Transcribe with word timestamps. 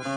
Selamat 0.00 0.16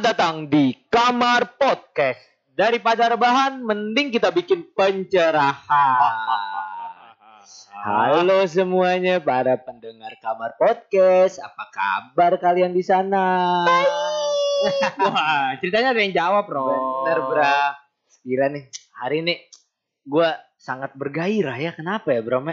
datang 0.00 0.48
di 0.48 0.72
Kamar 0.88 1.60
Podcast. 1.60 2.24
Daripada 2.56 3.12
rebahan, 3.12 3.60
mending 3.60 4.16
kita 4.16 4.32
bikin 4.32 4.64
pencerahan. 4.72 6.63
Halo 7.84 8.48
semuanya 8.48 9.20
para 9.20 9.60
pendengar 9.60 10.16
Kamar 10.16 10.56
Podcast. 10.56 11.36
Apa 11.36 11.68
kabar 11.68 12.40
kalian 12.40 12.72
di 12.72 12.80
sana? 12.80 13.60
Wah, 15.04 15.52
ceritanya 15.60 15.92
ada 15.92 16.00
yang 16.00 16.16
jawab, 16.16 16.48
Bro. 16.48 16.64
Bener, 17.04 17.20
Bra. 17.28 17.76
Gila 18.24 18.46
nih, 18.56 18.64
hari 18.96 19.20
ini 19.20 19.34
gue 20.00 20.28
sangat 20.56 20.96
bergairah 20.96 21.60
ya. 21.60 21.76
Kenapa 21.76 22.16
ya, 22.16 22.24
Bro? 22.24 22.48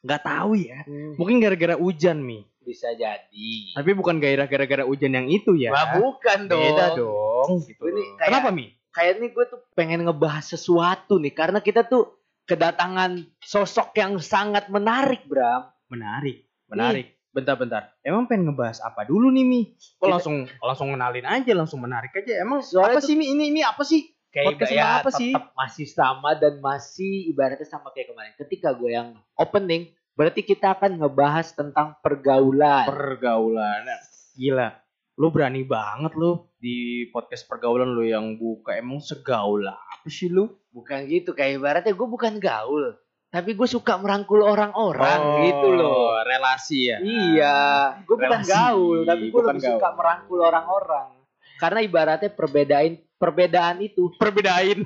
Nggak 0.00 0.22
tahu 0.24 0.56
ya. 0.56 0.88
Mungkin 1.20 1.44
gara-gara 1.44 1.76
hujan, 1.76 2.24
Mi. 2.24 2.40
Bisa 2.64 2.96
jadi. 2.96 3.76
Tapi 3.76 3.90
bukan 3.92 4.24
gairah 4.24 4.48
gara-gara 4.48 4.88
hujan 4.88 5.12
yang 5.12 5.28
itu 5.28 5.52
ya. 5.52 5.68
Wah, 5.76 6.00
bukan 6.00 6.48
dong. 6.48 6.64
Beda 6.64 6.96
dong. 6.96 7.60
Gitu. 7.60 7.76
Ini 7.92 8.16
kayak- 8.16 8.24
Kenapa, 8.24 8.48
Mi? 8.48 8.72
kayak 8.92 9.20
nih 9.20 9.36
gue 9.36 9.44
tuh 9.48 9.60
pengen 9.72 10.04
ngebahas 10.04 10.44
sesuatu 10.44 11.20
nih 11.20 11.32
karena 11.32 11.60
kita 11.60 11.84
tuh 11.84 12.21
kedatangan 12.52 13.10
sosok 13.40 13.96
yang 13.96 14.20
sangat 14.20 14.68
menarik 14.68 15.24
Bram 15.24 15.72
Menarik. 15.88 16.44
Menarik. 16.68 17.16
Bentar-bentar. 17.32 17.96
Emang 18.00 18.28
pengen 18.28 18.52
ngebahas 18.52 18.84
apa 18.84 19.08
dulu 19.08 19.32
nih, 19.32 19.44
Mi? 19.44 19.60
Kok 19.72 20.04
Kita- 20.04 20.12
langsung 20.20 20.36
langsung 20.60 20.88
kenalin 20.92 21.24
aja, 21.24 21.52
langsung 21.56 21.80
menarik 21.80 22.12
aja. 22.12 22.40
Emang 22.40 22.60
Soalnya 22.60 22.96
apa 22.96 23.04
tuh- 23.04 23.08
sih, 23.08 23.16
Mi? 23.16 23.32
Ini 23.32 23.44
ini 23.48 23.60
apa 23.64 23.80
sih? 23.84 24.12
kayak 24.32 24.56
Podcast 24.56 24.72
ya, 24.72 24.88
apa 25.04 25.10
sih? 25.12 25.28
tetap 25.36 25.52
masih 25.52 25.84
sama 25.84 26.32
dan 26.32 26.56
masih 26.56 27.28
ibaratnya 27.28 27.68
sama 27.68 27.92
kayak 27.92 28.16
kemarin 28.16 28.32
ketika 28.40 28.72
gue 28.72 28.88
yang 28.88 29.12
opening 29.36 29.92
berarti 30.16 30.40
kita 30.40 30.72
akan 30.72 31.04
ngebahas 31.04 31.52
tentang 31.52 32.00
pergaulan 32.00 32.88
Pergaulan. 32.88 33.84
Gila. 34.32 34.72
Lu 35.14 35.28
berani 35.28 35.62
banget 35.62 36.12
lu 36.14 36.48
di 36.56 37.04
podcast 37.08 37.44
pergaulan 37.44 37.90
lu 37.90 38.02
yang 38.02 38.36
buka. 38.36 38.74
Emang 38.74 38.98
segaul 38.98 39.64
apa 39.66 40.06
sih 40.06 40.26
lu? 40.26 40.48
bukan 40.72 41.04
gitu 41.04 41.36
kayak 41.36 41.60
ibaratnya 41.60 41.92
gue 41.92 42.08
bukan 42.08 42.40
gaul 42.40 42.96
tapi 43.28 43.52
gue 43.52 43.64
suka 43.64 43.96
merangkul 43.96 44.40
orang-orang 44.40 45.20
Oh, 45.20 45.36
gitu 45.40 45.68
loh 45.68 46.16
Relasi 46.20 46.88
ya. 46.88 46.96
Iya, 46.96 47.60
gue 48.04 48.16
bukan 48.16 48.40
gaul, 48.40 49.04
tapi 49.04 49.28
gue 49.28 49.42
lebih 49.42 49.60
suka 49.62 49.76
gaul. 49.82 49.96
merangkul 49.96 50.38
orang-orang. 50.40 51.08
Karena 51.56 51.80
ibaratnya 51.80 52.28
perbedaan 52.28 52.96
perbedaan 53.16 53.80
itu 53.80 54.12
Perbedain. 54.16 54.80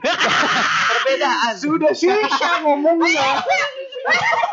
perbedaan 0.91 1.55
Sudah 1.55 1.91
susah 1.91 2.55
ngomongnya. 2.67 3.43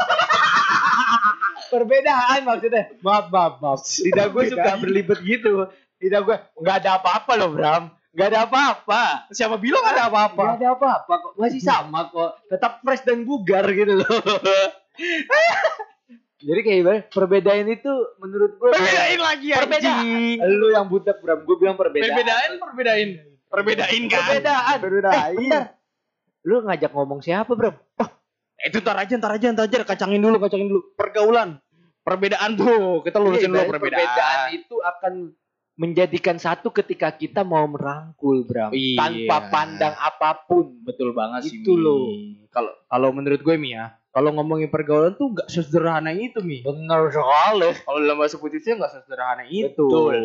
perbedaan 1.73 2.39
maksudnya. 2.43 2.83
Maaf 2.99 3.25
maaf 3.27 3.53
maaf. 3.57 3.79
Lidah 3.99 4.25
gue 4.27 4.43
suka 4.45 4.61
Perbedaan. 4.61 4.79
berlibet 4.79 5.19
gitu. 5.19 5.52
Lidah 5.97 6.21
gue 6.21 6.35
nggak 6.55 6.75
ada 6.79 6.89
apa-apa 6.97 7.31
loh 7.35 7.49
Bram. 7.52 7.83
Nggak 8.09 8.27
ada 8.29 8.39
apa-apa. 8.45 9.02
Siapa 9.29 9.57
bilang 9.57 9.81
ada 9.81 10.05
apa-apa? 10.05 10.44
Nggak 10.53 10.59
ada 10.59 10.69
apa-apa 10.71 11.13
kok. 11.19 11.31
Masih 11.35 11.57
sama 11.59 12.07
kok. 12.07 12.38
Tetap 12.45 12.77
fresh 12.79 13.01
dan 13.01 13.25
bugar 13.25 13.66
gitu 13.67 13.97
loh. 13.97 14.05
Jadi 16.44 16.59
kayak 16.59 16.77
ibarat 16.77 17.03
perbedaan 17.07 17.71
itu 17.71 17.88
menurut 18.19 18.51
gue 18.53 18.67
Perbedain 18.69 19.16
lagi 19.17 19.47
Perbedaan. 19.49 20.03
anjing. 20.03 20.38
Lu 20.44 20.67
yang 20.69 20.85
butek 20.85 21.17
Bram, 21.17 21.39
gue 21.41 21.55
bilang 21.55 21.79
perbedaan. 21.79 22.03
Perbedain, 22.05 22.51
perbedain. 22.59 23.09
Perbedain 23.47 24.03
kan. 24.05 24.19
Perbedaan. 24.19 24.78
Perbedaan. 24.78 25.29
Eh, 25.31 25.40
bentar. 25.40 25.66
Lu 26.44 26.55
ngajak 26.61 26.91
ngomong 26.91 27.23
siapa, 27.23 27.47
Bro? 27.50 27.72
Eh, 28.59 28.67
Itu 28.67 28.84
ntar 28.84 29.00
aja, 29.00 29.16
ntar 29.16 29.31
aja, 29.31 29.47
ntar 29.50 29.72
aja. 29.72 29.88
Kacangin 29.88 30.19
dulu, 30.19 30.35
kacangin 30.38 30.67
dulu. 30.67 30.84
Pergaulan. 30.94 31.62
Perbedaan 32.03 32.53
tuh. 32.53 33.02
Kita 33.02 33.18
lurusin 33.18 33.50
dulu 33.50 33.64
Iya, 33.64 33.72
perbedaan. 33.72 34.38
itu 34.52 34.75
akan 34.78 35.14
menjadikan 35.74 36.38
satu 36.38 36.69
ketika 36.69 37.09
kita 37.09 37.41
mau 37.41 37.66
merangkul, 37.66 38.46
Bram. 38.46 38.69
Iya. 38.72 39.00
Tanpa 39.00 39.38
pandang 39.50 39.96
apa 39.96 40.46
pun. 40.46 40.84
Betul 40.84 41.16
banget 41.16 41.50
sih. 41.50 41.64
Itu 41.64 41.74
loh. 41.74 42.14
Kalau 42.52 42.69
kalau 42.86 43.09
menurut 43.09 43.41
gue 43.41 43.56
Mi 43.58 43.74
ya, 43.74 43.97
kalau 44.12 44.30
ngomongin 44.31 44.69
pergaulan 44.69 45.18
tuh 45.18 45.34
nggak 45.34 45.50
sesederhana 45.50 46.14
itu 46.14 46.44
Mi. 46.46 46.62
Bener 46.62 47.09
sekali. 47.09 47.74
Kalau 47.81 47.97
dalam 47.97 48.18
bahasa 48.20 48.38
putusnya 48.38 48.78
nggak 48.78 48.94
sesederhana 48.94 49.44
itu. 49.47 49.74
Betul. 49.74 50.18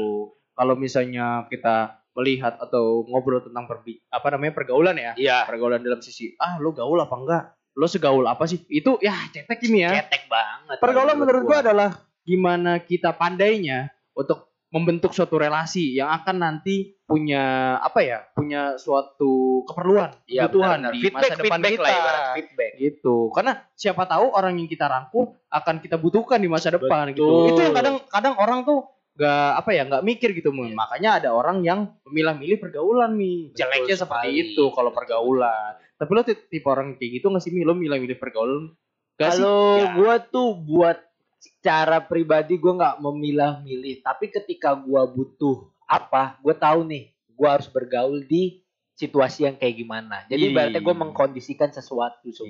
Kalau 0.52 0.74
misalnya 0.74 1.46
kita 1.48 1.96
melihat 2.12 2.58
atau 2.58 3.06
ngobrol 3.06 3.38
tentang 3.38 3.64
perbi 3.64 4.02
apa 4.10 4.34
namanya 4.34 4.50
pergaulan 4.52 4.98
ya, 4.98 5.14
Iya. 5.14 5.46
pergaulan 5.46 5.78
dalam 5.78 6.02
sisi 6.02 6.34
ah 6.34 6.58
lo 6.58 6.74
gaul 6.74 6.98
apa 6.98 7.14
enggak, 7.14 7.44
lo 7.78 7.86
segaul 7.86 8.26
apa 8.26 8.42
sih? 8.44 8.58
Itu 8.66 8.98
ya 8.98 9.14
cetek 9.30 9.62
ini 9.70 9.86
ya. 9.86 10.02
Cetek 10.02 10.26
banget. 10.26 10.76
Pergaulan 10.82 11.14
menurut 11.14 11.42
gua 11.46 11.62
adalah 11.62 11.90
gimana 12.26 12.82
kita 12.82 13.14
pandainya 13.14 13.86
untuk 14.12 14.50
membentuk 14.68 15.16
suatu 15.16 15.40
relasi 15.40 15.96
yang 15.96 16.12
akan 16.12 16.42
nanti 16.42 16.98
punya 17.06 17.78
apa 17.78 18.02
ya? 18.02 18.18
Punya 18.34 18.76
suatu 18.76 19.62
keperluan, 19.64 20.12
Iya, 20.28 20.44
kebutuhan 20.44 20.84
benar-benar. 20.84 20.92
di 20.92 21.00
feedback, 21.00 21.22
masa 21.24 21.40
depan 21.40 21.58
feedback 21.58 21.72
kita. 21.72 21.86
lah 21.86 21.94
ibarat 21.96 22.22
feedback. 22.36 22.70
gitu. 22.76 23.16
Karena 23.32 23.52
siapa 23.72 24.02
tahu 24.04 24.26
orang 24.28 24.52
yang 24.58 24.68
kita 24.68 24.84
rangkul 24.84 25.24
akan 25.48 25.74
kita 25.78 25.96
butuhkan 25.96 26.42
di 26.42 26.48
masa 26.50 26.68
depan 26.68 27.14
gitu. 27.14 27.24
Betul. 27.24 27.48
Itu 27.54 27.60
yang 27.62 27.74
kadang 27.78 27.96
kadang 28.10 28.34
orang 28.36 28.66
tuh 28.66 28.78
nggak 29.18 29.50
apa 29.58 29.70
ya 29.74 29.82
nggak 29.82 30.04
mikir 30.06 30.30
gitu 30.30 30.54
Mun. 30.54 30.78
makanya 30.78 31.18
ada 31.18 31.34
orang 31.34 31.58
yang 31.66 31.90
memilah-milih 32.06 32.62
pergaulan 32.62 33.18
Betul 33.18 33.50
jeleknya 33.50 33.98
seperti 33.98 34.30
itu 34.30 34.70
kalau 34.70 34.94
pergaulan 34.94 35.74
tapi 35.98 36.10
lo 36.14 36.22
ti- 36.22 36.46
tipe 36.48 36.64
orang 36.64 36.94
kayak 36.94 37.18
gitu 37.18 37.26
nggak 37.28 37.42
sih 37.42 37.50
mi 37.50 37.66
lo 37.66 37.74
milah-milih 37.74 38.16
pergaulan 38.16 38.72
Gak 39.18 39.34
sih? 39.34 39.42
Kalau 39.42 39.82
Ya. 39.82 39.86
gua 39.98 40.14
tuh 40.22 40.54
buat 40.54 40.94
secara 41.36 41.98
pribadi 41.98 42.54
gua 42.54 42.78
nggak 42.78 42.96
memilah-milih, 43.02 43.98
tapi 44.00 44.30
ketika 44.30 44.78
gua 44.78 45.10
butuh 45.10 45.66
apa, 45.84 46.38
gua 46.38 46.54
tahu 46.54 46.86
nih, 46.86 47.10
gua 47.34 47.58
harus 47.58 47.66
bergaul 47.66 48.22
di 48.22 48.62
situasi 48.94 49.42
yang 49.42 49.58
kayak 49.58 49.74
gimana. 49.76 50.22
Jadi 50.30 50.44
Ih. 50.46 50.54
berarti 50.54 50.78
gua 50.78 50.94
mengkondisikan 50.96 51.74
sesuatu 51.74 52.30
so. 52.30 52.46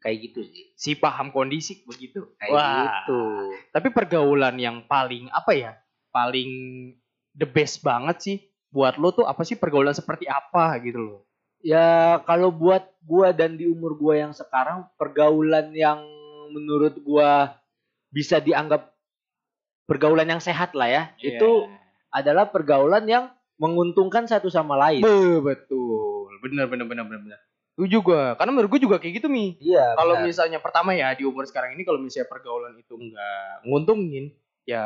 kayak 0.00 0.32
gitu 0.32 0.40
sih. 0.40 0.64
si 0.72 0.90
paham 0.96 1.28
kondisi 1.28 1.84
begitu 1.84 2.24
Kayak 2.40 2.56
gitu. 3.04 3.20
tapi 3.68 3.92
pergaulan 3.92 4.56
yang 4.56 4.80
paling 4.88 5.28
apa 5.28 5.52
ya 5.52 5.76
paling 6.08 6.48
the 7.36 7.44
best 7.44 7.84
banget 7.84 8.16
sih 8.16 8.36
buat 8.72 8.96
lo 8.96 9.12
tuh 9.12 9.28
apa 9.28 9.44
sih 9.44 9.60
pergaulan 9.60 9.92
seperti 9.92 10.24
apa 10.24 10.72
gitu 10.80 11.04
loh 11.04 11.20
Ya 11.60 12.18
kalau 12.24 12.48
buat 12.48 12.88
gua 13.04 13.36
dan 13.36 13.56
di 13.56 13.68
umur 13.68 13.96
gua 13.96 14.14
yang 14.16 14.32
sekarang 14.32 14.88
pergaulan 14.96 15.72
yang 15.76 16.00
menurut 16.50 16.96
gua 17.04 17.56
bisa 18.08 18.40
dianggap 18.40 18.90
pergaulan 19.84 20.26
yang 20.26 20.42
sehat 20.42 20.72
lah 20.72 20.88
ya. 20.88 21.02
Itu 21.20 21.68
adalah 22.08 22.48
pergaulan 22.48 23.04
yang 23.06 23.28
menguntungkan 23.60 24.24
satu 24.24 24.48
sama 24.48 24.74
lain. 24.74 25.04
Be- 25.04 25.44
betul 25.44 26.10
bener 26.40 26.66
bener 26.66 26.86
bener 26.88 27.04
bener 27.04 27.20
bener 27.20 27.40
setuju 27.70 27.96
gue 28.02 28.22
karena 28.36 28.50
menurut 28.52 28.70
gue 28.76 28.80
juga 28.84 28.96
kayak 29.00 29.24
gitu 29.24 29.28
mi 29.32 29.56
Iya. 29.60 29.96
kalau 29.96 30.20
benar. 30.20 30.26
misalnya 30.28 30.58
pertama 30.60 30.90
ya 30.92 31.12
di 31.16 31.24
umur 31.24 31.48
sekarang 31.48 31.72
ini 31.72 31.84
kalau 31.84 31.96
misalnya 31.96 32.28
pergaulan 32.28 32.76
itu 32.76 32.92
nggak 32.92 33.64
nguntungin 33.64 34.32
ya 34.70 34.84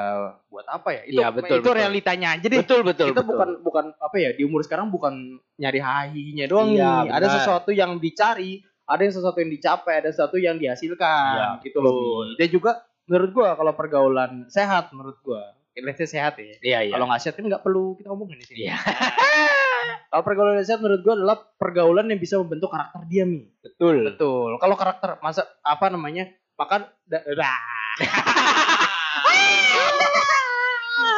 buat 0.49 0.65
apa 0.65 0.89
ya 0.97 1.03
itu 1.05 1.21
Iya, 1.21 1.29
betul, 1.29 1.57
itu 1.61 1.69
betul. 1.69 1.77
realitanya 1.77 2.29
aja 2.41 2.47
deh 2.49 2.61
betul 2.65 2.81
betul 2.81 3.09
kita 3.13 3.21
betul. 3.21 3.31
bukan 3.37 3.49
bukan 3.61 3.85
apa 4.01 4.17
ya 4.17 4.31
di 4.33 4.43
umur 4.49 4.65
sekarang 4.65 4.89
bukan 4.89 5.15
nyari 5.61 5.81
hahinya 5.85 6.47
doang 6.49 6.73
Iya, 6.73 7.05
nih 7.05 7.13
ada 7.13 7.27
sesuatu 7.29 7.71
yang 7.71 8.01
dicari 8.01 8.65
ada 8.89 9.01
yang 9.05 9.13
sesuatu 9.13 9.39
yang 9.45 9.53
dicapai 9.53 9.95
ada 10.01 10.09
sesuatu 10.09 10.37
yang 10.41 10.57
dihasilkan 10.57 11.35
Iya, 11.37 11.49
gitu 11.69 11.85
loh 11.85 12.25
dan 12.41 12.49
juga 12.49 12.81
menurut 13.05 13.31
gua 13.37 13.49
kalau 13.53 13.73
pergaulan 13.77 14.49
sehat 14.49 14.89
menurut 14.97 15.21
gua 15.21 15.53
say 15.75 16.09
sehat 16.09 16.39
ya 16.41 16.57
Iya 16.65 16.79
iya. 16.89 16.93
kalau 16.97 17.05
nggak 17.11 17.21
sehat 17.21 17.35
kan 17.37 17.45
nggak 17.45 17.61
perlu 17.61 17.99
kita 18.01 18.09
ngomongin 18.09 18.41
di 18.41 18.47
sini 18.49 18.59
Iya. 18.71 18.77
kalau 20.15 20.23
pergaulan 20.25 20.65
sehat 20.65 20.81
menurut 20.81 21.03
gua 21.05 21.13
adalah 21.13 21.37
pergaulan 21.61 22.09
yang 22.09 22.17
bisa 22.17 22.41
membentuk 22.41 22.73
karakter 22.73 23.05
dia 23.05 23.29
mi 23.29 23.45
betul. 23.61 24.09
betul 24.09 24.57
kalau 24.57 24.77
karakter 24.81 25.21
masa 25.21 25.45
apa 25.61 25.93
namanya 25.93 26.31
makan 26.55 26.87
da- 27.05 27.27
dah. 27.35 27.59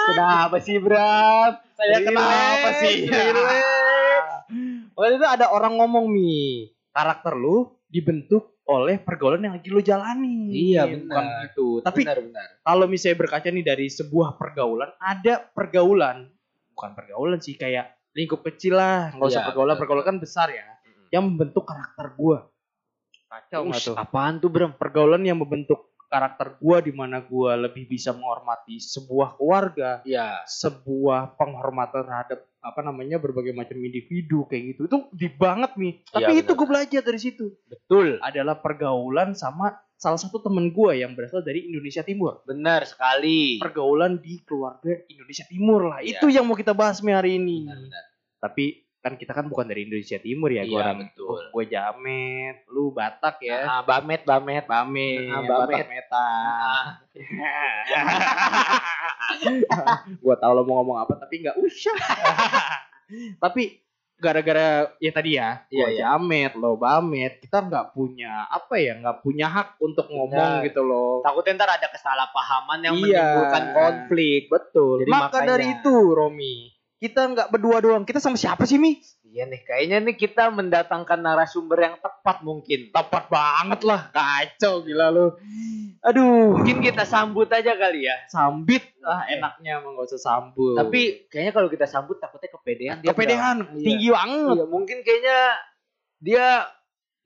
Kenapa 0.06 0.56
sih 0.62 0.76
Bram? 0.78 1.58
Saya 1.76 1.98
kenapa 2.00 2.69
sih? 2.81 3.10
relax. 3.10 4.26
Waktu 4.96 5.14
itu 5.20 5.26
ada 5.28 5.52
orang 5.52 5.76
ngomong 5.76 6.08
mi, 6.08 6.72
karakter 6.94 7.37
lu 7.37 7.76
dibentuk 7.90 8.56
oleh 8.66 8.98
pergaulan 8.98 9.44
yang 9.44 9.54
lagi 9.54 9.69
lu 9.70 9.84
jalani. 9.84 10.50
Iya, 10.50 10.88
benar. 10.90 11.52
gitu. 11.52 11.84
Tapi 11.84 12.02
benar 12.02 12.19
benar. 12.19 12.48
kalau 12.64 12.87
misalnya 12.90 13.16
berkaca 13.22 13.48
nih 13.52 13.64
dari 13.66 13.87
sebuah 13.87 14.34
pergaulan, 14.40 14.90
ada 14.99 15.46
pergaulan, 15.52 16.32
bukan 16.75 16.90
pergaulan 16.96 17.38
sih, 17.38 17.54
kayak 17.54 17.94
lingkup 18.16 18.42
kecil 18.42 18.81
lah, 18.81 19.14
nggak 19.14 19.28
usah 19.28 19.42
Iya, 19.44 19.49
pergaulan, 19.52 19.76
pergaulan 19.78 20.04
kan 20.04 20.16
besar 20.19 20.49
ya, 20.50 20.66
yang 21.14 21.28
membentuk 21.31 21.62
karakter 21.69 22.16
gua. 22.19 22.49
Kacau 23.26 23.69
Ush, 23.70 23.90
tuh? 23.92 23.96
apaan 23.99 24.38
tuh 24.40 24.50
Bram? 24.50 24.75
Pergaulan 24.75 25.22
yang 25.22 25.38
membentuk 25.38 25.85
karakter 26.06 26.56
gua 26.58 26.78
di 26.80 26.92
mana 26.94 27.20
gua 27.20 27.54
lebih 27.58 27.86
bisa 27.86 28.14
menghormati 28.14 28.78
sebuah 28.78 29.36
keluarga, 29.36 30.00
Iya. 30.06 30.42
sebuah 30.46 31.34
penghormatan 31.34 32.06
terhadap 32.06 32.40
apa 32.62 32.80
namanya 32.82 33.22
berbagai 33.22 33.54
macam 33.54 33.78
individu 33.78 34.42
kayak 34.46 34.74
gitu. 34.74 34.80
Itu 34.90 34.98
di 35.14 35.28
banget 35.30 35.78
nih. 35.78 36.02
Tapi 36.10 36.32
Iya, 36.34 36.42
itu 36.42 36.52
gue 36.58 36.66
belajar 36.66 37.00
dari 37.02 37.20
situ. 37.22 37.54
Betul. 37.70 38.18
Adalah 38.18 38.58
pergaulan 38.58 39.38
sama 39.38 39.78
salah 39.94 40.18
satu 40.18 40.42
temen 40.42 40.74
gua 40.74 40.92
yang 40.92 41.14
berasal 41.14 41.40
dari 41.40 41.66
Indonesia 41.70 42.02
Timur. 42.02 42.42
Benar 42.42 42.84
sekali. 42.84 43.62
Pergaulan 43.62 44.18
di 44.18 44.42
keluarga 44.42 44.92
Indonesia 45.06 45.46
Timur 45.46 45.94
lah. 45.94 46.00
Iya. 46.02 46.18
Itu 46.18 46.26
yang 46.26 46.44
mau 46.46 46.58
kita 46.58 46.74
bahas 46.74 46.98
nih 47.02 47.14
hari 47.14 47.38
ini. 47.38 47.66
Benar, 47.66 47.78
benar. 47.86 48.04
Tapi 48.36 48.85
kan 49.06 49.14
kita 49.14 49.30
kan 49.30 49.46
bukan 49.46 49.64
dari 49.64 49.86
Indonesia 49.86 50.18
Timur 50.18 50.50
ya. 50.50 50.62
Gue 50.62 50.72
Iya, 50.72 50.82
orang 50.82 50.98
betul. 51.06 51.38
Gue 51.48 51.64
Jamet, 51.66 52.56
lu 52.66 52.90
Batak 52.90 53.38
ya. 53.40 53.58
Ah, 53.62 53.80
Bamet, 53.80 54.22
Bamet. 54.22 54.64
Bamet, 54.64 55.30
Ah, 55.30 55.40
Batak 55.40 55.68
Bamet. 55.70 55.86
Meta. 55.86 56.28
Ah, 59.68 60.06
gua 60.16 60.34
tahu 60.36 60.52
lo 60.52 60.62
mau 60.62 60.80
ngomong 60.80 60.98
apa 60.98 61.14
tapi 61.16 61.42
nggak 61.42 61.58
usah. 61.58 61.96
tapi 63.42 63.78
gara-gara 64.16 64.88
ya 64.96 65.10
tadi 65.12 65.36
ya, 65.36 65.60
Iya, 65.68 65.76
gua 65.76 65.88
iya. 65.88 65.98
Jamet, 66.08 66.52
lo 66.54 66.72
Bamet, 66.74 67.32
kita 67.38 67.60
nggak 67.60 67.92
punya 67.92 68.46
apa 68.46 68.74
ya, 68.76 68.96
nggak 68.96 69.18
punya 69.20 69.46
hak 69.46 69.76
untuk 69.78 70.06
ngomong 70.06 70.62
Benar. 70.62 70.64
gitu 70.64 70.80
loh. 70.80 71.20
Takutnya 71.20 71.52
ntar 71.58 71.70
ada 71.74 71.88
kesalahpahaman 71.90 72.78
yang 72.80 72.94
Iya. 72.96 73.04
menimbulkan 73.04 73.64
konflik. 73.72 74.42
Betul. 74.48 74.94
Jadi 75.02 75.10
Maka 75.10 75.24
makanya- 75.28 75.48
dari 75.52 75.66
itu, 75.74 75.94
Romi, 76.08 76.56
kita 76.96 77.28
nggak 77.28 77.48
berdua 77.50 77.78
doang. 77.78 78.02
Kita 78.02 78.16
sama 78.16 78.34
siapa 78.34 78.64
sih, 78.64 78.81
Mi? 78.81 78.96
Iya 79.26 79.44
nih, 79.44 79.60
kayaknya 79.62 79.96
nih 80.00 80.16
kita 80.16 80.48
mendatangkan 80.48 81.20
narasumber 81.20 81.76
yang 81.76 81.96
tepat 82.00 82.40
mungkin. 82.40 82.88
Tepat 82.88 83.28
banget 83.28 83.84
lah, 83.84 84.08
kacau 84.08 84.81
gila 84.81 85.12
lu. 85.12 85.37
Aduh, 86.00 86.56
Mungkin 86.56 86.81
kita 86.81 87.04
sambut 87.04 87.50
aja 87.50 87.76
kali 87.76 88.08
ya. 88.08 88.16
sambit 88.31 88.96
lah 89.02 89.28
enaknya 89.28 89.82
emang 89.82 89.98
gak 89.98 90.08
usah 90.08 90.22
sambut. 90.22 90.78
Tapi 90.78 91.28
kayaknya 91.28 91.52
kalau 91.52 91.69
kita 91.69 91.84
sambut 91.84 92.16
takutnya 92.16 92.48
kepedean 92.48 92.96
dia. 93.02 93.12
kepedean 93.12 93.56
Bang. 93.60 93.76
Iya. 93.76 93.84
tinggi 93.84 94.08
banget. 94.08 94.54
Iya, 94.56 94.64
mungkin 94.64 94.99
kayaknya 95.04 95.38
dia 96.16 96.46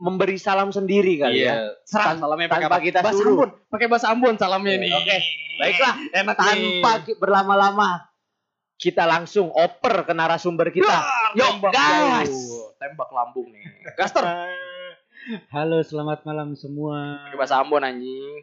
memberi 0.00 0.40
salam 0.40 0.72
sendiri 0.72 1.20
kali 1.20 1.46
ya. 1.46 1.76
Serah 1.84 2.16
Tan- 2.16 2.20
salamnya 2.24 2.48
tanpa 2.48 2.66
pakai 2.66 2.72
apa? 2.72 2.78
kita 2.82 2.98
bahasa 3.04 3.18
suruh. 3.20 3.32
Ambon, 3.38 3.50
pakai 3.70 3.86
bahasa 3.86 4.06
Ambon 4.10 4.34
salamnya 4.34 4.74
nih. 4.80 4.90
Oke. 4.90 5.16
Baiklah, 5.60 5.94
enak 6.10 6.36
Tanpa 6.40 6.92
berlama-lama 7.20 8.09
kita 8.80 9.04
langsung 9.04 9.52
oper 9.52 10.08
ke 10.08 10.12
narasumber 10.16 10.72
kita. 10.72 11.04
Yuk, 11.36 11.60
tembak 11.60 11.72
gas! 11.76 12.32
jauh. 12.32 12.72
Tembak 12.80 13.12
lambung 13.12 13.52
nih. 13.52 13.60
Gaster. 13.92 14.24
Halo, 15.52 15.84
selamat 15.84 16.24
malam 16.24 16.56
semua. 16.56 17.28
Pakai 17.28 17.36
bahasa 17.36 17.60
Ambon 17.60 17.84
anjing. 17.84 18.40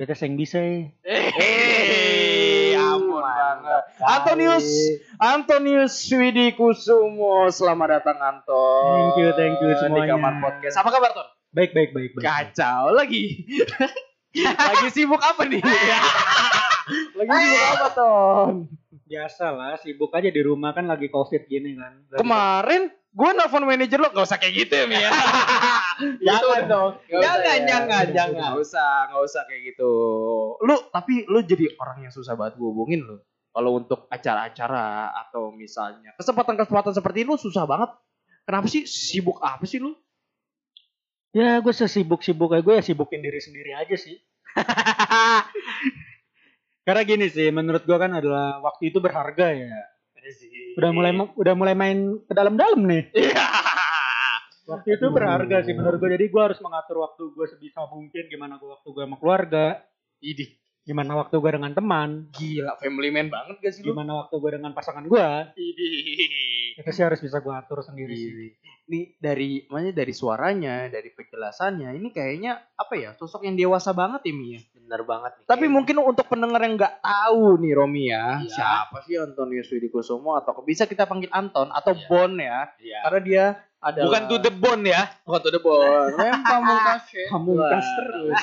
Beta 0.00 0.16
seng 0.16 0.40
bisa 0.40 0.56
ya. 0.56 0.88
Hehehe, 1.04 2.80
Ambon 2.80 3.20
banget. 3.20 3.82
Kali. 3.92 4.08
Antonius, 4.08 4.68
Antonius 5.20 5.94
Widi 6.16 6.56
Kusumo. 6.56 7.52
Selamat 7.52 8.00
datang 8.00 8.16
Anton. 8.24 8.88
Thank 8.88 9.20
you, 9.20 9.28
thank 9.36 9.56
you 9.60 9.68
Di 9.68 9.84
semuanya. 9.84 10.16
kamar 10.16 10.34
podcast. 10.40 10.80
Apa 10.80 10.96
kabar 10.96 11.12
Ton? 11.12 11.28
Baik, 11.52 11.76
baik, 11.76 11.92
baik, 11.92 12.16
baik. 12.16 12.24
Kacau 12.24 12.96
lagi. 12.96 13.44
lagi 14.72 14.88
sibuk 14.96 15.20
apa 15.20 15.44
nih? 15.44 15.60
lagi 17.20 17.30
sibuk 17.36 17.64
apa 17.68 17.88
Ton? 17.92 18.54
Biasa 19.08 19.44
lah, 19.56 19.80
sibuk 19.80 20.12
aja 20.12 20.28
di 20.28 20.42
rumah 20.44 20.76
kan 20.76 20.84
lagi 20.84 21.08
covid 21.08 21.48
gini 21.48 21.72
kan. 21.80 22.04
Kemarin 22.12 22.92
gue 22.92 23.30
nelfon 23.32 23.64
manajer 23.64 23.96
lo 23.96 24.12
gak 24.12 24.28
usah 24.28 24.36
kayak 24.36 24.54
gitu 24.68 24.72
ya 24.76 24.84
Mi 24.84 25.00
ya. 25.04 25.10
Jangan 26.22 26.62
dong. 26.68 26.92
Gak 27.08 27.24
Jangan, 27.24 27.40
usah 27.40 27.54
ya. 27.56 27.64
jangan, 27.64 28.04
jangan. 28.12 28.40
Gak 28.52 28.56
usah, 28.60 28.90
gak 29.08 29.22
usah 29.24 29.42
kayak 29.48 29.62
gitu. 29.72 29.90
Lu 30.60 30.76
tapi 30.92 31.24
lu 31.24 31.40
jadi 31.40 31.72
orang 31.80 32.04
yang 32.04 32.12
susah 32.12 32.36
banget 32.36 32.60
gue 32.60 32.68
hubungin 32.68 33.00
lu. 33.02 33.16
Kalau 33.48 33.80
untuk 33.80 34.06
acara-acara 34.12 35.10
atau 35.26 35.50
misalnya 35.50 36.12
kesempatan-kesempatan 36.20 36.92
seperti 36.92 37.24
lu 37.24 37.34
susah 37.40 37.64
banget. 37.64 37.90
Kenapa 38.44 38.68
sih 38.68 38.84
sibuk 38.84 39.40
apa 39.40 39.64
sih 39.64 39.80
lu? 39.80 39.96
Ya, 41.36 41.60
gue 41.60 41.72
sesibuk-sibuk 41.72 42.48
kayak 42.48 42.64
gue 42.64 42.74
ya 42.80 42.82
sibukin 42.84 43.20
diri 43.20 43.40
sendiri 43.40 43.76
aja 43.76 43.96
sih. 43.96 44.16
Karena 46.88 47.04
gini 47.04 47.28
sih, 47.28 47.52
menurut 47.52 47.84
gue 47.84 47.98
kan 48.00 48.16
adalah 48.16 48.64
waktu 48.64 48.88
itu 48.88 48.96
berharga 48.96 49.52
ya. 49.52 49.76
Udah 50.80 50.88
mulai 50.88 51.12
udah 51.12 51.52
mulai 51.52 51.76
main 51.76 52.16
ke 52.24 52.32
dalam-dalam 52.32 52.80
nih. 52.80 53.12
Iya. 53.12 53.44
Waktu 54.68 54.96
itu 54.96 55.06
berharga 55.12 55.68
sih 55.68 55.76
menurut 55.76 56.00
gue. 56.00 56.16
Jadi 56.16 56.32
gue 56.32 56.42
harus 56.44 56.56
mengatur 56.64 57.04
waktu 57.04 57.28
gue 57.28 57.44
sebisa 57.44 57.84
mungkin. 57.92 58.24
Gimana 58.32 58.56
gue 58.56 58.72
waktu 58.72 58.88
gue 58.88 59.04
sama 59.04 59.16
keluarga. 59.20 59.84
Ini 60.24 60.48
Gimana 60.88 61.20
waktu 61.20 61.36
gue 61.36 61.52
dengan 61.52 61.76
teman. 61.76 62.32
gila 62.32 62.80
family 62.80 63.12
man 63.12 63.28
banget 63.28 63.60
gak 63.60 63.72
sih 63.76 63.84
lu? 63.84 63.92
Gimana 63.92 64.24
waktu 64.24 64.40
gue 64.40 64.50
dengan 64.56 64.72
pasangan 64.72 65.04
gue. 65.04 65.28
Ini. 65.60 65.88
Itu 66.80 66.88
sih 66.88 67.04
harus 67.04 67.20
bisa 67.20 67.44
gue 67.44 67.52
atur 67.52 67.84
sendiri 67.84 68.16
sih. 68.16 68.56
Ini 68.88 69.20
dari 69.20 69.68
makanya 69.68 69.92
dari 69.92 70.16
suaranya, 70.16 70.88
dari 70.88 71.12
penjelasannya, 71.12 71.92
ini 71.92 72.08
kayaknya 72.08 72.56
apa 72.72 72.96
ya 72.96 73.12
sosok 73.20 73.44
yang 73.44 73.60
dewasa 73.60 73.92
banget 73.92 74.24
ya 74.24 74.32
Mi 74.32 74.56
ya. 74.56 74.60
Bener 74.88 75.04
banget 75.04 75.36
nih. 75.36 75.44
Tapi 75.44 75.66
mungkin 75.68 76.00
untuk 76.00 76.24
pendengar 76.26 76.64
yang 76.64 76.74
nggak 76.74 76.98
tahu 76.98 77.60
nih 77.60 77.72
Romi 77.72 78.08
ya, 78.08 78.40
Iya. 78.40 78.48
siapa 78.48 79.04
sih 79.04 79.14
Antonius 79.14 79.68
Widikusumo 79.68 80.32
atau 80.34 80.56
bisa 80.62 80.88
kita 80.88 81.04
panggil 81.04 81.28
Anton 81.28 81.68
atau 81.68 81.92
Iya. 81.92 82.08
Bon 82.08 82.32
ya, 82.32 82.58
Iya. 82.80 82.98
karena 83.04 83.20
dia 83.20 83.44
adalah 83.78 84.06
Bukan 84.08 84.22
to 84.26 84.36
the 84.40 84.50
bone 84.50 84.82
ya. 84.82 85.02
bukan 85.22 85.40
to 85.40 85.50
the 85.50 85.60
Bon, 85.60 86.08
memang 86.16 86.40
pamungkas 86.42 87.04
ya. 87.10 87.28
Pamungkas 87.28 87.84
terus. 87.94 88.40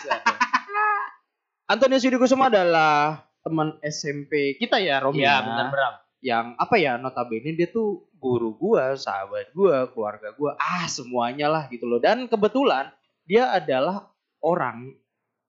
Antonius 1.66 2.06
Widikusumo 2.06 2.46
adalah 2.46 3.26
teman 3.42 3.82
SMP 3.82 4.54
kita 4.56 4.78
ya 4.78 5.02
Romi 5.02 5.22
Iya, 5.22 5.34
ya. 5.34 5.42
bener 5.44 5.68
Bram. 5.68 5.94
yang 6.22 6.46
apa 6.58 6.76
ya 6.76 6.98
notabene 6.98 7.54
dia 7.54 7.66
tuh 7.68 8.06
guru 8.16 8.54
gua, 8.54 8.94
sahabat 8.96 9.50
gua, 9.52 9.86
keluarga 9.88 10.34
gua, 10.34 10.58
ah 10.58 10.86
semuanya 10.86 11.46
lah 11.48 11.66
gitu 11.68 11.86
loh. 11.86 11.98
Dan 11.98 12.26
kebetulan 12.26 12.90
dia 13.24 13.50
adalah 13.52 14.10
orang 14.40 14.94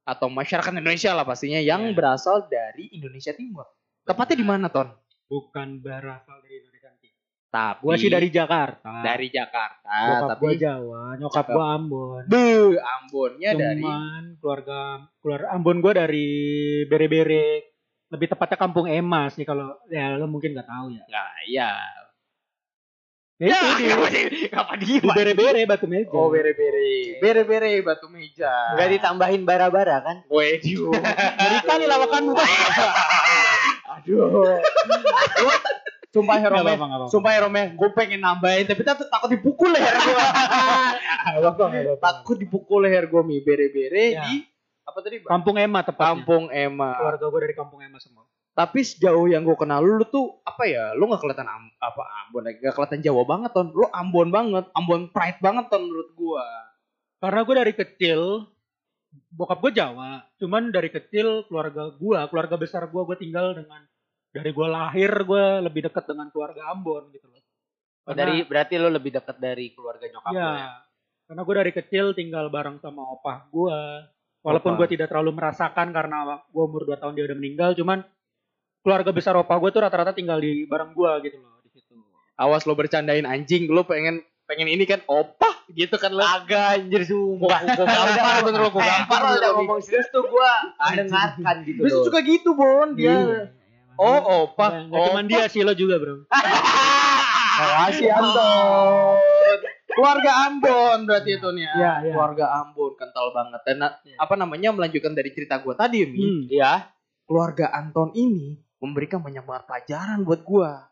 atau 0.06 0.30
masyarakat 0.30 0.70
Indonesia 0.70 1.10
lah 1.10 1.26
pastinya 1.26 1.58
yang 1.58 1.90
Iya. 1.90 1.92
berasal 1.92 2.46
dari 2.46 2.86
Indonesia 2.94 3.34
Timur. 3.34 3.66
Tepatnya 4.06 4.38
di 4.38 4.46
mana, 4.46 4.70
Ton? 4.70 4.86
Bukan 5.26 5.82
berasal 5.82 6.38
dari 6.40 6.62
Indonesia. 6.62 6.74
Tapi 7.46 7.88
Gue 7.88 7.96
sih 7.96 8.10
dari 8.12 8.28
Jakarta. 8.28 9.00
dari 9.00 9.32
Jakarta, 9.32 9.88
Bokap 9.88 10.28
tapi 10.28 10.44
gue 10.44 10.54
Jawa, 10.60 11.02
nyokap 11.16 11.46
gue 11.48 11.64
Ambon. 11.64 12.22
Be, 12.28 12.46
Ambonnya 12.76 13.50
dari 13.56 13.80
Cuman 13.80 14.22
keluarga 14.36 14.80
keluarga 15.18 15.46
Ambon 15.56 15.78
gue 15.80 15.92
dari 15.96 16.26
Bere-Bere. 16.84 17.46
Lebih 18.12 18.26
tepatnya 18.28 18.58
kampung 18.60 18.86
Emas 18.86 19.34
nih 19.34 19.46
kalau 19.48 19.72
ya 19.88 20.14
lo 20.14 20.28
mungkin 20.28 20.52
nggak 20.52 20.68
tahu 20.68 20.86
ya. 20.94 21.02
Nah, 21.08 21.32
iya. 21.48 21.70
Ya, 23.36 23.76
itu 23.76 24.00
di, 24.32 24.48
Kenapa 24.48 24.80
di 24.80 24.96
Bere-Bere 24.96 25.68
Batu 25.68 25.84
Meja. 25.84 26.08
Oh, 26.08 26.32
bere-bere. 26.32 27.20
Bere-bere 27.20 27.84
batu 27.84 28.08
meja. 28.08 28.72
Enggak 28.72 28.88
ditambahin 28.96 29.44
bara-bara 29.44 30.00
kan? 30.00 30.16
Diu. 30.64 30.88
Dari 30.88 31.58
kali 31.60 31.84
lawakanmu. 31.84 32.32
Aduh. 34.00 34.56
Sumpah 36.08 36.40
ya 36.40 36.48
Nggak 36.48 36.52
Rome, 36.56 36.64
apa-apa, 36.64 36.84
nggak 36.86 36.96
apa-apa. 36.96 37.12
sumpah 37.12 37.30
ya 37.30 37.40
Rome, 37.44 37.62
gue 37.76 37.88
pengen 37.92 38.20
nambahin 38.24 38.64
tapi 38.64 38.80
takut 38.80 39.04
takut 39.06 39.28
dipukul 39.28 39.68
leher 39.68 39.92
gue. 39.92 40.16
Takut 42.00 42.36
dipukul 42.40 42.88
leher 42.88 43.04
gue 43.04 43.20
mi 43.20 43.44
bere-bere 43.44 44.16
Ya. 44.16 44.24
di 44.24 44.48
apa 44.80 44.98
tadi? 45.02 45.20
Bang? 45.20 45.28
Kampung 45.28 45.56
Emas 45.58 45.84
tepatnya. 45.84 46.08
Kampung 46.16 46.44
Emma. 46.48 46.96
Keluarga 46.96 47.26
gue 47.28 47.40
dari 47.44 47.52
Kampung 47.52 47.80
Emas 47.84 48.00
semua. 48.00 48.24
Tapi 48.56 48.80
sejauh 48.80 49.28
yang 49.28 49.44
gue 49.44 49.52
kenal 49.52 49.84
lu, 49.84 50.00
lu 50.00 50.06
tuh 50.08 50.40
apa 50.40 50.64
ya? 50.64 50.96
Lu 50.96 51.12
nggak 51.12 51.20
kelihatan 51.20 51.44
Am- 51.44 51.76
apa 51.76 52.02
Ambon, 52.24 52.48
nggak 52.48 52.72
kelihatan 52.72 53.04
Jawa 53.04 53.22
banget 53.28 53.50
ton. 53.52 53.68
Lu 53.68 53.84
Ambon 53.92 54.32
banget, 54.32 54.64
Ambon 54.72 55.12
pride 55.12 55.36
banget 55.44 55.68
ton 55.68 55.84
menurut 55.84 56.10
gue. 56.16 56.46
Karena 57.20 57.40
gue 57.44 57.54
dari 57.60 57.72
kecil 57.76 58.20
bokap 59.28 59.60
gue 59.60 59.72
Jawa, 59.76 60.24
cuman 60.40 60.72
dari 60.72 60.88
kecil 60.88 61.44
keluarga 61.52 61.92
gue, 61.92 62.18
keluarga 62.32 62.56
besar 62.56 62.88
gue, 62.88 63.02
gue 63.04 63.16
tinggal 63.20 63.52
dengan 63.52 63.84
dari 64.32 64.50
gue 64.52 64.68
lahir 64.68 65.12
gue 65.24 65.44
lebih 65.60 65.92
dekat 65.92 66.08
dengan 66.08 66.32
keluarga 66.32 66.72
Ambon 66.72 67.12
gitu 67.12 67.28
loh. 67.28 67.44
Oh, 68.08 68.16
dari 68.16 68.40
berarti 68.40 68.80
lo 68.80 68.88
lebih 68.88 69.20
dekat 69.20 69.36
dari 69.36 69.76
keluarga 69.76 70.08
nyokap 70.08 70.32
ya, 70.32 70.40
lo 70.40 70.56
ya. 70.56 70.70
karena 71.28 71.40
gue 71.44 71.54
dari 71.60 71.72
kecil 71.76 72.04
tinggal 72.16 72.48
bareng 72.48 72.80
sama 72.80 73.04
opah 73.04 73.44
gue. 73.52 73.80
Walaupun 74.46 74.78
gue 74.78 74.88
tidak 74.94 75.10
terlalu 75.10 75.42
merasakan 75.42 75.90
karena 75.90 76.38
gue 76.46 76.62
umur 76.64 76.86
2 76.86 77.02
tahun 77.02 77.18
dia 77.18 77.26
udah 77.26 77.36
meninggal, 77.36 77.70
cuman 77.74 78.06
keluarga 78.86 79.10
besar 79.10 79.34
opah 79.34 79.58
gue 79.58 79.66
tuh 79.68 79.82
rata-rata 79.82 80.12
tinggal 80.12 80.38
di 80.38 80.62
bareng 80.62 80.94
gue 80.94 81.10
gitu 81.24 81.36
loh 81.36 81.58
di 81.60 81.74
situ. 81.74 81.98
Awas 82.36 82.62
lo 82.62 82.72
bercandain 82.72 83.26
anjing, 83.26 83.66
lu 83.66 83.82
pengen 83.82 84.22
pengen 84.44 84.68
ini 84.68 84.86
kan 84.86 85.02
opah 85.04 85.66
gitu 85.68 85.96
kan 85.96 86.08
lo. 86.08 86.22
Agak 86.22 86.78
anjir 86.78 87.02
sumpah. 87.02 87.66
Gua 87.66 87.82
gampar 87.82 88.34
bener 88.40 88.60
lo, 88.60 88.70
gua 88.70 88.78
Eh, 88.78 88.86
gampar 88.88 89.20
udah 89.26 89.34
lo, 89.34 89.48
Mi. 89.50 89.58
ngomong 89.60 89.80
serius 89.80 90.06
tuh 90.08 90.22
gua 90.22 90.50
Anjing. 90.78 91.10
mendengarkan 91.10 91.56
gitu 91.64 91.78
loh. 91.82 92.04
suka 92.04 92.18
gitu 92.20 92.54
Bon, 92.54 92.94
dia. 92.94 93.50
Oh, 93.96 94.20
opah. 94.46 94.70
Nggak- 94.70 94.86
nggak 94.86 95.02
cuman 95.02 95.24
Opah. 95.24 95.30
dia 95.32 95.44
sih 95.48 95.60
lo 95.60 95.72
juga 95.72 95.98
bro. 95.98 96.30
Makasih 97.56 98.08
Anton. 98.08 99.16
keluarga 99.88 100.32
Ambon 100.44 100.98
berarti 101.02 101.30
itu 101.34 101.48
nih 101.50 101.64
ya. 101.64 101.72
Iya, 101.72 101.92
iya. 102.02 102.12
Keluarga 102.12 102.46
Ambon 102.54 102.92
kental 102.94 103.26
banget. 103.32 103.60
Dan 103.64 103.76
Iya. 103.80 104.16
apa 104.18 104.34
namanya 104.36 104.68
melanjutkan 104.70 105.10
dari 105.10 105.32
cerita 105.32 105.56
gua 105.58 105.72
tadi 105.72 106.04
Mi. 106.04 106.20
Hmm. 106.20 106.40
ya 106.46 106.92
Keluarga 107.24 107.72
Anton 107.72 108.12
ini 108.12 108.60
memberikan 108.86 109.18
banyak 109.18 109.42
banget 109.42 109.64
pelajaran 109.66 110.22
buat 110.22 110.40
gua 110.40 110.86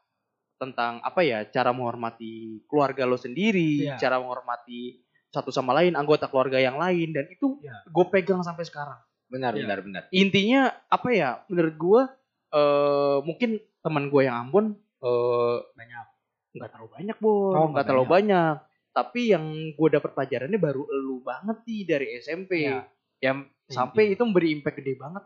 tentang 0.55 0.99
apa 1.01 1.21
ya 1.21 1.47
cara 1.47 1.71
menghormati 1.71 2.63
keluarga 2.65 3.05
lo 3.05 3.15
sendiri, 3.15 3.85
Iya. 3.85 3.97
cara 3.97 4.17
menghormati 4.17 5.03
satu 5.29 5.51
sama 5.51 5.75
lain 5.75 5.95
anggota 5.95 6.27
keluarga 6.27 6.57
yang 6.57 6.77
lain 6.77 7.11
dan 7.11 7.27
itu 7.27 7.59
Iya. 7.59 7.83
gue 7.85 8.05
pegang 8.09 8.41
sampai 8.41 8.63
sekarang. 8.63 8.99
benar 9.25 9.51
Iya. 9.53 9.67
benar 9.67 9.79
benar 9.83 10.03
Intinya 10.11 10.61
apa 10.87 11.09
ya 11.11 11.43
menurut 11.49 11.75
gua 11.75 12.03
eh 12.51 13.19
mungkin 13.21 13.57
teman 13.81 14.07
gue 14.07 14.23
yang 14.23 14.37
Ambon 14.39 14.67
eh 15.01 15.57
Banyak. 15.75 16.07
nggak 16.55 16.71
terlalu 16.71 16.91
banyak 16.93 17.17
bon 17.19 17.51
Oh, 17.53 17.67
nggak 17.69 17.83
terlalu 17.85 18.07
banyak 18.07 18.57
tapi 18.95 19.35
yang 19.35 19.43
gue 19.75 19.89
dapat 19.91 20.15
pelajarannya 20.15 20.55
baru 20.57 20.87
elu 20.87 21.19
banget 21.21 21.57
nih 21.67 21.83
dari 21.83 22.07
SMP 22.15 22.51
Iya. 22.63 22.87
yang 23.19 23.43
sampai 23.67 24.15
itu 24.15 24.23
memberi 24.23 24.55
impact 24.55 24.79
gede 24.79 24.95
banget 24.95 25.25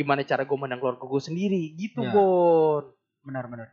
gimana 0.00 0.20
cara 0.22 0.42
gue 0.42 0.56
mandang 0.56 0.78
keluarga 0.78 1.02
gue 1.02 1.22
sendiri 1.22 1.62
gitu 1.74 2.00
Iya. 2.00 2.10
bon 2.10 2.84
Benar-benar. 3.20 3.68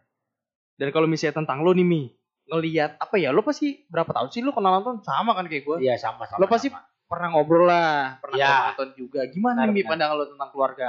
dan 0.76 0.88
kalau 0.90 1.08
misalnya 1.08 1.36
tentang 1.38 1.60
lo 1.60 1.72
nih 1.72 1.82
mi 1.82 2.12
ngelihat 2.46 2.96
apa 2.98 3.16
ya 3.16 3.30
lo 3.30 3.42
pasti 3.42 3.84
berapa 3.86 4.08
tahun 4.10 4.30
sih 4.30 4.42
lo 4.42 4.52
kenal 4.52 4.76
Anton 4.76 5.00
sama 5.02 5.32
kan 5.32 5.46
kayak 5.46 5.64
gue 5.64 5.78
iya 5.82 5.96
sama 5.96 6.24
sama 6.24 6.38
lo 6.38 6.46
pasti 6.46 6.68
sama. 6.68 6.84
pernah 7.04 7.28
ngobrol 7.30 7.66
lah 7.66 8.20
pernah 8.20 8.36
sama 8.38 8.66
Anton 8.70 8.90
juga 8.94 9.24
gimana 9.26 9.56
Benar, 9.58 9.66
nih 9.66 9.74
mi 9.74 9.80
benar. 9.80 9.90
pandangan 9.90 10.16
lo 10.16 10.26
tentang 10.28 10.50
keluarga 10.50 10.88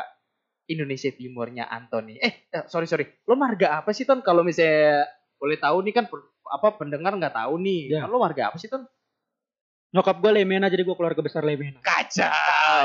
Indonesia 0.67 1.11
Timurnya 1.11 1.65
Anton 1.67 2.03
nih 2.05 2.19
eh 2.19 2.33
eh, 2.49 2.65
sorry 2.67 2.85
sorry 2.85 3.07
lo 3.25 3.35
marga 3.35 3.79
apa 3.79 3.91
sih 3.91 4.03
Ton 4.03 4.21
kalau 4.21 4.43
misalnya 4.43 5.07
boleh 5.35 5.57
tahu 5.57 5.79
nih 5.81 5.95
kan 5.95 6.05
per- 6.05 6.29
apa 6.45 6.69
pendengar 6.75 7.13
nggak 7.13 7.35
tahu 7.37 7.55
nih 7.57 7.81
Iya. 7.93 8.05
lo 8.05 8.19
marga 8.19 8.51
apa 8.51 8.57
sih 8.57 8.67
Ton 8.67 8.85
Nyokap 9.89 10.21
gue 10.21 10.31
Lemena 10.35 10.69
jadi 10.69 10.85
gue 10.85 10.93
keluarga 10.93 11.17
besar 11.19 11.41
Lemena. 11.43 11.81
kacau 11.81 12.29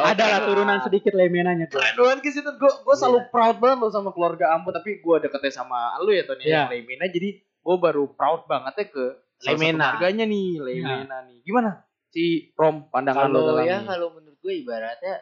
Ada 0.04 0.24
lah 0.24 0.40
turunan 0.44 0.80
sedikit 0.80 1.12
Lemenanya 1.12 1.68
keren 1.68 1.94
banget 1.94 2.32
sih 2.32 2.40
Ton 2.40 2.56
gue 2.56 2.72
gue 2.80 2.96
selalu 2.96 3.20
Iya. 3.20 3.30
proud 3.30 3.56
banget 3.58 3.78
lo 3.78 3.90
sama 3.90 4.10
keluarga 4.10 4.46
Ambon 4.52 4.72
tapi 4.72 4.98
gue 4.98 5.16
deketnya 5.20 5.52
sama 5.54 6.00
lo 6.00 6.10
ya 6.10 6.24
Ton 6.24 6.40
ya 6.40 6.46
Iya. 6.46 6.56
yang 6.58 6.72
Lemena 6.72 7.06
jadi 7.08 7.30
gue 7.38 7.76
baru 7.78 8.08
proud 8.10 8.46
banget 8.46 8.74
ya 8.74 8.86
ke 8.88 9.06
Lemena. 9.44 9.88
marganya 9.94 10.24
nih 10.24 10.48
Lemena 10.58 11.18
nih 11.24 11.44
gimana 11.44 11.84
si 12.08 12.24
Rom 12.54 12.88
pandangan 12.88 13.28
lo 13.28 13.52
tentang 13.52 13.66
ya 13.66 13.78
kalau 13.84 14.08
menurut 14.14 14.40
gue 14.40 14.54
ibaratnya 14.56 15.16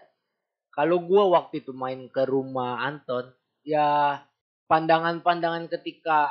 kalau 0.69 0.97
gue 1.01 1.23
waktu 1.27 1.55
itu 1.59 1.71
main 1.71 2.05
ke 2.07 2.23
rumah 2.23 2.83
Anton 2.83 3.33
ya 3.61 4.21
pandangan-pandangan 4.67 5.65
ketika 5.67 6.29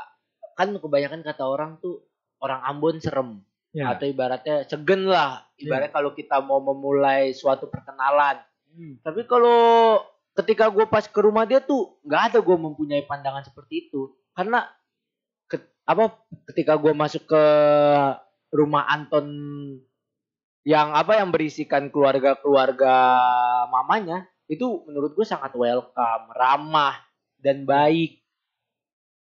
kan 0.54 0.70
kebanyakan 0.72 1.20
kata 1.20 1.42
orang 1.42 1.76
tuh 1.76 2.06
orang 2.38 2.62
Ambon 2.62 2.96
serem 2.96 3.42
Ya. 3.70 3.94
atau 3.94 4.06
ibaratnya 4.06 4.66
segen 4.66 5.06
lah. 5.06 5.46
Ibaratnya 5.54 5.94
kalau 5.94 6.10
kita 6.10 6.42
mau 6.42 6.58
memulai 6.58 7.30
suatu 7.34 7.70
perkenalan. 7.70 8.42
Hmm. 8.70 9.02
tapi 9.02 9.26
kalau 9.26 9.98
ketika 10.38 10.70
gue 10.70 10.86
pas 10.86 11.02
ke 11.02 11.18
rumah 11.18 11.42
dia 11.42 11.58
tuh 11.58 11.98
nggak 12.06 12.22
ada 12.30 12.38
gue 12.38 12.54
mempunyai 12.54 13.02
pandangan 13.02 13.42
seperti 13.42 13.90
itu. 13.90 14.14
Karena 14.30 14.62
ke- 15.50 15.74
apa 15.82 16.14
ketika 16.54 16.78
gue 16.78 16.94
masuk 16.94 17.26
ke 17.26 17.44
rumah 18.54 18.86
Anton 18.86 19.26
yang 20.62 20.94
apa 20.94 21.18
yang 21.18 21.34
berisikan 21.34 21.90
keluarga-keluarga 21.90 22.94
mamanya 23.74 24.30
itu 24.46 24.86
menurut 24.86 25.18
gue 25.18 25.26
sangat 25.26 25.50
welcome 25.58 26.30
ramah 26.34 26.94
dan 27.42 27.66
baik. 27.66 28.22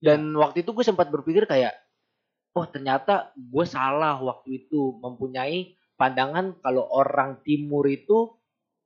Dan 0.03 0.35
waktu 0.35 0.67
itu 0.67 0.75
gue 0.75 0.83
sempat 0.83 1.07
berpikir 1.07 1.47
kayak 1.47 1.86
oh 2.57 2.67
ternyata 2.67 3.37
gue 3.37 3.65
salah 3.69 4.17
waktu 4.17 4.65
itu 4.65 4.97
mempunyai 5.05 5.77
pandangan 6.01 6.57
kalau 6.65 6.89
orang 6.89 7.45
timur 7.45 7.85
itu 7.85 8.33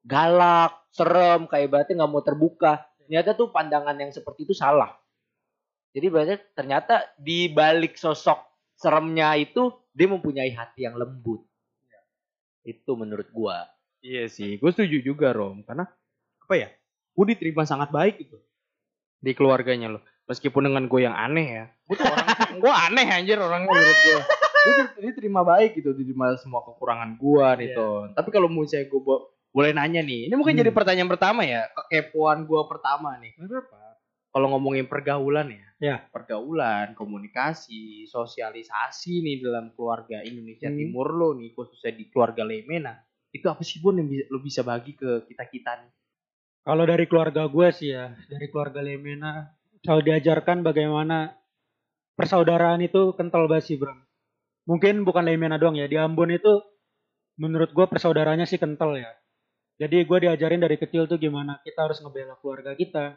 galak, 0.02 0.90
serem, 0.90 1.46
kayak 1.46 1.70
berarti 1.70 1.94
nggak 1.94 2.10
mau 2.10 2.26
terbuka. 2.26 2.82
Ternyata 2.98 3.38
tuh 3.38 3.54
pandangan 3.54 3.94
yang 3.94 4.10
seperti 4.10 4.50
itu 4.50 4.54
salah. 4.58 4.90
Jadi 5.94 6.06
berarti 6.10 6.34
ternyata 6.54 7.14
di 7.18 7.50
balik 7.50 7.94
sosok 7.94 8.38
seremnya 8.74 9.34
itu 9.38 9.70
dia 9.94 10.06
mempunyai 10.10 10.50
hati 10.54 10.86
yang 10.86 10.98
lembut. 10.98 11.46
Itu 12.66 12.98
menurut 12.98 13.30
gua. 13.30 13.66
Iya 14.00 14.26
sih, 14.32 14.56
gue 14.56 14.70
setuju 14.72 15.04
juga 15.04 15.36
Rom, 15.36 15.60
karena 15.60 15.84
apa 16.40 16.54
ya, 16.56 16.72
gue 17.12 17.24
diterima 17.36 17.68
sangat 17.68 17.92
baik 17.92 18.16
gitu 18.24 18.40
di 19.20 19.36
keluarganya 19.36 19.92
loh. 19.92 20.02
Meskipun 20.24 20.62
dengan 20.62 20.84
gue 20.84 21.00
yang 21.00 21.12
aneh 21.12 21.46
ya, 21.52 21.64
gue 21.84 21.96
tuh 21.96 22.06
orang, 22.06 22.26
gue 22.62 22.72
aneh 22.72 23.06
anjir 23.08 23.36
orangnya 23.36 23.66
menurut 23.66 23.98
gue. 23.98 24.20
Dia 24.60 24.72
di- 24.76 25.08
diterima 25.08 25.40
baik 25.42 25.74
gitu, 25.74 25.90
diterima 25.90 26.36
semua 26.36 26.60
kekurangan 26.62 27.16
gue 27.16 27.46
nih 27.56 27.68
Iya. 27.68 27.76
Ton. 27.76 28.08
Tapi 28.12 28.28
kalau 28.28 28.46
misalnya 28.46 28.86
gue 28.86 29.00
bo- 29.00 29.24
boleh 29.50 29.72
nanya 29.72 29.98
nih, 30.00 30.26
ini 30.26 30.34
mungkin 30.34 30.54
Hmm. 30.54 30.62
jadi 30.62 30.70
pertanyaan 30.70 31.08
pertama 31.08 31.42
ya, 31.42 31.66
kekepoan 31.72 32.44
gue 32.44 32.60
pertama 32.64 33.16
nih. 33.16 33.34
Kalau 34.30 34.46
ngomongin 34.48 34.86
pergaulan 34.86 35.50
ya, 35.50 35.66
Ya. 35.82 35.96
pergaulan, 36.06 36.94
komunikasi, 36.94 38.06
sosialisasi 38.06 39.18
nih 39.20 39.36
dalam 39.40 39.74
keluarga 39.74 40.22
Indonesia 40.22 40.70
Hmm. 40.70 40.78
Timur 40.78 41.10
lo 41.10 41.34
nih, 41.34 41.50
khususnya 41.50 41.90
di 41.90 42.06
keluarga 42.06 42.46
Lemena, 42.46 42.94
itu 43.28 43.42
apa 43.44 43.58
sih 43.60 43.78
Bon 43.78 43.90
yang 43.92 44.06
bisa, 44.06 44.24
lo 44.30 44.38
bisa 44.38 44.62
bagi 44.62 44.94
ke 44.94 45.26
kita 45.26 45.44
kita 45.44 45.72
nih? 45.76 45.90
Kalau 46.60 46.84
dari 46.84 47.04
keluarga 47.04 47.42
gue 47.44 47.68
sih 47.72 47.90
ya, 47.90 48.14
dari 48.24 48.46
keluarga 48.46 48.78
Lemena, 48.78 49.50
selalu 49.84 50.12
diajarkan 50.12 50.60
bagaimana 50.60 51.36
persaudaraan 52.16 52.84
itu 52.84 53.16
kental 53.16 53.48
sih, 53.64 53.80
Bro. 53.80 53.96
Mungkin 54.68 55.02
bukan 55.08 55.24
Lemena 55.24 55.56
doang 55.56 55.74
ya, 55.74 55.88
di 55.88 55.96
Ambon 55.96 56.30
itu 56.30 56.60
menurut 57.40 57.72
gue 57.72 57.86
persaudaraannya 57.88 58.44
sih 58.44 58.60
kental 58.60 59.00
ya. 59.00 59.08
Jadi 59.80 60.04
gue 60.04 60.18
diajarin 60.28 60.60
dari 60.60 60.76
kecil 60.76 61.08
tuh 61.08 61.16
gimana 61.16 61.56
kita 61.64 61.88
harus 61.88 62.04
ngebela 62.04 62.36
keluarga 62.36 62.76
kita. 62.76 63.16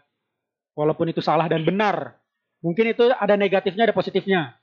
Walaupun 0.73 1.11
itu 1.11 1.19
salah 1.19 1.51
dan 1.51 1.67
benar. 1.67 2.15
Mungkin 2.63 2.95
itu 2.95 3.11
ada 3.11 3.35
negatifnya, 3.35 3.91
ada 3.91 3.95
positifnya. 3.95 4.55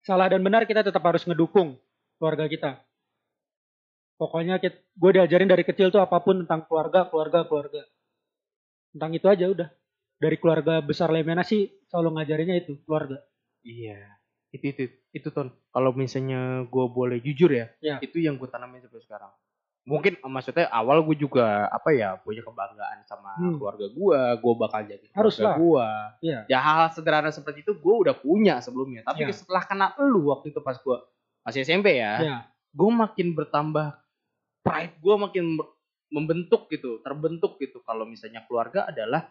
Salah 0.00 0.32
dan 0.32 0.40
benar 0.40 0.64
kita 0.64 0.80
tetap 0.80 1.04
harus 1.04 1.28
ngedukung 1.28 1.76
keluarga 2.16 2.48
kita. 2.48 2.80
Pokoknya 4.16 4.56
gue 4.72 5.10
diajarin 5.12 5.50
dari 5.52 5.68
kecil 5.68 5.92
tuh 5.92 6.00
apa 6.00 6.24
pun 6.24 6.42
tentang 6.42 6.64
keluarga, 6.64 7.04
keluarga, 7.12 7.44
keluarga. 7.44 7.82
Tentang 8.96 9.10
itu 9.12 9.26
aja 9.28 9.44
udah. 9.44 9.68
Dari 10.14 10.36
keluarga 10.38 10.78
besar 10.78 11.10
Lemena 11.10 11.42
sih 11.42 11.66
selalu 11.86 12.16
ngajarinnya 12.16 12.56
itu, 12.58 12.78
keluarga. 12.82 13.18
Iya, 13.60 13.98
itu 14.50 14.64
itu 14.70 14.82
itu 15.10 15.28
ton. 15.30 15.50
Kalau 15.68 15.90
misalnya 15.90 16.64
gue 16.64 16.86
boleh 16.86 17.18
jujur 17.18 17.50
ya, 17.50 17.66
Ya. 17.78 17.98
itu 17.98 18.18
yang 18.18 18.36
gue 18.36 18.46
tanamin 18.46 18.80
sampai 18.80 19.00
sekarang. 19.00 19.32
Mungkin 19.84 20.16
maksudnya 20.24 20.64
awal 20.72 21.04
gue 21.04 21.12
juga 21.14 21.68
apa 21.68 21.92
ya 21.92 22.16
punya 22.16 22.40
kebanggaan 22.40 23.04
sama 23.04 23.36
Hmm. 23.36 23.60
keluarga 23.60 23.84
gue, 23.86 24.20
gue 24.40 24.52
bakal 24.56 24.80
jadi 24.86 25.04
keluarga 25.12 25.48
gue. 25.54 25.88
Iya. 26.24 26.40
Ya 26.48 26.58
hal-hal 26.58 26.88
sederhana 26.90 27.28
seperti 27.28 27.60
itu 27.60 27.76
gue 27.76 27.94
udah 28.00 28.16
punya 28.16 28.64
sebelumnya. 28.64 29.04
Tapi 29.04 29.28
Iya. 29.28 29.36
setelah 29.36 29.60
kenal 29.62 29.90
lu 30.00 30.32
waktu 30.32 30.56
itu 30.56 30.60
pas 30.60 30.80
gue 30.80 30.96
masih 31.44 31.60
SMP 31.62 32.00
ya, 32.00 32.12
Ya. 32.16 32.36
gue 32.72 32.90
makin 32.90 33.36
bertambah 33.36 33.92
pride 34.62 34.96
gue 34.96 35.14
makin 35.20 35.44
membentuk 36.08 36.70
gitu 36.70 37.02
terbentuk 37.02 37.58
gitu 37.58 37.82
kalau 37.82 38.08
misalnya 38.08 38.40
keluarga 38.48 38.88
adalah 38.88 39.28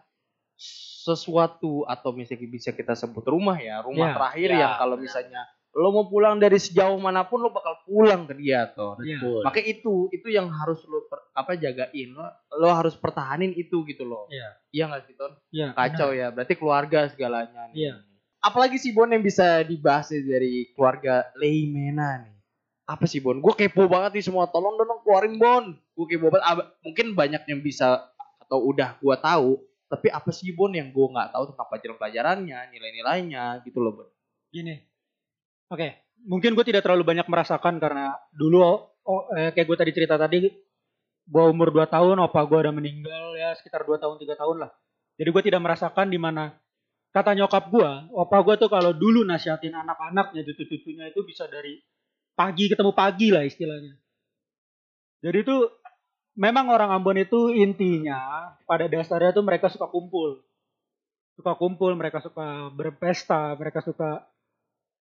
sesuatu 0.56 1.84
atau 1.84 2.10
misalnya 2.10 2.46
bisa 2.46 2.70
kita 2.70 2.94
sebut 2.94 3.24
rumah 3.24 3.56
ya 3.56 3.80
rumah 3.80 4.08
Ya, 4.08 4.14
terakhir 4.14 4.48
ya, 4.48 4.58
yang 4.58 4.72
kalau 4.78 4.96
misalnya 4.96 5.42
lo 5.70 5.90
mau 5.90 6.06
pulang 6.06 6.38
dari 6.38 6.54
sejauh 6.54 6.94
mana 6.96 7.22
pun 7.22 7.40
lo 7.40 7.50
bakal 7.50 7.82
pulang 7.82 8.24
ke 8.24 8.34
dia 8.34 8.70
tuh 8.70 8.94
Iya. 8.96 9.18
Betul. 9.18 9.40
makanya 9.42 9.66
itu 9.68 9.94
itu 10.08 10.28
yang 10.28 10.46
harus 10.48 10.78
lo 10.84 11.02
per- 11.04 11.26
apa 11.30 11.52
jagain 11.54 12.08
lo 12.10 12.22
lo 12.54 12.68
harus 12.70 12.94
pertahanin 12.94 13.50
itu 13.52 13.82
gitu 13.84 14.02
loh 14.02 14.24
Iya. 14.28 14.48
iya 14.70 14.84
nggak 14.86 15.02
sih 15.04 15.14
ton 15.14 15.34
Iya. 15.50 15.74
kacau 15.74 16.10
ya 16.10 16.30
berarti 16.30 16.54
keluarga 16.54 16.98
segalanya 17.08 17.68
nih. 17.68 17.90
Iya. 17.90 17.94
apalagi 18.40 18.76
sih 18.76 18.90
Bon 18.90 19.08
yang 19.08 19.20
bisa 19.20 19.60
dibahas 19.62 20.08
nih 20.08 20.22
dari 20.22 20.52
keluarga 20.70 21.26
Leimena 21.34 22.22
nih 22.22 22.38
apa 22.84 23.04
sih 23.04 23.18
Bon 23.18 23.34
gue 23.34 23.52
kepo 23.52 23.84
banget 23.84 24.14
nih 24.14 24.24
semua 24.24 24.46
tolong 24.46 24.78
dong 24.78 25.02
keluarin 25.02 25.34
Bon 25.34 25.64
gue 25.74 26.06
kepo 26.06 26.30
banget 26.30 26.46
mungkin 26.80 27.06
banyak 27.12 27.42
yang 27.44 27.60
bisa 27.60 28.08
atau 28.38 28.62
udah 28.62 28.94
gue 28.94 29.16
tahu 29.18 29.58
tapi 29.88 30.08
apa 30.08 30.30
sih 30.32 30.50
Bon 30.56 30.72
yang 30.72 30.90
gue 30.90 31.06
nggak 31.06 31.34
tahu 31.34 31.54
tentang 31.54 31.66
pelajaran-pelajarannya 31.70 32.58
nilai-nilainya 32.72 33.62
gitu 33.64 33.78
loh 33.84 33.92
Bon 34.02 34.08
Gini. 34.54 34.78
Oke, 35.66 36.14
mungkin 36.30 36.54
gue 36.54 36.62
tidak 36.62 36.86
terlalu 36.86 37.02
banyak 37.02 37.26
merasakan 37.26 37.82
karena 37.82 38.14
dulu 38.30 38.62
oh, 39.02 39.22
eh, 39.34 39.50
kayak 39.50 39.66
gue 39.66 39.76
tadi 39.82 39.92
cerita 39.92 40.14
tadi 40.14 40.46
gue 41.24 41.44
umur 41.48 41.72
2 41.72 41.88
tahun, 41.88 42.20
opa 42.20 42.44
gue 42.44 42.58
udah 42.68 42.74
meninggal 42.74 43.34
ya 43.34 43.56
sekitar 43.56 43.82
2 43.82 43.96
tahun 43.96 44.16
3 44.20 44.36
tahun 44.36 44.56
lah. 44.62 44.70
Jadi 45.16 45.28
gue 45.30 45.42
tidak 45.50 45.60
merasakan 45.64 46.06
di 46.12 46.20
mana 46.20 46.52
kata 47.10 47.32
nyokap 47.34 47.64
gue, 47.72 47.90
opa 48.12 48.38
gue 48.44 48.54
tuh 48.60 48.70
kalau 48.70 48.92
dulu 48.92 49.24
nasihatin 49.24 49.72
anak-anaknya 49.72 50.44
cucu-cucunya 50.46 51.10
itu 51.10 51.24
bisa 51.24 51.48
dari 51.48 51.80
pagi 52.36 52.68
ketemu 52.68 52.92
pagi 52.92 53.28
lah 53.32 53.42
istilahnya. 53.46 53.94
Jadi 55.24 55.38
itu 55.40 55.56
memang 56.34 56.70
orang 56.70 56.90
Ambon 56.90 57.18
itu 57.18 57.50
intinya 57.54 58.54
pada 58.66 58.90
dasarnya 58.90 59.34
tuh 59.34 59.44
mereka 59.46 59.70
suka 59.70 59.86
kumpul. 59.90 60.42
Suka 61.34 61.58
kumpul, 61.58 61.98
mereka 61.98 62.22
suka 62.22 62.70
berpesta, 62.70 63.58
mereka 63.58 63.82
suka 63.82 64.22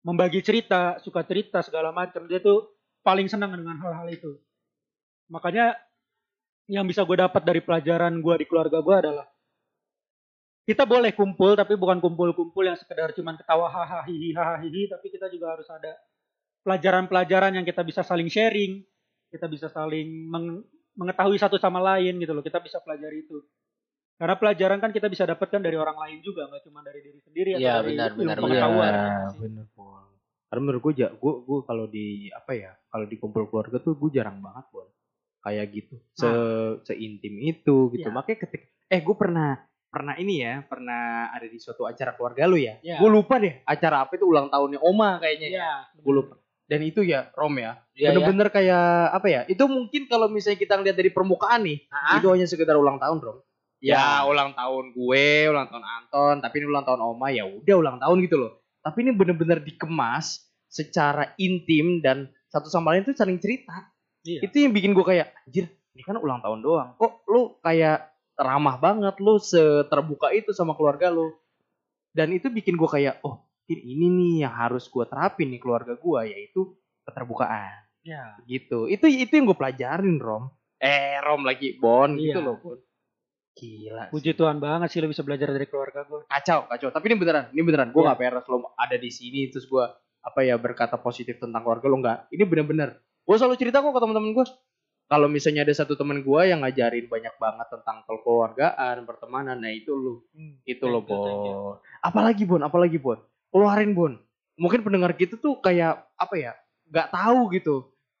membagi 0.05 0.45
cerita, 0.45 1.01
suka 1.01 1.25
cerita 1.25 1.65
segala 1.65 1.89
macam. 1.89 2.29
Dia 2.29 2.37
tuh 2.37 2.69
paling 3.01 3.25
senang 3.25 3.57
dengan 3.57 3.81
hal-hal 3.81 4.07
itu. 4.13 4.37
Makanya 5.29 5.73
yang 6.69 6.85
bisa 6.85 7.01
gue 7.01 7.17
dapat 7.17 7.41
dari 7.41 7.65
pelajaran 7.65 8.21
gue 8.21 8.35
di 8.37 8.45
keluarga 8.45 8.77
gue 8.77 8.95
adalah 8.95 9.25
kita 10.69 10.85
boleh 10.85 11.17
kumpul 11.17 11.57
tapi 11.57 11.73
bukan 11.73 11.97
kumpul-kumpul 11.97 12.61
yang 12.61 12.77
sekedar 12.77 13.09
cuman 13.17 13.41
ketawa 13.41 13.65
hahaha 13.73 14.05
hihi 14.05 14.37
hahaha 14.37 14.61
hihi 14.61 14.85
tapi 14.85 15.09
kita 15.09 15.25
juga 15.33 15.57
harus 15.57 15.65
ada 15.65 15.97
pelajaran-pelajaran 16.61 17.57
yang 17.57 17.65
kita 17.65 17.81
bisa 17.81 18.05
saling 18.05 18.29
sharing, 18.29 18.85
kita 19.33 19.49
bisa 19.49 19.65
saling 19.71 20.29
meng- 20.29 20.61
mengetahui 20.99 21.39
satu 21.39 21.55
sama 21.55 21.79
lain 21.79 22.19
gitu 22.19 22.35
loh. 22.35 22.43
Kita 22.43 22.59
bisa 22.59 22.83
pelajari 22.83 23.23
itu. 23.23 23.39
Karena 24.19 24.35
pelajaran 24.35 24.83
kan 24.83 24.91
kita 24.91 25.07
bisa 25.07 25.23
dapatkan 25.23 25.63
dari 25.63 25.79
orang 25.79 25.95
lain 25.95 26.19
juga, 26.19 26.51
nggak 26.51 26.67
cuma 26.67 26.83
dari 26.83 26.99
diri 26.99 27.23
sendiri 27.23 27.49
atau 27.55 27.63
Iya, 27.63 27.73
dari 27.79 27.87
benar, 27.95 28.09
ilmu 28.11 28.19
benar, 28.19 28.37
pengetahuan. 28.43 28.91
Iya, 28.91 29.07
ya 29.07 29.27
bener 29.39 29.65
Bon. 29.71 30.07
Karena 30.49 30.61
menurut 30.65 30.81
gue, 30.83 30.93
gue, 31.07 31.33
gue 31.47 31.59
kalau 31.63 31.85
di 31.87 32.07
apa 32.35 32.51
ya, 32.51 32.71
kalau 32.91 33.05
di 33.07 33.15
kumpul 33.15 33.47
keluarga 33.47 33.79
tuh 33.79 33.95
gue 33.95 34.11
jarang 34.11 34.43
banget 34.43 34.65
Bon. 34.75 34.87
Kayak 35.39 35.65
gitu, 35.71 35.95
se 36.19 36.29
seintim 36.83 37.39
itu 37.39 37.95
gitu. 37.95 38.11
Iya. 38.11 38.15
Makanya 38.19 38.37
ketik, 38.43 38.75
eh 38.91 38.99
gue 38.99 39.15
pernah 39.15 39.55
pernah 39.87 40.13
ini 40.19 40.43
ya, 40.43 40.67
pernah 40.67 41.31
ada 41.31 41.47
di 41.47 41.55
suatu 41.55 41.87
acara 41.87 42.11
keluarga 42.19 42.43
lu 42.43 42.59
ya. 42.59 42.75
Iya. 42.83 42.99
Gue 42.99 43.07
lupa 43.07 43.39
deh 43.39 43.63
acara 43.63 44.03
apa 44.03 44.19
itu 44.19 44.27
ulang 44.27 44.51
tahunnya 44.51 44.83
Oma 44.83 45.15
kayaknya. 45.23 45.47
ya. 45.47 45.55
Iya. 45.63 45.71
Gue 45.95 46.13
lupa. 46.19 46.35
Dan 46.69 46.85
itu 46.85 47.01
ya 47.01 47.33
Rom 47.33 47.57
ya, 47.57 47.81
Iya, 47.97 48.13
bener-bener 48.13 48.53
kayak 48.53 48.85
apa 49.09 49.25
ya? 49.25 49.41
Itu 49.49 49.65
mungkin 49.65 50.05
kalau 50.05 50.29
misalnya 50.29 50.61
kita 50.61 50.77
ngeliat 50.77 50.93
dari 50.93 51.09
permukaan 51.09 51.65
nih, 51.65 51.89
Ah. 51.89 52.21
itu 52.21 52.29
hanya 52.29 52.45
sekedar 52.45 52.77
ulang 52.77 53.01
tahun 53.01 53.17
Rom. 53.17 53.41
Ya, 53.81 53.97
Ya. 53.97 54.29
ulang 54.29 54.53
tahun 54.53 54.93
gue, 54.93 55.25
ulang 55.49 55.65
tahun 55.65 55.81
Anton, 55.81 56.35
tapi 56.39 56.61
ini 56.61 56.69
ulang 56.69 56.85
tahun 56.85 57.01
Oma 57.01 57.33
ya 57.33 57.49
udah 57.49 57.75
ulang 57.75 57.97
tahun 57.97 58.17
gitu 58.21 58.37
loh. 58.37 58.51
Tapi 58.85 59.01
ini 59.01 59.11
bener-bener 59.11 59.57
dikemas 59.59 60.45
secara 60.69 61.33
intim 61.41 62.05
dan 62.05 62.29
satu 62.53 62.69
sama 62.69 62.93
lain 62.93 63.01
tuh 63.01 63.17
saling 63.17 63.41
cerita. 63.41 63.73
Iya. 64.21 64.45
Itu 64.45 64.61
yang 64.61 64.69
bikin 64.69 64.93
gue 64.93 65.01
kayak, 65.01 65.33
anjir, 65.49 65.65
ini 65.97 66.05
kan 66.05 66.21
ulang 66.21 66.37
tahun 66.39 66.61
doang. 66.61 66.93
Kok 67.01 67.25
lu 67.25 67.57
kayak 67.59 68.13
ramah 68.37 68.77
banget 68.77 69.17
lu 69.17 69.41
seterbuka 69.41 70.29
itu 70.31 70.53
sama 70.53 70.77
keluarga 70.77 71.09
lu. 71.09 71.33
Dan 72.13 72.29
itu 72.29 72.45
bikin 72.47 72.77
gue 72.77 72.85
kayak, 72.85 73.25
oh 73.25 73.41
ini, 73.69 73.81
ini 73.87 74.05
nih 74.09 74.33
yang 74.43 74.53
harus 74.53 74.85
gue 74.85 75.05
terapin 75.05 75.47
nih 75.47 75.57
keluarga 75.57 75.93
gue 75.93 76.21
yaitu 76.27 76.73
keterbukaan 77.03 77.85
Iya. 77.99 78.41
gitu. 78.43 78.85
Itu 78.85 79.05
itu 79.05 79.29
yang 79.29 79.45
gue 79.45 79.55
pelajarin 79.55 80.17
Rom. 80.17 80.49
Eh 80.77 81.19
Rom 81.19 81.43
lagi 81.43 81.75
Bon 81.75 82.09
gitu 82.13 82.33
Iya. 82.33 82.43
loh 82.43 82.57
Bon. 82.57 82.79
Gila. 83.51 84.07
sih. 84.07 84.11
Puji 84.11 84.31
Tuhan 84.33 84.57
banget 84.57 84.87
sih 84.87 84.99
lo 84.99 85.07
bisa 85.07 85.19
belajar 85.19 85.49
dari 85.49 85.65
keluarga 85.65 86.03
gue. 86.03 86.23
kacau 86.25 86.63
kacau 86.65 86.89
tapi 86.89 87.05
ini 87.07 87.17
beneran 87.17 87.45
ini 87.51 87.61
beneran 87.61 87.89
gue 87.89 87.97
Iya. 87.97 88.07
nggak 88.07 88.19
peres 88.19 88.45
lo 88.45 88.57
ada 88.73 88.95
di 88.95 89.09
sini 89.09 89.47
terus 89.47 89.65
gue 89.65 89.83
apa 90.19 90.39
ya 90.41 90.55
berkata 90.55 90.95
positif 90.95 91.37
tentang 91.37 91.59
keluarga 91.61 91.85
lo 91.85 91.97
nggak 91.97 92.17
ini 92.29 92.43
bener-bener 92.43 92.89
gue 92.99 93.35
selalu 93.35 93.55
cerita 93.55 93.79
kok 93.79 93.91
ke 93.91 93.99
teman-teman 93.99 94.31
gue 94.31 94.45
kalau 95.05 95.25
misalnya 95.25 95.63
ada 95.63 95.73
satu 95.73 95.93
teman 95.93 96.21
gue 96.21 96.41
yang 96.45 96.61
ngajarin 96.61 97.05
banyak 97.05 97.35
banget 97.35 97.67
tentang 97.69 97.97
kekeluargaan 98.05 98.95
pertemanan 99.03 99.57
nah 99.57 99.69
itu 99.69 99.91
lo 99.91 100.23
itu 100.63 100.85
lo 100.85 101.01
bon 101.01 101.75
apalagi 101.99 102.43
bon 102.43 102.61
apalagi 102.61 102.95
bon 102.95 103.19
keluarin 103.49 103.93
bon 103.97 104.13
mungkin 104.59 104.83
pendengar 104.83 105.15
gitu 105.15 105.39
tuh 105.39 105.63
kayak 105.63 106.03
apa 106.19 106.35
ya 106.35 106.53
nggak 106.89 107.09
tahu 107.13 107.41
gitu. 107.55 107.75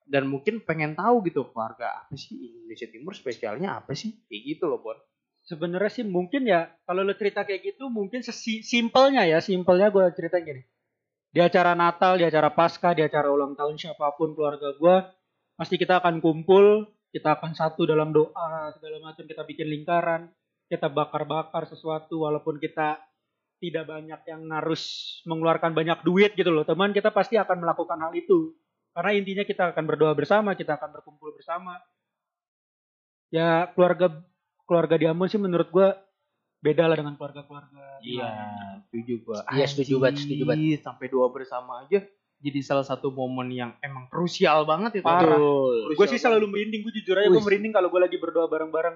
Dan 0.09 0.25
mungkin 0.25 0.65
pengen 0.65 0.97
tahu 0.97 1.21
gitu 1.29 1.53
keluarga 1.53 2.01
apa 2.01 2.17
sih? 2.17 2.33
Indonesia 2.33 2.89
Timur 2.89 3.13
spesialnya 3.13 3.77
apa 3.77 3.93
sih? 3.93 4.25
Kayak 4.25 4.41
gitu 4.57 4.65
loh 4.65 4.81
bon 4.81 4.97
Sebenarnya 5.45 5.89
sih 5.89 6.05
mungkin 6.05 6.45
ya 6.45 6.69
kalau 6.85 7.01
lo 7.01 7.13
cerita 7.17 7.41
kayak 7.41 7.73
gitu 7.73 7.89
mungkin 7.89 8.21
simpelnya 8.21 9.25
ya 9.25 9.41
simpelnya 9.41 9.89
gue 9.89 10.05
cerita 10.13 10.41
gini. 10.41 10.61
Di 11.29 11.45
acara 11.45 11.77
Natal, 11.77 12.17
di 12.17 12.25
acara 12.25 12.49
Paskah, 12.49 12.97
di 12.97 13.05
acara 13.05 13.29
ulang 13.29 13.53
tahun 13.53 13.77
siapa 13.77 14.17
pun 14.17 14.33
keluarga 14.33 14.73
gue 14.73 14.95
pasti 15.57 15.77
kita 15.77 16.01
akan 16.01 16.21
kumpul, 16.21 16.89
kita 17.13 17.37
akan 17.37 17.57
satu 17.57 17.85
dalam 17.89 18.13
doa 18.13 18.73
segala 18.77 18.97
macam 19.01 19.25
kita 19.25 19.41
bikin 19.45 19.67
lingkaran, 19.69 20.29
kita 20.69 20.89
bakar-bakar 20.89 21.65
sesuatu 21.65 22.29
walaupun 22.29 22.61
kita 22.61 23.01
tidak 23.59 23.85
banyak 23.85 24.21
yang 24.25 24.41
harus 24.49 24.81
mengeluarkan 25.27 25.75
banyak 25.75 25.99
duit 26.01 26.31
gitu 26.33 26.49
loh 26.49 26.63
teman 26.63 26.95
kita 26.95 27.11
pasti 27.11 27.35
akan 27.35 27.63
melakukan 27.63 27.99
hal 27.99 28.11
itu 28.15 28.55
karena 28.95 29.11
intinya 29.15 29.43
kita 29.45 29.75
akan 29.75 29.83
berdoa 29.85 30.15
bersama 30.15 30.55
kita 30.55 30.79
akan 30.79 30.89
berkumpul 30.95 31.35
bersama 31.35 31.77
ya 33.29 33.69
keluarga 33.75 34.23
keluarga 34.65 34.95
di 34.95 35.05
Ambon 35.05 35.29
sih 35.29 35.37
menurut 35.37 35.69
gua 35.69 35.99
beda 36.59 36.91
lah 36.91 36.97
dengan 36.99 37.15
keluarga-keluarga 37.15 38.03
Iya, 38.03 38.31
setuju 38.87 39.13
gua. 39.27 39.39
Iya, 39.51 39.65
setuju 39.67 39.95
banget, 39.99 40.23
setuju 40.23 40.43
banget. 40.47 40.79
Sampai 40.83 41.07
doa 41.11 41.27
bersama 41.31 41.83
aja 41.83 41.99
jadi 42.39 42.59
salah 42.63 42.87
satu 42.87 43.11
momen 43.11 43.51
yang 43.51 43.71
emang 43.83 44.07
krusial 44.07 44.63
banget 44.63 45.03
itu. 45.03 45.05
Parah. 45.05 45.35
Gue 45.91 46.07
sih 46.07 46.19
selalu 46.19 46.47
merinding 46.47 46.87
gue 46.87 46.93
jujur 47.03 47.19
aja 47.19 47.27
gue 47.27 47.43
merinding 47.43 47.75
kalau 47.75 47.91
gue 47.91 47.99
lagi 47.99 48.15
berdoa 48.15 48.47
bareng-bareng 48.47 48.95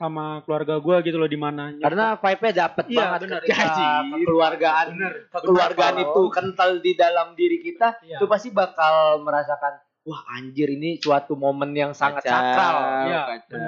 sama 0.00 0.40
keluarga 0.42 0.80
gue 0.80 0.96
gitu 1.04 1.16
loh 1.16 1.28
di 1.28 1.36
mana 1.36 1.76
Karena 1.76 2.16
vibe-nya 2.16 2.52
dapet 2.64 2.84
Iya, 2.88 2.96
banget 2.98 3.20
benar. 3.20 3.36
ketika 3.36 3.54
Gaji. 3.54 3.84
kekeluargaan 4.16 4.86
Bener. 4.90 5.12
kekeluargaan 5.28 5.94
Benar, 5.94 6.06
itu 6.06 6.22
kental 6.30 6.70
di 6.80 6.92
dalam 6.94 7.28
diri 7.34 7.58
kita 7.60 7.88
Iya. 8.00 8.16
itu 8.16 8.24
pasti 8.24 8.48
bakal 8.48 8.94
merasakan 9.20 9.76
wah 10.00 10.24
anjir 10.32 10.68
ini 10.70 10.96
suatu 10.96 11.36
momen 11.36 11.70
yang 11.70 11.92
sangat 11.92 12.24
Kacau, 12.24 12.32
sakral. 12.32 12.76
Iya, 13.04 13.20
kacau. 13.28 13.60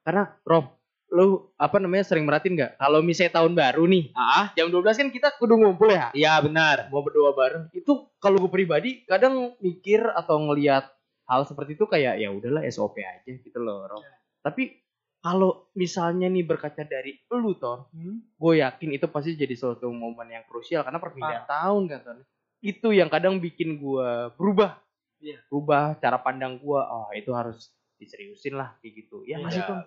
Karena 0.00 0.22
Rob, 0.42 0.64
lu 1.10 1.26
apa 1.54 1.76
namanya 1.76 2.02
sering 2.02 2.24
merhatiin 2.24 2.54
nggak? 2.54 2.72
Kalau 2.74 3.00
misalnya 3.00 3.32
tahun 3.34 3.52
baru 3.52 3.84
nih, 3.84 4.04
Ah, 4.12 4.48
jam 4.52 4.66
12 4.66 4.96
kan 4.96 5.08
kita 5.08 5.28
kudu 5.34 5.54
ngumpul 5.54 5.88
ya. 5.88 6.08
iya 6.12 6.40
benar. 6.40 6.88
Mau 6.88 7.00
berdoa 7.00 7.32
bareng. 7.32 7.68
Itu 7.70 8.08
kalau 8.16 8.36
gue 8.38 8.48
pribadi 8.48 9.04
kadang 9.04 9.52
mikir 9.58 10.00
atau 10.06 10.40
ngelihat 10.42 10.88
hal 11.24 11.44
seperti 11.44 11.72
itu 11.74 11.84
kayak 11.84 12.16
ya 12.16 12.28
udahlah 12.28 12.64
SOP 12.66 12.96
aja 12.98 13.24
gitu 13.28 13.58
loh, 13.58 13.84
Rob. 13.86 14.04
Tapi 14.40 14.83
kalau 15.24 15.72
misalnya 15.72 16.28
nih 16.28 16.44
berkaca 16.44 16.84
dari 16.84 17.16
lu 17.32 17.56
Ton, 17.56 17.88
Hmm? 17.90 18.20
gue 18.28 18.60
yakin 18.60 18.92
itu 18.92 19.08
pasti 19.08 19.32
jadi 19.32 19.56
suatu 19.56 19.88
momen 19.88 20.28
yang 20.28 20.44
krusial 20.44 20.84
karena 20.84 21.00
perpindahan 21.00 21.48
tahun 21.48 21.82
kan 21.88 22.00
Ton. 22.04 22.18
Itu 22.60 22.92
yang 22.92 23.08
kadang 23.08 23.40
bikin 23.40 23.80
gue 23.80 24.08
berubah. 24.36 24.76
Iya. 25.18 25.40
Berubah 25.48 25.96
cara 25.96 26.20
pandang 26.20 26.60
gue. 26.60 26.76
Oh 26.76 27.08
itu 27.16 27.32
harus 27.32 27.72
diseriusin 27.96 28.52
lah 28.52 28.76
kayak 28.78 28.92
gitu. 29.00 29.24
Ya 29.24 29.40
Iya. 29.40 29.44
masih 29.48 29.62
Ton. 29.64 29.80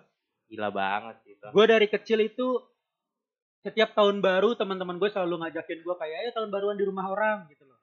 Gila 0.48 0.70
banget 0.74 1.16
gitu. 1.22 1.44
gue 1.54 1.64
dari 1.68 1.86
kecil 1.86 2.18
itu 2.24 2.46
setiap 3.60 3.92
tahun 3.92 4.18
baru 4.18 4.56
teman-teman 4.56 4.96
gue 4.96 5.06
selalu 5.06 5.44
ngajakin 5.44 5.84
gue 5.84 5.94
kayak 5.94 6.16
ayo 6.24 6.30
tahun 6.32 6.48
baruan 6.48 6.74
di 6.74 6.88
rumah 6.88 7.04
orang 7.04 7.44
gitu 7.52 7.62
loh 7.62 7.76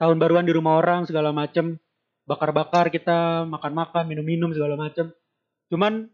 tahun 0.00 0.16
baruan 0.16 0.46
di 0.48 0.56
rumah 0.56 0.80
orang 0.80 1.04
segala 1.04 1.36
macem 1.36 1.76
bakar-bakar 2.24 2.88
kita 2.88 3.44
makan-makan 3.44 4.08
minum-minum 4.08 4.50
segala 4.50 4.74
macem 4.74 5.12
cuman 5.68 6.08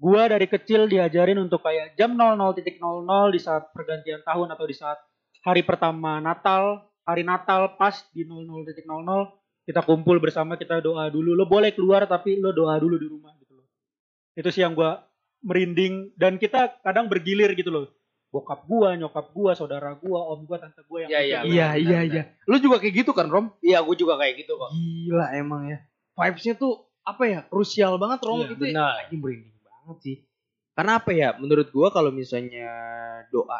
gue 0.00 0.22
dari 0.26 0.46
kecil 0.46 0.88
diajarin 0.88 1.36
untuk 1.38 1.60
kayak 1.60 1.92
jam 1.92 2.16
00.00 2.16 2.56
di 3.28 3.38
saat 3.38 3.68
pergantian 3.70 4.24
tahun 4.24 4.48
atau 4.48 4.64
di 4.64 4.72
saat 4.72 4.96
hari 5.42 5.60
pertama 5.60 6.16
Natal 6.18 6.88
hari 7.04 7.20
Natal 7.20 7.76
pas 7.76 7.92
di 8.10 8.24
00.00 8.24 8.80
kita 9.60 9.84
kumpul 9.84 10.16
bersama 10.18 10.56
kita 10.56 10.80
doa 10.80 11.06
dulu 11.06 11.36
lo 11.36 11.44
boleh 11.44 11.70
keluar 11.70 12.08
tapi 12.08 12.34
lo 12.34 12.50
doa 12.50 12.80
dulu 12.80 12.96
di 12.96 13.06
rumah 13.06 13.36
gitu 13.38 13.54
loh 13.54 13.66
itu 14.32 14.48
sih 14.48 14.64
yang 14.64 14.72
gue 14.72 14.88
merinding 15.40 16.16
dan 16.16 16.36
kita 16.36 16.80
kadang 16.80 17.06
bergilir 17.06 17.52
gitu 17.52 17.68
loh 17.68 17.86
bokap 18.30 18.62
gua 18.64 18.94
nyokap 18.94 19.34
gua 19.34 19.52
saudara 19.52 19.90
gua 19.98 20.32
om 20.32 20.46
gua 20.46 20.56
tante 20.56 20.80
gua 20.86 21.02
yang 21.02 21.10
Iya, 21.10 21.18
ikut. 21.18 21.28
iya, 21.28 21.40
Iya 21.42 21.68
iya 21.76 21.98
iya. 22.06 22.22
Lu 22.46 22.56
juga 22.56 22.78
kayak 22.78 22.94
gitu 22.94 23.10
kan 23.10 23.26
Rom? 23.26 23.50
Iya, 23.58 23.82
gue 23.82 23.96
juga 23.98 24.14
kayak 24.22 24.46
gitu 24.46 24.54
kok. 24.54 24.70
Gila 24.70 25.26
emang 25.34 25.66
ya. 25.66 25.82
Vibesnya 26.14 26.54
tuh 26.54 26.78
apa 27.02 27.26
ya? 27.26 27.42
Krusial 27.50 27.98
banget 27.98 28.22
Rom. 28.22 28.46
Iya, 28.46 28.54
itu 28.54 28.64
benar. 28.70 29.02
lagi 29.02 29.16
merinding 29.18 29.50
sih. 29.98 30.22
Karena 30.76 31.02
apa 31.02 31.10
ya? 31.10 31.34
Menurut 31.34 31.74
gua 31.74 31.90
kalau 31.90 32.14
misalnya 32.14 32.70
doa 33.34 33.58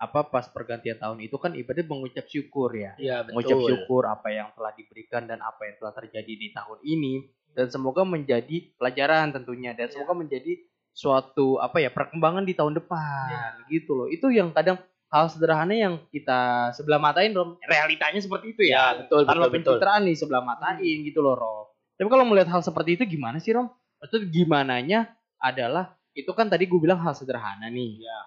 apa 0.00 0.32
pas 0.32 0.48
pergantian 0.48 0.96
tahun 0.96 1.20
itu 1.20 1.36
kan 1.36 1.52
ibadah 1.52 1.84
mengucap 1.84 2.24
syukur 2.24 2.72
ya. 2.72 2.96
Mengucap 3.28 3.56
betul. 3.60 3.68
syukur 3.68 4.02
apa 4.08 4.28
yang 4.32 4.48
telah 4.56 4.72
diberikan 4.72 5.28
dan 5.28 5.44
apa 5.44 5.68
yang 5.68 5.76
telah 5.76 5.92
terjadi 5.92 6.32
di 6.40 6.48
tahun 6.56 6.80
ini 6.80 7.14
dan 7.52 7.68
semoga 7.68 8.06
menjadi 8.08 8.72
pelajaran 8.80 9.36
tentunya 9.36 9.76
dan 9.76 9.92
Iya. 9.92 10.00
semoga 10.00 10.14
menjadi 10.16 10.52
suatu 10.90 11.60
apa 11.60 11.78
ya 11.84 11.92
perkembangan 11.92 12.48
di 12.48 12.56
tahun 12.56 12.80
depan 12.80 13.68
gitu 13.68 13.92
loh. 13.92 14.06
Itu 14.08 14.32
yang 14.32 14.56
kadang 14.56 14.80
hal 15.10 15.26
sederhana 15.28 15.74
yang 15.74 15.94
kita 16.08 16.70
sebelah 16.72 16.96
matain 17.02 17.34
Rom. 17.34 17.58
Realitanya 17.66 18.20
seperti 18.22 18.56
itu 18.56 18.62
ya. 18.70 18.94
Ya, 18.96 19.04
betul, 19.04 19.26
betul. 19.26 19.50
pencitraan 19.52 20.06
nih 20.06 20.16
sebelah 20.16 20.42
matain 20.42 20.96
gitu 21.04 21.20
loh 21.20 21.36
Rom. 21.36 21.66
Tapi 22.00 22.08
kalau 22.08 22.24
melihat 22.24 22.48
hal 22.56 22.62
seperti 22.64 22.96
itu 22.96 23.04
gimana 23.04 23.36
sih 23.36 23.52
Rom? 23.52 23.68
Maksud 24.00 24.32
gimananya 24.32 25.12
adalah 25.40 25.96
itu 26.12 26.30
kan 26.36 26.46
tadi 26.52 26.68
gue 26.68 26.80
bilang 26.80 27.00
hal 27.00 27.16
sederhana 27.16 27.66
nih. 27.72 28.04
Ya. 28.04 28.20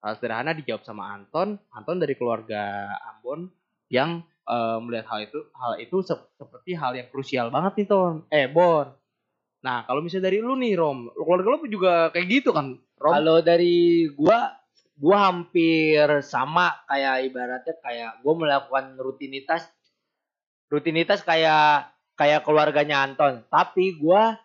Hal 0.00 0.16
sederhana 0.16 0.56
dijawab 0.56 0.82
sama 0.82 1.12
Anton. 1.12 1.60
Anton 1.70 2.00
dari 2.00 2.16
keluarga 2.16 2.88
Ambon 3.14 3.52
yang 3.92 4.24
eh, 4.48 4.78
melihat 4.80 5.06
hal 5.12 5.20
itu 5.28 5.38
hal 5.52 5.72
itu 5.78 5.96
sep- 6.00 6.32
seperti 6.40 6.72
hal 6.74 6.96
yang 6.96 7.08
krusial 7.12 7.52
banget 7.52 7.84
nih 7.84 7.86
Ton. 7.86 8.14
Eh 8.32 8.48
Bon. 8.48 8.88
Nah 9.60 9.82
kalau 9.84 10.00
misalnya 10.00 10.30
dari 10.30 10.38
lu 10.38 10.54
nih 10.54 10.78
Rom, 10.78 11.10
keluarga 11.12 11.48
lu 11.52 11.66
juga 11.68 12.08
kayak 12.14 12.26
gitu 12.30 12.50
kan 12.54 12.78
Rom? 12.96 13.12
Kalau 13.12 13.38
dari 13.42 14.06
gua 14.14 14.54
gua 14.98 15.30
hampir 15.30 16.06
sama 16.26 16.74
kayak 16.86 17.30
ibaratnya 17.30 17.74
kayak 17.82 18.10
gua 18.22 18.34
melakukan 18.38 18.94
rutinitas 18.98 19.66
rutinitas 20.68 21.22
kayak 21.22 21.90
kayak 22.18 22.42
keluarganya 22.42 23.06
Anton 23.06 23.46
tapi 23.46 23.94
gua 23.98 24.36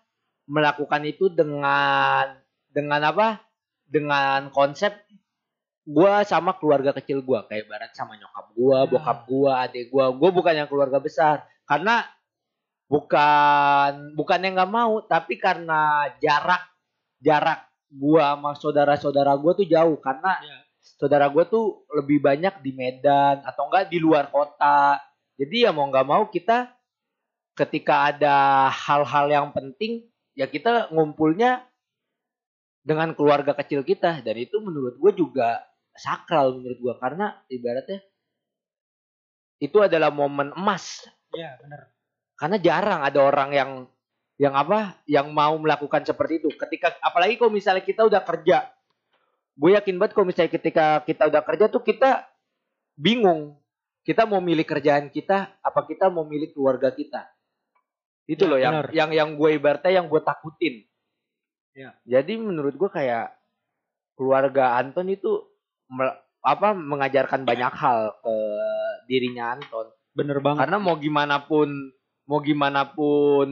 melakukan 0.45 1.01
itu 1.07 1.31
dengan 1.31 2.37
dengan 2.69 3.01
apa? 3.03 3.27
Dengan 3.85 4.49
konsep 4.49 4.91
gua 5.83 6.23
sama 6.23 6.55
keluarga 6.57 6.95
kecil 6.95 7.21
gua. 7.21 7.45
Kayak 7.47 7.67
barat 7.69 7.91
sama 7.93 8.15
nyokap 8.17 8.45
gua 8.55 8.77
Ya. 8.83 8.89
bokap 8.89 9.19
gua 9.29 9.51
adik 9.67 9.85
gua. 9.91 10.05
Gua 10.15 10.29
bukan 10.33 10.53
yang 10.55 10.69
keluarga 10.71 10.97
besar. 10.99 11.43
Karena 11.67 12.03
bukan 12.87 14.13
bukan 14.13 14.39
yang 14.43 14.53
nggak 14.59 14.73
mau 14.73 15.01
tapi 15.07 15.39
karena 15.39 16.11
jarak 16.21 16.61
jarak 17.23 17.65
gua 17.89 18.35
sama 18.37 18.51
saudara-saudara 18.57 19.33
gua 19.39 19.53
tuh 19.55 19.67
jauh. 19.67 19.97
Karena 19.99 20.39
Iya. 20.41 20.57
saudara 20.99 21.27
gua 21.31 21.43
tuh 21.47 21.87
lebih 21.95 22.19
banyak 22.23 22.59
di 22.63 22.71
Medan 22.75 23.43
atau 23.43 23.67
enggak 23.71 23.87
di 23.91 23.99
luar 23.99 24.27
kota. 24.31 24.99
Jadi 25.39 25.65
ya 25.67 25.71
mau 25.73 25.87
nggak 25.89 26.07
mau 26.07 26.27
kita 26.29 26.69
ketika 27.53 28.09
ada 28.09 28.67
hal-hal 28.69 29.29
yang 29.29 29.47
penting 29.53 30.09
ya 30.33 30.49
kita 30.49 30.89
ngumpulnya 30.93 31.65
dengan 32.83 33.15
keluarga 33.15 33.55
kecil 33.55 33.81
kita. 33.81 34.21
Dan 34.21 34.35
itu 34.37 34.59
menurut 34.59 34.99
gue 34.99 35.11
juga 35.15 35.63
sakral 35.95 36.59
menurut 36.59 36.77
gue 36.77 36.93
karena 36.99 37.37
ibaratnya 37.47 38.03
itu 39.63 39.77
adalah 39.79 40.11
momen 40.11 40.51
emas. 40.53 41.07
Iya, 41.33 41.57
benar. 41.57 41.89
karena 42.33 42.57
jarang 42.59 43.01
ada 43.05 43.19
orang 43.23 43.49
yang 43.55 43.71
yang 44.35 44.53
apa 44.57 44.99
yang 45.07 45.31
mau 45.31 45.55
melakukan 45.55 46.03
seperti 46.03 46.43
itu. 46.43 46.49
Ketika 46.53 46.93
apalagi 46.99 47.39
kalau 47.39 47.53
misalnya 47.53 47.81
kita 47.81 48.03
udah 48.05 48.21
kerja. 48.21 48.69
Gue 49.53 49.77
yakin 49.77 50.01
banget 50.01 50.17
kalau 50.17 50.27
misalnya 50.27 50.49
ketika 50.49 51.05
kita 51.05 51.29
udah 51.29 51.41
kerja 51.45 51.65
tuh 51.71 51.81
kita 51.81 52.25
bingung. 52.97 53.57
Kita 54.03 54.27
mau 54.27 54.43
milih 54.43 54.67
kerjaan 54.67 55.07
kita 55.07 55.55
apa 55.63 55.87
kita 55.87 56.11
mau 56.11 56.27
milih 56.27 56.51
keluarga 56.51 56.91
kita 56.91 57.32
itu 58.25 58.43
Ya, 58.43 58.49
loh 58.49 58.59
yang 58.59 58.73
yang 58.91 59.09
yang 59.11 59.29
gue 59.35 59.49
ibaratnya 59.55 59.99
yang 60.01 60.07
gue 60.07 60.21
takutin 60.21 60.85
Ya. 61.73 61.97
jadi 62.05 62.37
menurut 62.37 62.77
gue 62.77 62.85
kayak 62.85 63.33
keluarga 64.13 64.77
Anton 64.77 65.09
itu 65.09 65.41
apa 66.39 66.71
mengajarkan 66.71 67.43
banyak 67.43 67.73
hal 67.73 68.13
ke 68.21 68.35
dirinya 69.07 69.57
Anton 69.57 69.89
Bener 70.13 70.37
banget. 70.37 70.59
karena 70.65 70.77
mau 70.77 70.95
gimana 70.95 71.41
pun 71.41 71.69
mau 72.23 72.39
gimana 72.39 72.87
pun 72.87 73.49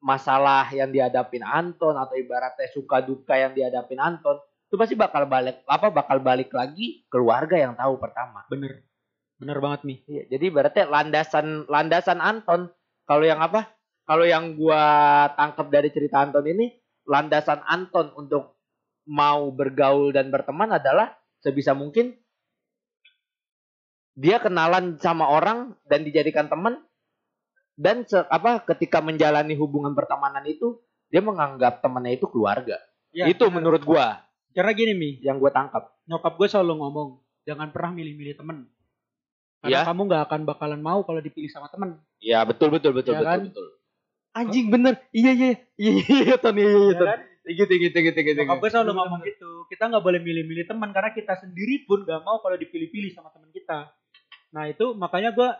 masalah 0.00 0.70
yang 0.72 0.88
dihadapin 0.88 1.44
Anton 1.44 1.92
atau 1.92 2.14
ibaratnya 2.14 2.72
suka 2.72 3.02
duka 3.02 3.36
yang 3.36 3.52
dihadapin 3.52 4.00
Anton 4.00 4.38
itu 4.66 4.74
pasti 4.74 4.94
bakal 4.96 5.28
balik 5.28 5.62
apa 5.68 5.92
bakal 5.92 6.18
balik 6.18 6.50
lagi 6.50 7.06
keluarga 7.06 7.54
yang 7.54 7.76
tahu 7.76 8.00
pertama. 8.00 8.42
Bener. 8.50 8.82
Bener 9.36 9.60
banget 9.60 9.84
nih. 9.84 9.98
Iya, 10.08 10.22
jadi 10.32 10.44
ibaratnya 10.48 10.84
landasan 10.88 11.68
landasan 11.68 12.18
Anton 12.18 12.72
kalau 13.06 13.24
yang 13.24 13.38
apa? 13.40 13.70
Kalau 14.06 14.22
yang 14.22 14.54
gua 14.54 14.82
tangkap 15.34 15.66
dari 15.70 15.90
cerita 15.90 16.22
Anton 16.22 16.46
ini 16.46 16.70
landasan 17.06 17.62
Anton 17.66 18.14
untuk 18.14 18.58
mau 19.06 19.50
bergaul 19.54 20.10
dan 20.10 20.30
berteman 20.30 20.74
adalah 20.74 21.14
sebisa 21.38 21.74
mungkin 21.74 22.14
dia 24.18 24.42
kenalan 24.42 24.98
sama 24.98 25.28
orang 25.30 25.74
dan 25.86 26.02
dijadikan 26.02 26.50
teman 26.50 26.82
dan 27.76 28.02
se- 28.08 28.26
apa 28.32 28.64
ketika 28.64 29.04
menjalani 29.04 29.52
hubungan 29.54 29.92
pertemanan 29.92 30.42
itu 30.48 30.80
dia 31.12 31.22
menganggap 31.22 31.84
temannya 31.84 32.18
itu 32.18 32.26
keluarga. 32.26 32.80
Ya, 33.14 33.30
itu 33.30 33.46
menurut 33.48 33.86
gua 33.86 34.22
Karena 34.56 34.72
gini 34.72 34.96
Mi, 34.96 35.10
yang 35.20 35.36
gua 35.36 35.52
tangkap. 35.52 35.92
nyokap 36.08 36.32
gue 36.40 36.48
selalu 36.48 36.80
ngomong, 36.80 37.08
jangan 37.44 37.68
pernah 37.76 37.92
milih-milih 37.92 38.40
temen. 38.40 38.64
Karena 39.56 39.82
Ya. 39.82 39.88
kamu 39.88 40.00
nggak 40.06 40.22
akan 40.28 40.40
bakalan 40.44 40.80
mau 40.80 41.00
kalau 41.02 41.18
dipilih 41.18 41.48
sama 41.48 41.66
temen. 41.68 41.96
Ya 42.18 42.44
betul 42.44 42.68
betul 42.68 42.92
betul 42.92 43.14
Ya 43.14 43.20
betul 43.24 43.30
kan? 43.30 43.40
betul. 43.50 43.68
Anjing 44.36 44.66
bener. 44.68 44.94
Iya 45.10 45.32
iya 45.32 45.50
iya 45.74 45.92
iya 46.28 46.36
Ton 46.36 46.54
iya 46.54 46.70
iya 46.70 46.86
Ya 46.92 46.98
Ton. 46.98 47.08
kan? 47.08 47.20
Gitu 47.46 47.72
gitu 47.72 47.96
gitu 48.02 48.18
gitu. 48.20 48.38
Nyokap 48.42 48.58
gue 48.58 48.70
selalu 48.70 48.92
ngomong 48.92 49.20
gitu. 49.24 49.50
Kita 49.66 49.86
nggak 49.86 50.04
boleh 50.04 50.20
milih-milih 50.20 50.66
teman 50.66 50.90
karena 50.90 51.10
kita 51.10 51.38
sendiri 51.38 51.86
pun 51.86 52.02
nggak 52.02 52.20
mau 52.20 52.42
kalau 52.42 52.54
dipilih-pilih 52.54 53.10
sama 53.10 53.30
teman 53.30 53.48
kita. 53.50 53.90
Nah 54.52 54.66
itu 54.66 54.92
makanya 54.92 55.30
gue 55.30 55.50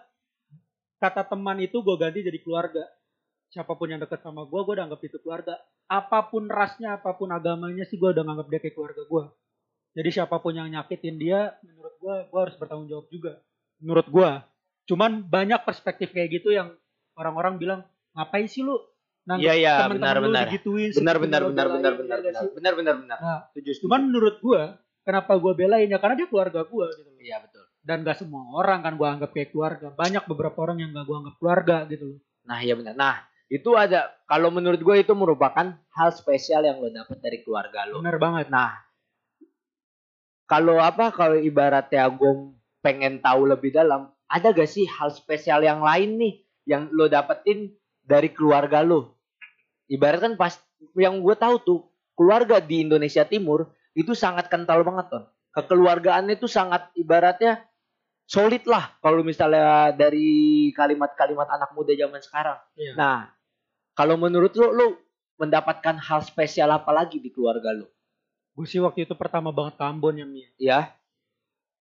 kata 0.97 1.23
teman 1.25 1.57
itu 1.59 1.81
gue 1.81 1.97
ganti 1.97 2.21
jadi 2.21 2.39
keluarga. 2.39 2.85
Siapa 3.47 3.79
pun 3.79 3.87
yang 3.87 4.03
deket 4.03 4.21
sama 4.21 4.43
gue, 4.43 4.59
gue 4.59 4.75
udah 4.75 4.91
anggap 4.91 5.01
itu 5.01 5.17
keluarga. 5.23 5.55
Apa 5.87 6.27
pun 6.27 6.51
rasnya, 6.51 6.99
apa 6.99 7.15
pun 7.15 7.31
agamanya 7.31 7.87
sih 7.87 7.95
gue 7.95 8.11
udah 8.11 8.27
nganggap 8.27 8.47
dia 8.51 8.59
kayak 8.59 8.75
keluarga 8.75 9.03
gue. 9.07 9.25
Jadi 9.97 10.09
siapa 10.13 10.37
pun 10.43 10.53
yang 10.53 10.67
nyakitin 10.69 11.17
dia, 11.17 11.55
menurut 11.63 11.95
gue, 11.97 12.17
gue 12.27 12.41
harus 12.43 12.59
bertanggung 12.59 12.91
jawab 12.91 13.07
juga. 13.09 13.39
Menurut 13.83 14.07
gue. 14.09 14.31
Cuman 14.87 15.27
banyak 15.27 15.67
perspektif 15.67 16.15
kayak 16.15 16.41
gitu 16.41 16.55
yang 16.55 16.73
orang-orang 17.19 17.59
bilang, 17.59 17.81
ngapain 18.15 18.47
sih 18.47 18.63
lu? 18.63 18.79
Iya 19.27 19.59
iya 19.59 19.73
temen-temen 19.83 19.99
benar 19.99 20.17
lu 20.23 20.27
benar. 20.31 20.47
digituin, 20.47 20.91
Benar 20.95 21.17
benar 21.19 21.41
benar 21.51 21.67
belain, 21.67 21.83
benar 21.83 21.93
iya 21.99 21.99
benar 21.99 22.19
benar 22.23 22.45
benar 22.55 22.73
benar 22.79 22.95
benar. 23.03 23.19
Nah. 23.19 23.41
Cuman 23.83 24.01
menurut 24.07 24.39
gua, 24.39 24.79
kenapa 25.03 25.35
gua 25.35 25.53
belain 25.59 25.91
ya 25.91 25.99
karena 25.99 26.15
dia 26.15 26.31
keluarga 26.31 26.63
gua 26.63 26.87
gitu 26.95 27.11
loh. 27.11 27.19
iya 27.19 27.43
betul. 27.43 27.67
Dan 27.83 28.07
gak 28.07 28.23
semua 28.23 28.47
orang 28.55 28.87
kan 28.87 28.95
gua 28.95 29.19
anggap 29.19 29.35
kayak 29.35 29.51
keluarga. 29.51 29.91
Banyak 29.91 30.31
beberapa 30.31 30.55
orang 30.63 30.79
yang 30.79 30.95
gak 30.95 31.07
gua 31.11 31.17
anggap 31.27 31.37
keluarga 31.43 31.77
gitu 31.91 32.05
loh. 32.07 32.19
Nah 32.47 32.59
iya 32.63 32.79
benar. 32.79 32.95
Nah 32.95 33.15
itu 33.47 33.71
ada 33.75 34.11
kalau 34.27 34.51
menurut 34.51 34.83
gue 34.83 34.97
itu 35.07 35.15
merupakan 35.15 35.75
hal 35.95 36.11
spesial 36.11 36.67
yang 36.67 36.83
lo 36.83 36.91
dapet 36.91 37.19
dari 37.23 37.39
keluarga 37.47 37.87
lo. 37.87 38.03
Bener 38.03 38.19
banget. 38.19 38.51
Nah 38.51 38.75
kalau 40.47 40.79
apa 40.79 41.11
kalau 41.11 41.39
ibaratnya 41.39 42.07
gue 42.11 42.55
pengen 42.87 43.19
tahu 43.19 43.51
lebih 43.51 43.75
dalam, 43.75 44.07
ada 44.31 44.55
gak 44.55 44.71
sih 44.71 44.87
hal 44.87 45.11
spesial 45.11 45.67
yang 45.67 45.83
lain 45.83 46.23
nih 46.23 46.35
yang 46.71 46.87
lo 46.95 47.11
dapetin 47.11 47.75
dari 48.07 48.31
keluarga 48.31 48.87
lo? 48.87 49.19
Ibarat 49.91 50.23
kan 50.23 50.39
pas 50.39 50.55
yang 50.95 51.19
gue 51.19 51.35
tahu 51.35 51.59
tuh 51.67 51.81
keluarga 52.15 52.63
di 52.63 52.87
Indonesia 52.87 53.27
Timur 53.27 53.75
itu 53.99 54.15
sangat 54.15 54.47
kental 54.47 54.87
banget 54.87 55.11
tuh. 55.11 55.25
Kekeluargaannya 55.51 56.39
itu 56.39 56.47
sangat 56.47 56.95
ibaratnya 56.95 57.67
solid 58.27 58.63
lah 58.71 58.95
kalau 59.03 59.27
misalnya 59.27 59.91
dari 59.95 60.71
kalimat-kalimat 60.71 61.51
anak 61.51 61.75
muda 61.75 61.91
zaman 61.99 62.23
sekarang. 62.23 62.59
Iya. 62.79 62.93
Nah, 62.95 63.19
kalau 63.99 64.15
menurut 64.15 64.55
lo, 64.55 64.71
lo 64.71 64.87
mendapatkan 65.43 65.97
hal 65.99 66.23
spesial 66.23 66.71
apa 66.71 66.95
lagi 66.95 67.19
di 67.19 67.35
keluarga 67.35 67.73
lo? 67.75 67.91
Gue 68.55 68.67
sih 68.69 68.79
waktu 68.79 69.09
itu 69.09 69.15
pertama 69.19 69.51
banget 69.51 69.75
ke 69.81 69.85
Ambon 69.85 70.17
ya 70.17 70.27
Mia. 70.29 70.49
Ya, 70.61 70.79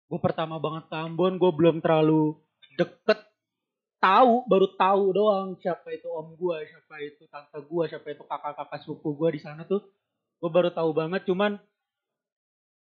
Gue 0.10 0.20
pertama 0.20 0.58
banget 0.58 0.90
ke 0.90 0.98
Ambon, 0.98 1.38
gue 1.38 1.52
belum 1.54 1.86
terlalu 1.86 2.34
deket. 2.76 3.20
Tahu, 4.00 4.48
baru 4.48 4.68
tahu 4.80 5.04
doang 5.12 5.50
siapa 5.60 5.92
itu 5.92 6.08
om 6.08 6.32
gua, 6.40 6.64
siapa 6.64 7.04
itu 7.04 7.28
tante 7.28 7.60
gua, 7.68 7.84
siapa 7.84 8.08
itu 8.16 8.24
kakak-kakak 8.24 8.80
suku 8.88 9.12
gua 9.12 9.28
di 9.28 9.44
sana 9.44 9.68
tuh. 9.68 9.84
Gue 10.40 10.48
baru 10.48 10.72
tahu 10.72 10.96
banget, 10.96 11.28
cuman 11.28 11.60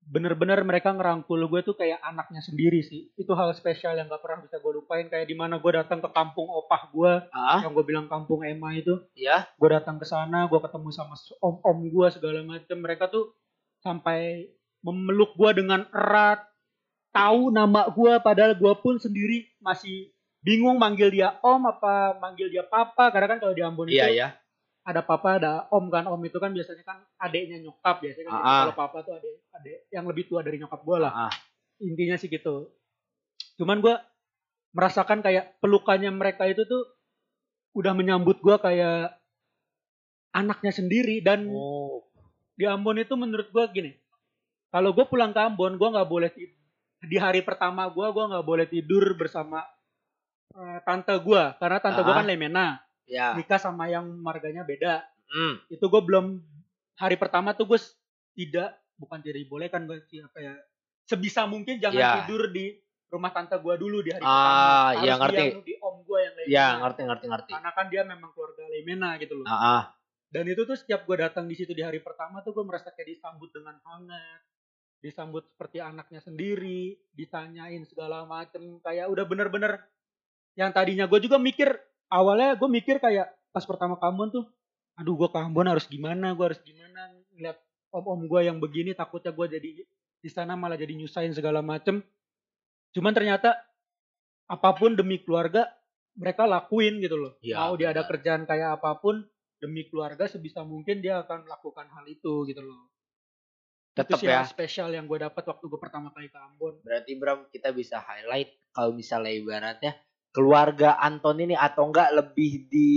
bener-bener 0.04 0.60
mereka 0.60 0.92
ngerangkul 0.92 1.40
gue 1.48 1.60
tuh 1.64 1.72
kayak 1.72 2.04
anaknya 2.04 2.44
sendiri 2.44 2.84
sih. 2.84 3.08
Itu 3.16 3.32
hal 3.32 3.56
spesial 3.56 3.96
yang 3.96 4.12
gak 4.12 4.20
pernah 4.20 4.44
bisa 4.44 4.60
gue 4.60 4.72
lupain. 4.76 5.08
Kayak 5.08 5.24
di 5.24 5.36
mana 5.38 5.56
gue 5.56 5.72
datang 5.72 6.04
ke 6.04 6.10
kampung 6.12 6.52
opah 6.52 6.92
gue, 6.92 7.12
ah, 7.32 7.64
yang 7.64 7.72
gue 7.72 7.84
bilang 7.88 8.04
kampung 8.10 8.44
Emma 8.44 8.76
itu. 8.76 9.00
ya, 9.16 9.48
gue 9.56 9.68
datang 9.72 9.96
ke 9.96 10.04
sana 10.04 10.50
gue 10.52 10.60
ketemu 10.60 10.88
sama 10.92 11.16
om 11.40 11.64
om 11.64 11.78
gue 11.80 12.06
segala 12.12 12.44
macam 12.44 12.76
mereka 12.76 13.08
tuh 13.08 13.32
sampai 13.80 14.50
memeluk 14.84 15.32
gue 15.38 15.64
dengan 15.64 15.88
erat 15.94 16.49
tahu 17.10 17.50
nama 17.50 17.90
gue 17.90 18.12
padahal 18.22 18.54
gue 18.54 18.74
pun 18.78 18.98
sendiri 18.98 19.50
masih 19.58 20.10
bingung 20.40 20.80
manggil 20.80 21.12
dia 21.12 21.36
om 21.44 21.60
apa 21.66 22.16
manggil 22.18 22.48
dia 22.50 22.64
papa. 22.66 23.10
Karena 23.10 23.36
kan 23.36 23.38
kalau 23.42 23.54
di 23.54 23.62
Ambon 23.62 23.90
iya 23.90 24.06
itu 24.08 24.20
ya, 24.22 24.28
ada 24.86 25.00
papa 25.02 25.38
ada 25.38 25.52
om 25.74 25.86
kan. 25.90 26.06
Om 26.06 26.22
itu 26.24 26.38
kan 26.38 26.50
biasanya 26.54 26.84
kan 26.86 26.98
adiknya 27.20 27.60
nyokap. 27.60 28.02
Biasanya 28.02 28.30
kan 28.30 28.40
ah. 28.40 28.58
kalau 28.66 28.74
papa 28.78 28.98
tuh 29.04 29.14
adik 29.18 29.34
adik 29.54 29.78
yang 29.90 30.04
lebih 30.06 30.24
tua 30.30 30.40
dari 30.40 30.56
nyokap 30.58 30.80
gue 30.82 30.98
lah. 30.98 31.12
Ah. 31.28 31.34
intinya 31.80 32.16
sih 32.20 32.28
gitu. 32.28 32.68
Cuman 33.56 33.80
gue 33.80 33.96
merasakan 34.76 35.24
kayak 35.24 35.56
pelukannya 35.64 36.12
mereka 36.12 36.44
itu 36.44 36.68
tuh 36.68 36.84
udah 37.72 37.96
menyambut 37.96 38.36
gue 38.44 38.56
kayak 38.60 39.16
anaknya 40.36 40.72
sendiri. 40.76 41.24
Dan 41.24 41.48
oh, 41.48 42.04
di 42.60 42.68
Ambon 42.68 43.00
itu 43.00 43.16
menurut 43.16 43.48
gue 43.48 43.64
gini 43.72 43.92
kalau 44.68 44.92
gue 44.92 45.08
pulang 45.08 45.32
ke 45.32 45.40
Ambon 45.40 45.80
gue 45.80 45.88
nggak 45.88 46.08
boleh 46.12 46.28
tidur 46.28 46.59
di 47.02 47.16
hari 47.16 47.40
pertama 47.40 47.86
gue 47.86 48.06
gue 48.06 48.24
nggak 48.26 48.44
boleh 48.44 48.66
tidur 48.66 49.04
bersama 49.14 49.64
eh, 50.50 50.78
tante 50.82 51.14
gue 51.14 51.42
karena 51.56 51.78
tante 51.78 52.00
gue 52.00 52.10
Ah. 52.10 52.18
kan 52.18 52.26
Lemena 52.26 52.66
ya, 53.04 53.34
nikah 53.34 53.56
sama 53.56 53.86
yang 53.86 54.04
marganya 54.14 54.62
beda 54.62 55.00
hmm, 55.26 55.68
itu 55.68 55.80
gue 55.82 56.02
belum 56.02 56.38
hari 56.94 57.16
pertama 57.16 57.52
tuh 57.52 57.66
gue 57.66 57.80
tidak 58.34 58.68
bukan 58.94 59.18
tidak 59.18 59.40
dibolehkan 59.40 59.84
gue 59.84 59.96
apa 60.20 60.38
ya 60.38 60.54
sebisa 61.02 61.44
mungkin 61.44 61.78
jangan 61.78 61.96
Ya. 61.96 62.12
tidur 62.20 62.48
di 62.48 62.76
rumah 63.08 63.30
tante 63.30 63.56
gue 63.56 63.74
dulu 63.74 63.98
di 64.00 64.10
hari 64.10 64.22
Ah, 64.22 64.30
pertama 64.30 65.00
iya, 65.00 65.10
Harus 65.10 65.10
di 65.10 65.20
ngerti. 65.24 65.42
yang 65.48 65.62
di 65.64 65.74
om 65.80 65.96
gue 66.00 66.18
yang 66.20 66.34
Lemena 66.36 66.52
ya 66.52 66.66
ngerti 66.78 67.00
ngerti 67.02 67.26
ngerti. 67.26 67.50
karena 67.50 67.70
kan 67.72 67.86
dia 67.88 68.02
memang 68.04 68.30
keluarga 68.30 68.62
Lemena 68.66 69.10
gitu 69.16 69.34
loh 69.34 69.46
Ah, 69.46 69.56
ah. 69.56 69.82
dan 70.28 70.44
itu 70.44 70.62
tuh 70.62 70.76
setiap 70.76 71.02
gue 71.02 71.16
datang 71.18 71.44
di 71.44 71.54
situ 71.54 71.72
di 71.72 71.80
hari 71.80 71.98
pertama 71.98 72.38
tuh 72.40 72.52
gue 72.52 72.62
merasa 72.62 72.92
kayak 72.92 73.08
disambut 73.10 73.50
dengan 73.50 73.74
hangat 73.80 74.40
disambut 75.00 75.48
seperti 75.48 75.80
anaknya 75.80 76.20
sendiri 76.20 76.96
ditanyain 77.16 77.82
segala 77.88 78.28
macem 78.28 78.80
kayak 78.84 79.08
udah 79.08 79.24
bener-bener 79.24 79.80
yang 80.54 80.70
tadinya 80.76 81.08
gue 81.08 81.20
juga 81.24 81.40
mikir 81.40 81.72
awalnya 82.12 82.52
gue 82.56 82.68
mikir 82.68 83.00
kayak 83.00 83.32
pas 83.50 83.64
pertama 83.64 83.96
ke 83.96 84.04
Ambon 84.04 84.28
tuh 84.28 84.44
aduh 85.00 85.16
gue 85.16 85.28
ke 85.32 85.38
Ambon 85.40 85.64
harus 85.64 85.88
gimana 85.88 86.36
gue 86.36 86.44
harus 86.44 86.60
gimana? 86.60 87.08
Ngeliat 87.32 87.56
om-om 87.96 88.28
gue 88.28 88.40
yang 88.44 88.60
begini 88.60 88.92
takutnya 88.92 89.32
gue 89.32 89.46
jadi 89.56 89.70
di 90.20 90.28
sana 90.28 90.52
malah 90.52 90.76
jadi 90.76 90.92
nyusahin 90.92 91.32
segala 91.32 91.64
macem. 91.64 92.04
Cuman 92.92 93.16
ternyata 93.16 93.56
apa 94.50 94.70
pun 94.76 94.92
demi 94.92 95.22
keluarga 95.24 95.64
mereka 96.12 96.44
lakuin 96.44 97.00
gitu 97.00 97.16
loh. 97.16 97.32
Ya, 97.40 97.64
mau 97.64 97.78
dia 97.80 97.96
ada 97.96 98.04
kerjaan 98.04 98.44
kayak 98.44 98.82
apa 98.82 99.00
pun 99.00 99.24
demi 99.56 99.88
keluarga 99.88 100.28
sebisa 100.28 100.60
mungkin 100.60 101.00
dia 101.00 101.24
akan 101.24 101.48
melakukan 101.48 101.88
hal 101.88 102.04
itu 102.04 102.44
gitu 102.44 102.60
loh 102.60 102.90
Sih 103.90 104.26
ya. 104.30 104.46
spesial 104.46 104.88
yang 104.94 105.04
gue 105.04 105.18
dapat 105.18 105.42
waktu 105.44 105.64
gue 105.66 105.80
pertama 105.82 106.14
kali 106.14 106.30
ke 106.30 106.38
Ambon 106.38 106.78
Berarti 106.80 107.18
Bram 107.18 107.50
kita 107.50 107.74
bisa 107.74 107.98
highlight 107.98 108.54
kalau 108.70 108.94
misalnya 108.94 109.34
ibaratnya 109.34 109.92
keluarga 110.30 110.94
Anton 111.02 111.42
ini 111.42 111.58
atau 111.58 111.90
enggak 111.90 112.14
lebih 112.14 112.70
di 112.70 112.90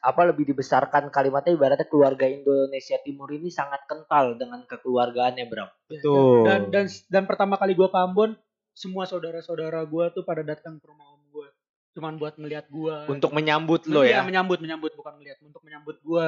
apa 0.00 0.32
lebih 0.32 0.48
dibesarkan 0.48 1.12
kalimatnya 1.12 1.52
ibaratnya 1.52 1.84
keluarga 1.84 2.24
Indonesia 2.24 2.96
Timur 3.04 3.28
ini 3.36 3.52
sangat 3.52 3.84
kental 3.84 4.40
dengan 4.40 4.64
kekeluargaannya 4.64 5.44
Bram. 5.44 5.68
Betul. 5.92 6.48
dan 6.48 6.60
dan 6.72 6.84
dan 7.12 7.24
pertama 7.28 7.60
kali 7.60 7.76
gue 7.76 7.84
ke 7.84 7.98
Ambon 8.00 8.32
semua 8.72 9.04
saudara-saudara 9.04 9.84
gue 9.84 10.04
tuh 10.16 10.24
pada 10.24 10.40
datang 10.40 10.80
ke 10.80 10.88
rumah 10.88 11.12
om 11.12 11.20
gue 11.28 11.48
cuman 11.92 12.16
buat 12.16 12.40
ngeliat 12.40 12.72
gue 12.72 12.96
Untuk 13.12 13.36
menyambut 13.36 13.84
lo 13.84 14.00
Iya, 14.00 14.24
ya. 14.24 14.24
menyambut 14.24 14.64
menyambut 14.64 14.96
bukan 14.96 15.20
ngeliat 15.20 15.36
untuk 15.44 15.60
menyambut 15.60 16.00
gue 16.00 16.26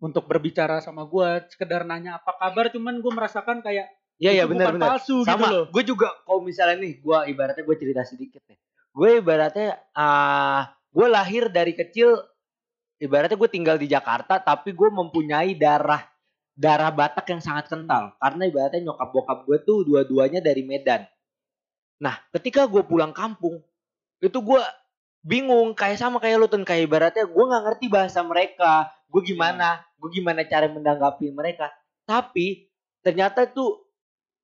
untuk 0.00 0.28
berbicara 0.28 0.84
sama 0.84 1.08
gue 1.08 1.48
sekedar 1.48 1.88
nanya 1.88 2.20
apa 2.20 2.36
kabar 2.36 2.68
cuman 2.68 3.00
gue 3.00 3.12
merasakan 3.12 3.64
kayak 3.64 3.88
Iya 4.16 4.32
iya 4.32 4.44
benar 4.48 4.72
benar. 4.72 4.96
palsu 4.96 5.24
gitu 5.24 5.28
Sama, 5.28 5.52
loh 5.52 5.64
gue 5.68 5.82
juga 5.84 6.08
kalau 6.24 6.40
misalnya 6.40 6.80
nih, 6.80 7.04
gue 7.04 7.18
ibaratnya 7.36 7.64
gue 7.68 7.76
cerita 7.76 8.00
sedikit 8.00 8.40
nih. 8.48 8.56
Gue 8.96 9.20
ibaratnya, 9.20 9.76
ah, 9.92 10.72
gue 10.88 11.04
lahir 11.04 11.52
dari 11.52 11.76
kecil, 11.76 12.16
ibaratnya 12.96 13.36
gue 13.36 13.50
tinggal 13.52 13.76
di 13.76 13.84
Jakarta, 13.92 14.40
tapi 14.40 14.72
gue 14.72 14.88
mempunyai 14.88 15.52
darah 15.52 16.00
darah 16.56 16.88
Batak 16.88 17.28
yang 17.28 17.44
sangat 17.44 17.68
kental. 17.68 18.16
Karena 18.16 18.48
ibaratnya 18.48 18.88
nyokap 18.88 19.08
bokap 19.12 19.38
gue 19.44 19.58
tuh 19.68 19.84
dua-duanya 19.84 20.40
dari 20.40 20.64
Medan. 20.64 21.04
Nah, 22.00 22.16
ketika 22.32 22.64
gue 22.64 22.80
pulang 22.88 23.12
kampung, 23.12 23.60
itu 24.24 24.38
gue 24.40 24.62
bingung 25.20 25.76
kayak 25.76 26.00
sama 26.00 26.16
kayak 26.16 26.40
lu 26.40 26.48
tuh 26.48 26.64
kayak 26.64 26.88
ibaratnya 26.88 27.28
gue 27.28 27.44
nggak 27.44 27.62
ngerti 27.68 27.86
bahasa 27.92 28.24
mereka, 28.24 28.88
gue 29.12 29.22
gimana, 29.22 29.84
gue 29.96 30.08
gimana 30.12 30.44
cara 30.44 30.68
menanggapi 30.68 31.32
mereka. 31.32 31.72
Tapi 32.04 32.70
ternyata 33.00 33.48
itu 33.48 33.64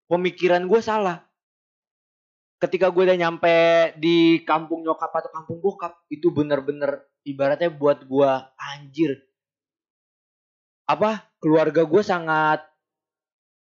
pemikiran 0.08 0.64
gue 0.66 0.80
salah. 0.80 1.24
Ketika 2.58 2.94
gue 2.94 3.02
udah 3.10 3.18
nyampe 3.18 3.54
di 3.98 4.42
kampung 4.46 4.86
nyokap 4.86 5.10
atau 5.10 5.30
kampung 5.34 5.58
bokap, 5.58 5.98
itu 6.06 6.30
bener-bener 6.30 7.02
ibaratnya 7.26 7.70
buat 7.74 8.06
gue 8.06 8.30
anjir. 8.78 9.18
Apa 10.86 11.26
keluarga 11.42 11.82
gue 11.82 12.02
sangat 12.06 12.62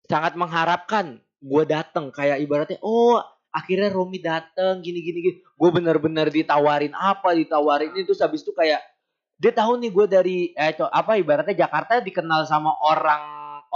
sangat 0.05 0.37
mengharapkan 0.37 1.17
gue 1.41 1.63
dateng 1.65 2.13
kayak 2.13 2.45
ibaratnya 2.45 2.77
oh 2.85 3.21
akhirnya 3.53 3.89
Romi 3.89 4.21
dateng 4.21 4.85
gini 4.85 5.01
gini 5.01 5.21
gue 5.41 5.71
bener-bener 5.73 6.29
ditawarin 6.29 6.93
apa 6.93 7.33
ditawarin 7.33 7.93
itu 7.97 8.13
habis 8.21 8.45
itu 8.45 8.53
kayak 8.53 8.85
dia 9.45 9.53
tahu 9.53 9.77
nih 9.77 9.93
gue 9.93 10.07
dari 10.09 10.39
eh 10.57 10.73
apa 10.81 11.21
ibaratnya 11.21 11.69
Jakarta 11.69 12.01
dikenal 12.01 12.49
sama 12.49 12.73
orang 12.81 13.21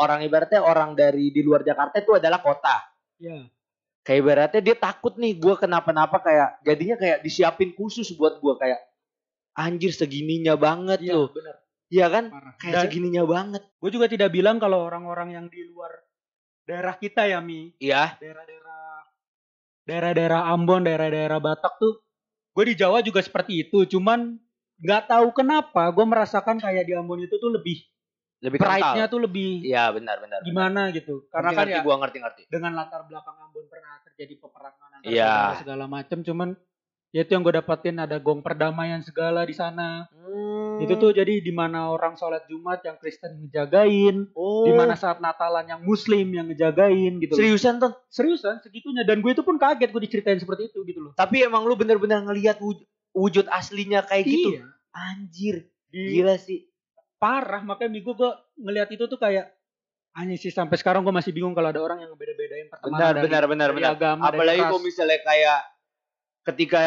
orang 0.00 0.24
ibaratnya 0.24 0.64
orang 0.64 0.96
dari 0.96 1.28
di 1.28 1.44
luar 1.44 1.60
Jakarta 1.60 2.00
itu 2.00 2.16
adalah 2.16 2.40
kota. 2.40 2.80
Ya 3.20 3.44
kayak 4.08 4.24
ibaratnya 4.24 4.60
dia 4.64 4.76
takut 4.80 5.20
nih 5.20 5.36
gue 5.36 5.54
kenapa-napa 5.60 6.24
kayak 6.24 6.64
jadinya 6.64 6.96
kayak 6.96 7.20
disiapin 7.20 7.76
khusus 7.76 8.08
buat 8.16 8.40
gue 8.40 8.54
kayak 8.56 8.80
anjir 9.52 9.92
segininya 9.92 10.56
banget 10.56 11.04
iya 11.04 11.12
loh 11.12 11.28
benar 11.28 11.60
Iya 11.88 12.06
kan? 12.12 12.28
Parah. 12.28 12.52
Kayak 12.60 12.72
Dan 12.76 12.82
segininya 12.84 13.24
banget. 13.24 13.62
gue 13.64 13.90
juga 13.96 14.06
tidak 14.12 14.28
bilang 14.28 14.60
kalau 14.60 14.84
orang-orang 14.84 15.32
yang 15.32 15.46
di 15.48 15.64
luar 15.64 15.88
daerah 16.68 16.92
kita 17.00 17.24
ya 17.24 17.40
mi. 17.40 17.72
Iya. 17.80 18.20
Daerah-daerah 18.20 18.84
daerah-daerah 19.88 20.40
Ambon 20.52 20.84
daerah-daerah 20.84 21.40
Batak 21.40 21.80
tuh 21.80 22.04
gue 22.52 22.64
di 22.68 22.74
Jawa 22.76 23.00
juga 23.00 23.24
seperti 23.24 23.64
itu. 23.64 23.88
Cuman 23.88 24.36
nggak 24.78 25.10
tahu 25.10 25.34
kenapa 25.34 25.90
gue 25.90 26.06
merasakan 26.06 26.62
kayak 26.62 26.86
di 26.86 26.94
Ambon 26.94 27.22
itu 27.22 27.34
tuh 27.38 27.50
lebih 27.50 27.82
lebih 28.38 28.58
pride-nya 28.62 29.10
tuh 29.10 29.18
lebih 29.18 29.66
iya 29.66 29.90
benar 29.90 30.22
benar 30.22 30.38
gimana 30.46 30.94
gitu. 30.94 31.26
Karena 31.26 31.50
kan 31.50 31.66
ya 31.66 31.82
gue 31.82 31.94
ngerti 31.94 32.18
ngerti. 32.22 32.42
dengan 32.46 32.78
latar 32.78 33.02
belakang 33.10 33.34
Ambon 33.34 33.66
pernah 33.66 33.98
terjadi 34.06 34.38
peperangan 34.38 34.88
antara 35.02 35.10
saudara 35.10 35.58
segala 35.58 35.84
macam 35.90 36.18
cuman 36.22 36.48
ya 37.10 37.26
itu 37.26 37.34
yang 37.34 37.42
gue 37.42 37.54
dapetin 37.58 37.96
ada 37.98 38.20
gong 38.22 38.44
perdamaian 38.46 39.02
segala 39.02 39.42
di 39.42 39.54
sana. 39.56 40.06
Hmm. 40.14 40.78
itu 40.78 40.94
tuh 40.94 41.10
jadi 41.10 41.42
di 41.42 41.50
mana 41.50 41.90
orang 41.90 42.14
sholat 42.14 42.46
Jumat 42.46 42.78
yang 42.86 43.02
Kristen 43.02 43.42
ngejagain 43.42 44.30
oh. 44.38 44.62
di 44.62 44.70
mana 44.70 44.94
saat 44.94 45.18
Natalan 45.18 45.66
yang 45.66 45.82
Muslim 45.82 46.30
yang 46.30 46.46
ngejagain 46.46 47.18
gitu 47.18 47.34
seriusan 47.34 47.82
tuh 47.82 47.98
seriusan 48.06 48.62
segitunya. 48.62 49.02
Dan 49.02 49.18
gue 49.18 49.34
itu 49.34 49.42
pun 49.42 49.58
kaget 49.58 49.90
gue 49.90 50.02
diceritain 50.06 50.38
seperti 50.38 50.70
itu 50.70 50.86
gitu 50.86 51.02
loh. 51.02 51.12
Tapi 51.18 51.42
emang 51.42 51.66
lu 51.66 51.74
bener-bener 51.74 52.22
ngelihat 52.22 52.62
wujud, 52.62 52.86
wujud 53.18 53.50
aslinya 53.50 54.06
kayak 54.06 54.24
gitu. 54.30 54.48
Iya. 54.54 54.64
Anjir 54.94 55.56
di 55.90 56.22
gila 56.22 56.38
sih. 56.38 56.70
Parah 57.18 57.66
makanya 57.66 57.98
minggu 57.98 58.14
gue 58.14 58.30
ngelihat 58.62 58.94
itu 58.94 59.10
tuh 59.10 59.18
kayak 59.18 59.58
hanya 60.18 60.34
sih 60.34 60.50
sampai 60.54 60.78
sekarang 60.78 61.02
gue 61.02 61.14
masih 61.14 61.34
bingung 61.34 61.54
kalau 61.54 61.70
ada 61.70 61.82
orang 61.82 62.02
yang 62.02 62.14
beda-bedain 62.14 62.66
pertemanan 62.70 62.98
benar 62.98 63.12
dari, 63.14 63.24
benar 63.26 63.44
benar 63.46 63.68
dari 63.70 63.78
benar. 63.78 63.94
agama 63.94 64.22
apalagi 64.26 64.62
kalau 64.66 64.80
misalnya 64.82 65.18
kayak 65.22 65.60
ketika 66.42 66.80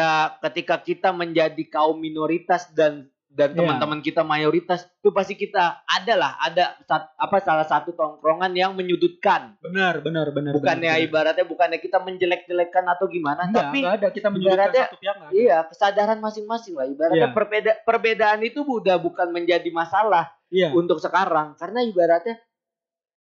ketika 0.50 0.76
kita 0.82 1.08
menjadi 1.14 1.64
kaum 1.70 1.96
minoritas 1.96 2.68
dan 2.74 3.11
dan 3.32 3.52
Iya. 3.52 3.64
teman-teman 3.64 3.98
kita 3.98 4.20
mayoritas 4.20 4.84
itu 4.84 5.08
pasti 5.08 5.34
kita 5.34 5.80
adalah 5.82 6.36
ada 6.36 6.76
sat- 6.84 7.16
apa 7.16 7.40
salah 7.40 7.64
satu 7.64 7.96
tongkrongan 7.96 8.52
yang 8.52 8.76
menyudutkan. 8.76 9.56
Benar 9.58 10.04
benar 10.04 10.28
benar 10.30 10.52
bukannya 10.52 10.92
benar, 10.92 11.00
ibaratnya 11.00 11.44
bukannya 11.44 11.78
kita 11.78 11.96
menjelek-jelekan 11.98 12.84
atau 12.86 13.08
gimana 13.08 13.48
Enggak, 13.48 13.72
tapi 13.72 13.78
enggak 13.80 13.94
ada. 13.96 14.08
Kita 14.12 14.28
ibaratnya- 14.28 14.86
satu 14.86 14.96
pihak 15.00 15.14
enggak 15.16 15.32
iya 15.32 15.56
kesadaran 15.64 16.18
masing-masing 16.20 16.74
lah. 16.76 16.86
Ibaratnya 16.86 17.28
Iya. 17.28 17.34
perbeda 17.34 17.72
perbedaan 17.82 18.40
itu 18.42 18.60
udah 18.60 18.96
bukan 18.96 19.32
menjadi 19.32 19.68
masalah 19.72 20.28
iya. 20.48 20.68
untuk 20.70 21.00
sekarang. 21.00 21.56
Karena 21.56 21.80
ibaratnya 21.80 22.36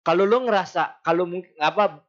kalau 0.01 0.23
lo 0.23 0.39
ngerasa 0.41 1.03
kalau 1.03 1.27
mungkin 1.27 1.51
apa 1.59 2.07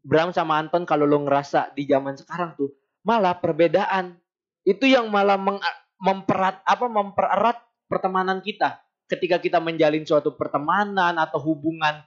Bram 0.00 0.30
sama 0.30 0.56
Anton 0.56 0.86
kalau 0.86 1.02
lo 1.02 1.20
ngerasa 1.20 1.74
di 1.74 1.84
zaman 1.84 2.16
sekarang 2.16 2.56
tuh 2.56 2.72
malah 3.02 3.36
perbedaan. 3.36 4.16
Itu 4.64 4.88
yang 4.88 5.12
malah 5.12 5.36
meng, 5.36 5.60
memperat 5.98 6.60
apa 6.66 6.86
mempererat 6.86 7.58
pertemanan 7.86 8.40
kita. 8.42 8.80
Ketika 9.04 9.36
kita 9.36 9.60
menjalin 9.60 10.02
suatu 10.02 10.32
pertemanan 10.32 11.14
atau 11.20 11.38
hubungan 11.38 12.00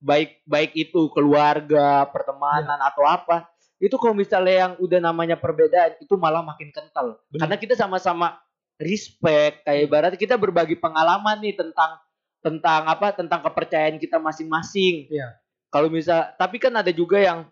baik 0.00 0.40
baik 0.48 0.72
itu 0.74 1.12
keluarga 1.12 2.08
pertemanan 2.08 2.80
atau 2.80 3.04
apa 3.04 3.52
itu 3.80 3.92
kalau 4.00 4.16
misalnya 4.16 4.68
yang 4.68 4.72
udah 4.80 5.00
namanya 5.00 5.36
perbedaan 5.36 5.96
itu 6.00 6.16
malah 6.16 6.40
makin 6.40 6.72
kental. 6.72 7.20
Benar. 7.28 7.46
karena 7.46 7.56
kita 7.60 7.74
sama-sama 7.76 8.40
respect 8.80 9.64
kayak 9.64 9.80
ibarat 9.88 10.12
kita 10.16 10.40
berbagi 10.40 10.76
pengalaman 10.80 11.36
nih 11.44 11.52
tentang 11.56 12.00
tentang 12.40 12.88
apa 12.88 13.12
tentang 13.12 13.44
kepercayaan 13.44 14.00
kita 14.00 14.16
masing-masing. 14.16 15.08
Iya. 15.12 15.36
kalau 15.68 15.92
misal 15.92 16.32
tapi 16.40 16.56
kan 16.56 16.72
ada 16.72 16.90
juga 16.90 17.20
yang 17.20 17.44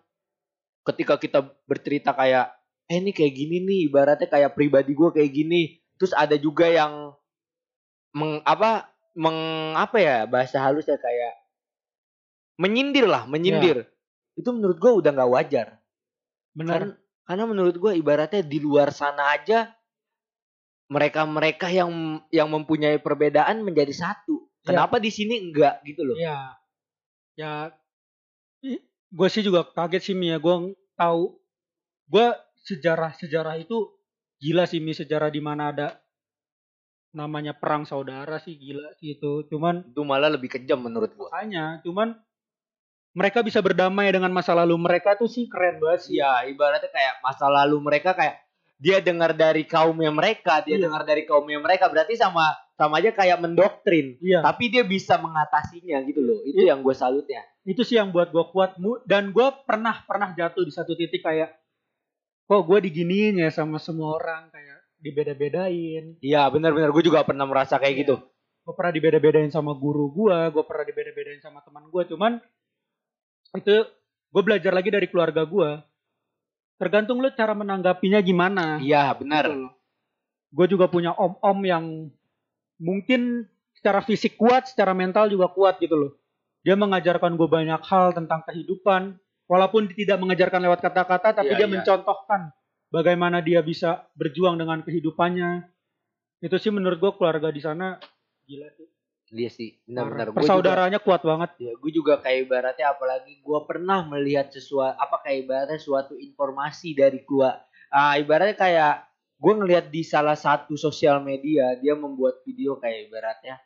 ketika 0.83 1.21
kita 1.21 1.45
bercerita 1.69 2.13
kayak 2.17 2.49
eh 2.89 2.97
ini 2.97 3.13
kayak 3.13 3.33
gini 3.37 3.55
nih 3.61 3.79
ibaratnya 3.87 4.25
kayak 4.25 4.57
pribadi 4.57 4.97
gue 4.97 5.09
kayak 5.13 5.31
gini 5.31 5.61
terus 5.95 6.11
ada 6.17 6.33
juga 6.35 6.65
yang 6.65 7.13
meng 8.17 8.41
apa 8.41 8.89
meng 9.13 9.37
apa 9.77 9.97
ya 10.01 10.17
bahasa 10.25 10.57
halus 10.57 10.89
ya 10.89 10.97
kayak 10.97 11.33
menyindir 12.57 13.05
lah 13.05 13.29
menyindir 13.29 13.85
itu 14.35 14.49
menurut 14.49 14.77
gue 14.81 14.91
udah 15.05 15.11
nggak 15.13 15.31
wajar 15.31 15.67
benar 16.57 16.79
Kan- 16.81 16.97
karena 17.29 17.45
menurut 17.45 17.75
gue 17.77 17.91
ibaratnya 17.93 18.41
di 18.41 18.57
luar 18.57 18.89
sana 18.89 19.37
aja 19.37 19.69
mereka-mereka 20.89 21.69
yang 21.69 22.17
yang 22.33 22.49
mempunyai 22.49 22.97
perbedaan 22.97 23.61
menjadi 23.61 23.93
satu. 23.93 24.49
Ya. 24.65 24.73
Kenapa 24.73 24.97
di 24.97 25.13
sini 25.13 25.37
enggak 25.37 25.85
gitu 25.85 26.01
loh? 26.01 26.17
Iya. 26.17 26.57
Ya 27.37 27.51
gue 29.09 29.27
sih 29.29 29.45
juga 29.45 29.61
kaget 29.69 30.01
sih 30.01 30.15
Mi 30.17 30.33
ya. 30.33 30.41
Gue 30.41 30.73
tahu 30.97 31.37
gue 32.09 32.27
sejarah-sejarah 32.63 33.59
itu 33.59 33.91
gila 34.39 34.63
sih 34.63 34.79
Mi 34.79 34.95
sejarah 34.95 35.27
di 35.27 35.39
mana 35.39 35.71
ada 35.71 35.87
namanya 37.09 37.57
perang 37.57 37.83
saudara 37.89 38.37
sih 38.37 38.55
gila 38.55 38.93
sih 39.01 39.17
itu. 39.17 39.45
Cuman 39.49 39.81
Itu 39.89 40.05
malah 40.05 40.29
lebih 40.29 40.49
kejam 40.51 40.79
menurut 40.85 41.11
gue. 41.13 41.27
makanya 41.29 41.81
cuman 41.81 42.13
mereka 43.09 43.41
bisa 43.41 43.59
berdamai 43.59 44.13
dengan 44.13 44.29
masa 44.29 44.53
lalu 44.53 44.77
mereka 44.77 45.17
tuh 45.17 45.25
sih 45.25 45.49
keren 45.49 45.81
banget 45.81 45.99
sih. 46.05 46.21
Iya, 46.21 46.45
ibaratnya 46.53 46.87
kayak 46.93 47.25
masa 47.25 47.49
lalu 47.49 47.81
mereka 47.81 48.13
kayak 48.13 48.37
dia 48.79 49.03
dengar 49.03 49.35
dari 49.35 49.67
kaumnya 49.67 50.07
mereka, 50.07 50.63
dia 50.63 50.79
Iya. 50.79 50.87
dengar 50.87 51.03
dari 51.03 51.27
kaumnya 51.27 51.59
mereka, 51.59 51.91
berarti 51.91 52.15
sama 52.15 52.53
sama 52.79 53.01
aja 53.03 53.11
kayak 53.11 53.41
mendoktrin. 53.43 54.15
Iya. 54.23 54.39
Tapi 54.39 54.71
dia 54.71 54.87
bisa 54.87 55.19
mengatasinya 55.19 55.99
gitu 56.07 56.21
loh. 56.23 56.39
Itu 56.47 56.63
yang 56.63 56.79
gue 56.85 56.95
salutnya. 56.95 57.43
itu 57.67 57.85
sih 57.85 58.01
yang 58.01 58.09
buat 58.09 58.33
gue 58.33 58.45
kuat 58.49 58.81
dan 59.05 59.29
gue 59.29 59.47
pernah 59.67 60.01
pernah 60.07 60.33
jatuh 60.33 60.65
di 60.65 60.73
satu 60.73 60.97
titik 60.97 61.21
kayak 61.21 61.53
kok 62.49 62.65
gue 62.65 62.79
diginiin 62.89 63.37
ya 63.45 63.53
sama 63.53 63.77
semua 63.77 64.17
orang 64.17 64.49
kayak 64.49 64.79
dibeda-bedain. 64.97 66.17
Iya 66.17 66.49
benar-benar 66.49 66.89
gue 66.89 67.03
juga 67.05 67.21
pernah 67.21 67.45
merasa 67.45 67.77
kayak 67.77 67.93
Iya. 67.93 68.01
gitu. 68.01 68.15
Gue 68.65 68.73
pernah 68.73 68.93
dibeda-bedain 68.93 69.53
sama 69.53 69.77
guru 69.77 70.09
gue, 70.09 70.37
gue 70.49 70.63
pernah 70.65 70.85
dibeda-bedain 70.89 71.41
sama 71.45 71.61
teman 71.61 71.85
gue. 71.93 72.03
Cuman 72.09 72.41
itu 73.53 73.75
gue 74.33 74.43
belajar 74.45 74.73
lagi 74.73 74.89
dari 74.89 75.05
keluarga 75.05 75.45
gue. 75.45 75.69
Tergantung 76.81 77.21
lu 77.21 77.29
cara 77.37 77.53
menanggapinya 77.53 78.17
gimana. 78.25 78.81
Iya 78.81 79.13
benar. 79.13 79.53
Gue 80.49 80.65
juga 80.65 80.89
punya 80.89 81.13
om-om 81.13 81.59
yang 81.61 81.85
mungkin 82.81 83.45
secara 83.77 84.01
fisik 84.01 84.39
kuat, 84.41 84.73
secara 84.73 84.97
mental 84.97 85.29
juga 85.29 85.53
kuat 85.53 85.77
gitu 85.77 85.95
loh. 85.95 86.11
Dia 86.65 86.73
mengajarkan 86.75 87.37
gue 87.37 87.47
banyak 87.47 87.79
hal 87.85 88.11
tentang 88.17 88.43
kehidupan, 88.47 89.15
walaupun 89.49 89.89
tidak 89.89 90.21
mengajarkan 90.21 90.61
lewat 90.61 90.79
kata-kata, 90.79 91.33
tapi 91.41 91.57
Iya, 91.57 91.65
dia 91.65 91.67
iya. 91.67 91.73
mencontohkan 91.81 92.41
bagaimana 92.87 93.41
dia 93.41 93.59
bisa 93.65 94.05
berjuang 94.13 94.55
dengan 94.55 94.85
kehidupannya. 94.85 95.65
Itu 96.39 96.55
sih 96.55 96.69
menurut 96.69 97.01
gue 97.01 97.11
keluarga 97.17 97.49
di 97.49 97.59
sana 97.59 97.97
gila 98.45 98.69
sih. 98.77 98.87
Iya 99.29 99.49
sih 99.53 99.77
benar-benar. 99.85 100.33
Gue 100.33 100.41
juga, 100.41 100.41
Persaudaranya 100.41 100.99
kuat 101.01 101.21
banget. 101.21 101.49
ya, 101.61 101.73
gue 101.77 101.91
juga 101.93 102.17
kayak 102.17 102.49
ibaratnya 102.49 102.93
apalagi 102.93 103.37
gue 103.41 103.59
pernah 103.65 104.01
melihat 104.05 104.49
sesuatu 104.49 104.97
apa 104.97 105.21
kayak 105.21 105.37
ibaratnya 105.45 105.77
suatu 105.77 106.13
informasi 106.17 106.97
dari 106.97 107.21
gua. 107.25 107.57
Ah 107.89 108.17
ibaratnya 108.17 108.57
kayak 108.57 109.05
gue 109.37 109.53
ngelihat 109.53 109.89
di 109.93 110.01
salah 110.01 110.33
satu 110.33 110.73
sosial 110.73 111.21
media 111.21 111.77
dia 111.77 111.93
membuat 111.93 112.41
video 112.41 112.77
kayak 112.81 113.09
ibaratnya 113.09 113.61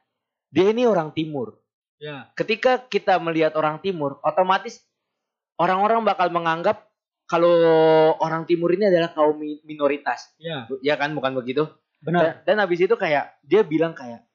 dia 0.47 0.69
ini 0.69 0.83
orang 0.85 1.11
timur. 1.11 1.59
Ya. 1.97 2.27
ketika 2.35 2.83
kita 2.83 3.15
melihat 3.15 3.55
orang 3.55 3.79
timur, 3.79 4.19
otomatis 4.27 4.83
orang-orang 5.55 6.01
bakal 6.03 6.27
menganggap 6.29 6.89
kalau 7.23 7.53
orang 8.19 8.43
timur 8.43 8.69
ini 8.69 8.87
adalah 8.87 9.09
kaum 9.09 9.35
mi- 9.35 9.63
minoritas. 9.63 10.33
Ya, 10.37 10.67
Ya 10.81 10.95
kan, 10.95 11.13
bukan 11.13 11.33
begitu? 11.33 11.65
benar. 12.03 12.43
Dan, 12.43 12.59
dan 12.59 12.67
habis 12.67 12.83
itu 12.83 12.93
kayak 12.93 13.39
dia 13.41 13.63
bilang 13.63 13.95
kayak 13.95 14.27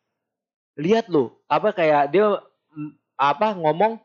lihat 0.75 1.13
loh, 1.13 1.37
apa 1.47 1.71
kayak 1.71 2.09
dia 2.09 2.41
apa 3.13 3.53
ngomong 3.53 4.01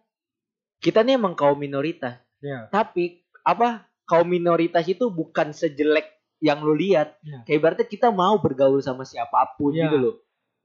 kita 0.78 1.00
nih 1.00 1.16
emang 1.16 1.32
kaum 1.32 1.56
minoritas. 1.56 2.20
Ya. 2.44 2.68
Tapi 2.68 3.24
apa 3.40 3.88
kaum 4.04 4.28
minoritas 4.28 4.84
itu 4.84 5.08
bukan 5.08 5.56
sejelek 5.56 6.12
yang 6.44 6.60
lu 6.60 6.76
lihat. 6.76 7.16
Ya. 7.24 7.40
Kayak 7.48 7.58
ibaratnya 7.58 7.88
kita 7.88 8.12
mau 8.12 8.36
bergaul 8.36 8.84
sama 8.84 9.08
siapa 9.08 9.56
pun 9.56 9.72
Ya. 9.72 9.88
gitu 9.88 9.96
loh. 9.96 10.16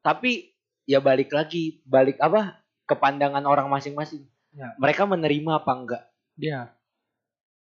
Tapi 0.03 0.51
ya 0.83 0.99
balik 0.99 1.31
lagi, 1.31 1.79
balik 1.87 2.19
apa 2.19 2.59
ke 2.83 2.99
pandangan 2.99 3.47
orang 3.47 3.71
masing-masing. 3.71 4.27
Ya. 4.51 4.75
Mereka 4.75 5.07
menerima 5.07 5.63
apa 5.63 5.71
enggak? 5.71 6.03
Dia. 6.39 6.71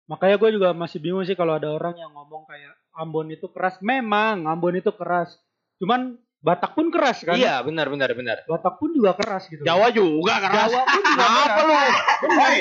Makanya 0.06 0.36
gue 0.38 0.50
juga 0.54 0.68
masih 0.70 1.00
bingung 1.02 1.24
sih 1.26 1.34
kalau 1.34 1.56
ada 1.56 1.72
orang 1.72 1.96
yang 1.96 2.12
ngomong 2.12 2.46
kayak 2.46 2.76
Ambon 2.94 3.32
itu 3.32 3.48
keras. 3.50 3.80
Memang 3.80 4.46
Ambon 4.46 4.76
itu 4.76 4.92
keras. 4.94 5.34
Cuman 5.80 6.20
Batak 6.36 6.78
pun 6.78 6.94
keras 6.94 7.26
kan? 7.26 7.34
Iya, 7.34 7.58
benar 7.66 7.90
benar 7.90 8.12
benar. 8.14 8.46
Batak 8.46 8.78
pun 8.78 8.94
juga 8.94 9.18
keras 9.18 9.50
gitu. 9.50 9.66
Jawa 9.66 9.90
juga 9.90 10.38
keras. 10.38 10.70
Jawa 10.70 10.80
pun 10.86 11.02
juga 11.02 11.24
Apa 11.26 11.42
keras. 11.42 11.58
lu? 11.66 11.80
Bener. 12.22 12.52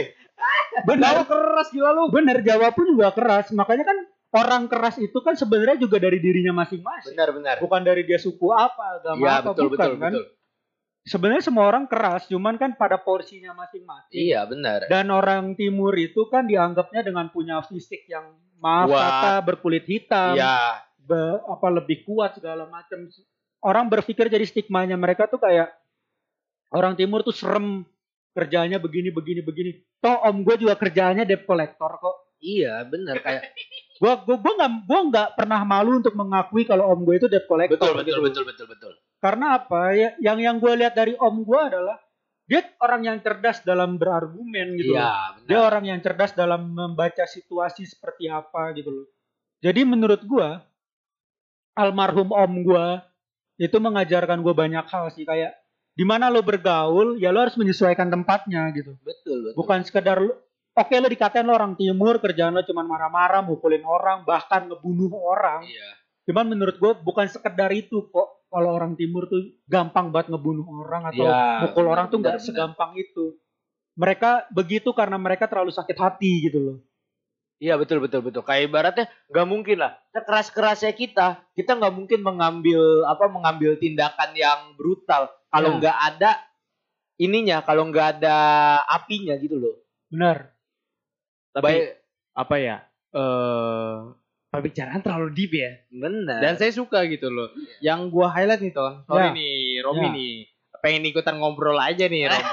Bener. 0.90 1.06
Jawa 1.14 1.24
keras 1.30 1.68
gila 1.70 1.92
lu. 1.94 2.04
Bener 2.10 2.38
Jawa 2.42 2.68
pun 2.74 2.86
juga 2.90 3.14
keras. 3.14 3.54
Makanya 3.54 3.86
kan 3.86 3.98
orang 4.34 4.64
keras 4.72 4.96
itu 4.98 5.14
kan 5.22 5.38
sebenarnya 5.38 5.78
juga 5.78 6.02
dari 6.02 6.18
dirinya 6.18 6.66
masing-masing. 6.66 7.14
Benar 7.14 7.30
benar. 7.36 7.56
Bukan 7.62 7.82
dari 7.86 8.08
dia 8.10 8.18
suku 8.18 8.50
apa, 8.50 8.98
agama 9.04 9.22
Iya, 9.22 9.34
apa, 9.44 9.54
betul 9.54 9.64
bukan 9.70 9.78
betul 9.78 9.94
kan? 10.02 10.12
betul. 10.18 10.26
Sebenarnya 11.06 11.46
semua 11.46 11.70
orang 11.70 11.86
keras, 11.86 12.26
cuman 12.26 12.58
kan 12.58 12.74
pada 12.74 12.98
porsinya 12.98 13.54
masing-masing. 13.54 14.26
Iya, 14.26 14.42
benar. 14.50 14.90
Dan 14.90 15.14
orang 15.14 15.54
timur 15.54 15.94
itu 15.94 16.26
kan 16.34 16.50
dianggapnya 16.50 17.06
dengan 17.06 17.30
punya 17.30 17.62
fisik 17.62 18.10
yang 18.10 18.34
maaf 18.58 18.90
Kuat. 18.90 19.02
kata 19.06 19.34
berkulit 19.46 19.86
hitam, 19.86 20.34
Iya, 20.34 20.82
be- 20.98 21.46
apa 21.46 21.68
lebih 21.70 22.02
kuat 22.10 22.42
segala 22.42 22.66
macam. 22.66 23.06
Orang 23.62 23.86
berpikir 23.94 24.34
jadi 24.34 24.42
stigmanya 24.50 24.98
mereka 24.98 25.30
tuh 25.30 25.38
kayak 25.38 25.70
orang 26.74 26.98
timur 26.98 27.22
tuh 27.22 27.38
serem 27.38 27.86
kerjanya 28.34 28.82
begini 28.82 29.14
begini 29.14 29.46
begini. 29.46 29.72
Toh 30.02 30.26
om 30.26 30.42
gue 30.42 30.58
juga 30.58 30.74
kerjaannya 30.74 31.30
debt 31.30 31.46
collector 31.46 32.02
kok. 32.02 32.34
iya 32.42 32.82
benar 32.84 33.22
kayak 33.22 33.46
Gua 34.02 34.20
gua 34.28 34.38
gua 34.84 35.00
nggak 35.08 35.30
pernah 35.40 35.64
malu 35.64 36.04
untuk 36.04 36.12
mengakui 36.20 36.68
kalau 36.68 36.92
om 36.92 37.00
gue 37.08 37.16
itu 37.16 37.28
debt 37.32 37.48
collector. 37.48 37.80
betul 37.80 37.96
betul 37.96 38.18
gitu. 38.20 38.26
betul 38.26 38.44
betul 38.44 38.68
betul. 38.74 38.94
Karena 39.24 39.58
apa? 39.58 39.96
Ya, 39.96 40.14
yang 40.22 40.38
yang 40.40 40.56
gue 40.62 40.74
lihat 40.76 40.94
dari 40.94 41.16
om 41.18 41.42
gue 41.42 41.62
adalah 41.62 41.98
dia 42.46 42.62
orang 42.78 43.02
yang 43.02 43.18
cerdas 43.26 43.66
dalam 43.66 43.98
berargumen 43.98 44.78
gitu. 44.78 44.94
Iya, 44.94 45.42
Dia 45.50 45.58
benar. 45.58 45.68
orang 45.74 45.84
yang 45.90 46.00
cerdas 46.06 46.32
dalam 46.38 46.78
membaca 46.78 47.26
situasi 47.26 47.90
seperti 47.90 48.30
apa 48.30 48.70
gitu 48.78 48.94
loh. 48.94 49.08
Jadi 49.66 49.82
menurut 49.82 50.22
gua 50.30 50.62
almarhum 51.74 52.30
om 52.30 52.54
gua 52.62 53.02
itu 53.58 53.74
mengajarkan 53.82 54.46
gua 54.46 54.54
banyak 54.54 54.86
hal 54.86 55.10
sih 55.10 55.26
kayak 55.26 55.58
di 55.98 56.06
mana 56.06 56.30
lo 56.30 56.46
bergaul 56.46 57.18
ya 57.18 57.34
lo 57.34 57.42
harus 57.42 57.58
menyesuaikan 57.58 58.14
tempatnya 58.14 58.70
gitu. 58.78 58.94
Betul, 59.02 59.50
betul. 59.50 59.58
Bukan 59.58 59.82
sekedar 59.82 60.22
lo 60.22 60.46
Oke 60.76 61.00
lo 61.00 61.08
dikatain 61.08 61.48
lo 61.48 61.56
orang 61.56 61.80
timur 61.80 62.20
kerjaan 62.20 62.52
lo 62.52 62.60
cuma 62.68 62.84
marah-marah, 62.84 63.40
mukulin 63.48 63.88
orang, 63.88 64.28
bahkan 64.28 64.68
ngebunuh 64.68 65.08
orang. 65.08 65.64
Iya. 65.64 65.90
Cuman 66.28 66.52
menurut 66.52 66.76
gue 66.76 66.92
bukan 67.00 67.32
sekedar 67.32 67.72
itu 67.72 68.12
kok. 68.12 68.44
Kalau 68.56 68.72
orang 68.72 68.96
timur 68.96 69.28
tuh 69.28 69.52
gampang 69.68 70.16
banget 70.16 70.32
ngebunuh 70.32 70.64
orang 70.88 71.12
atau 71.12 71.28
Iya, 71.28 71.68
mukul 71.68 71.86
orang 71.92 72.08
tuh 72.08 72.24
nggak 72.24 72.40
segampang 72.40 72.96
itu. 72.96 73.36
Mereka 74.00 74.48
begitu 74.48 74.96
karena 74.96 75.20
mereka 75.20 75.52
terlalu 75.52 75.76
sakit 75.76 75.98
hati 76.00 76.48
gitu 76.48 76.60
loh. 76.64 76.78
Iya 77.60 77.76
betul 77.76 78.00
betul 78.00 78.24
betul. 78.24 78.48
Kayak 78.48 78.72
ibaratnya 78.72 79.06
nggak 79.28 79.48
mungkin 79.48 79.78
lah. 79.84 80.00
Sekeras 80.16 80.48
kerasnya 80.56 80.96
kita, 80.96 81.44
kita 81.52 81.76
nggak 81.76 81.96
mungkin 82.00 82.20
mengambil 82.24 83.04
apa 83.04 83.28
mengambil 83.28 83.76
tindakan 83.76 84.32
yang 84.40 84.72
brutal 84.80 85.28
kalau 85.52 85.76
Ya. 85.76 85.78
nggak 85.84 85.98
ada 86.16 86.32
ininya, 87.20 87.60
kalau 87.64 87.92
nggak 87.92 88.20
ada 88.20 88.38
apinya 88.88 89.36
gitu 89.36 89.60
loh. 89.60 89.76
Benar. 90.08 90.52
Tapi 91.52 91.64
Baik, 91.64 91.88
apa 92.36 92.56
ya? 92.60 92.78
Eh 93.12 93.96
pembicaraan 94.58 95.00
terlalu 95.00 95.30
deep 95.32 95.52
ya. 95.54 95.72
benar. 95.90 96.40
Dan 96.40 96.54
saya 96.56 96.72
suka 96.72 97.04
gitu 97.06 97.28
loh. 97.28 97.50
Yang 97.80 98.00
gua 98.10 98.28
highlight 98.30 98.60
nih 98.60 98.72
Ton. 98.72 99.04
Sorry 99.04 99.26
Ya. 99.26 99.32
nih, 99.32 99.56
Romi 99.82 100.00
Ya. 100.02 100.12
nih. 100.12 100.36
Pengen 100.78 101.04
ikutan 101.06 101.36
ngobrol 101.36 101.76
aja 101.76 102.06
nih 102.06 102.26
Romi. 102.26 102.44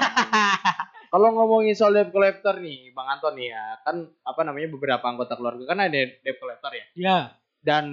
Kalau 1.09 1.29
ngomongin 1.31 1.73
soal 1.73 1.93
debt 1.93 2.09
collector 2.09 2.57
nih, 2.57 2.89
Bang 2.89 3.05
Anton 3.07 3.33
nih 3.33 3.47
ya, 3.47 3.77
kan 3.81 3.95
apa 4.19 4.41
namanya 4.41 4.65
beberapa 4.67 5.05
anggota 5.05 5.33
keluarga 5.33 5.61
kan 5.63 5.77
ada 5.79 5.93
debt 5.93 6.37
collector 6.37 6.71
ya. 6.71 6.85
Ya. 6.95 7.17
Dan 7.61 7.85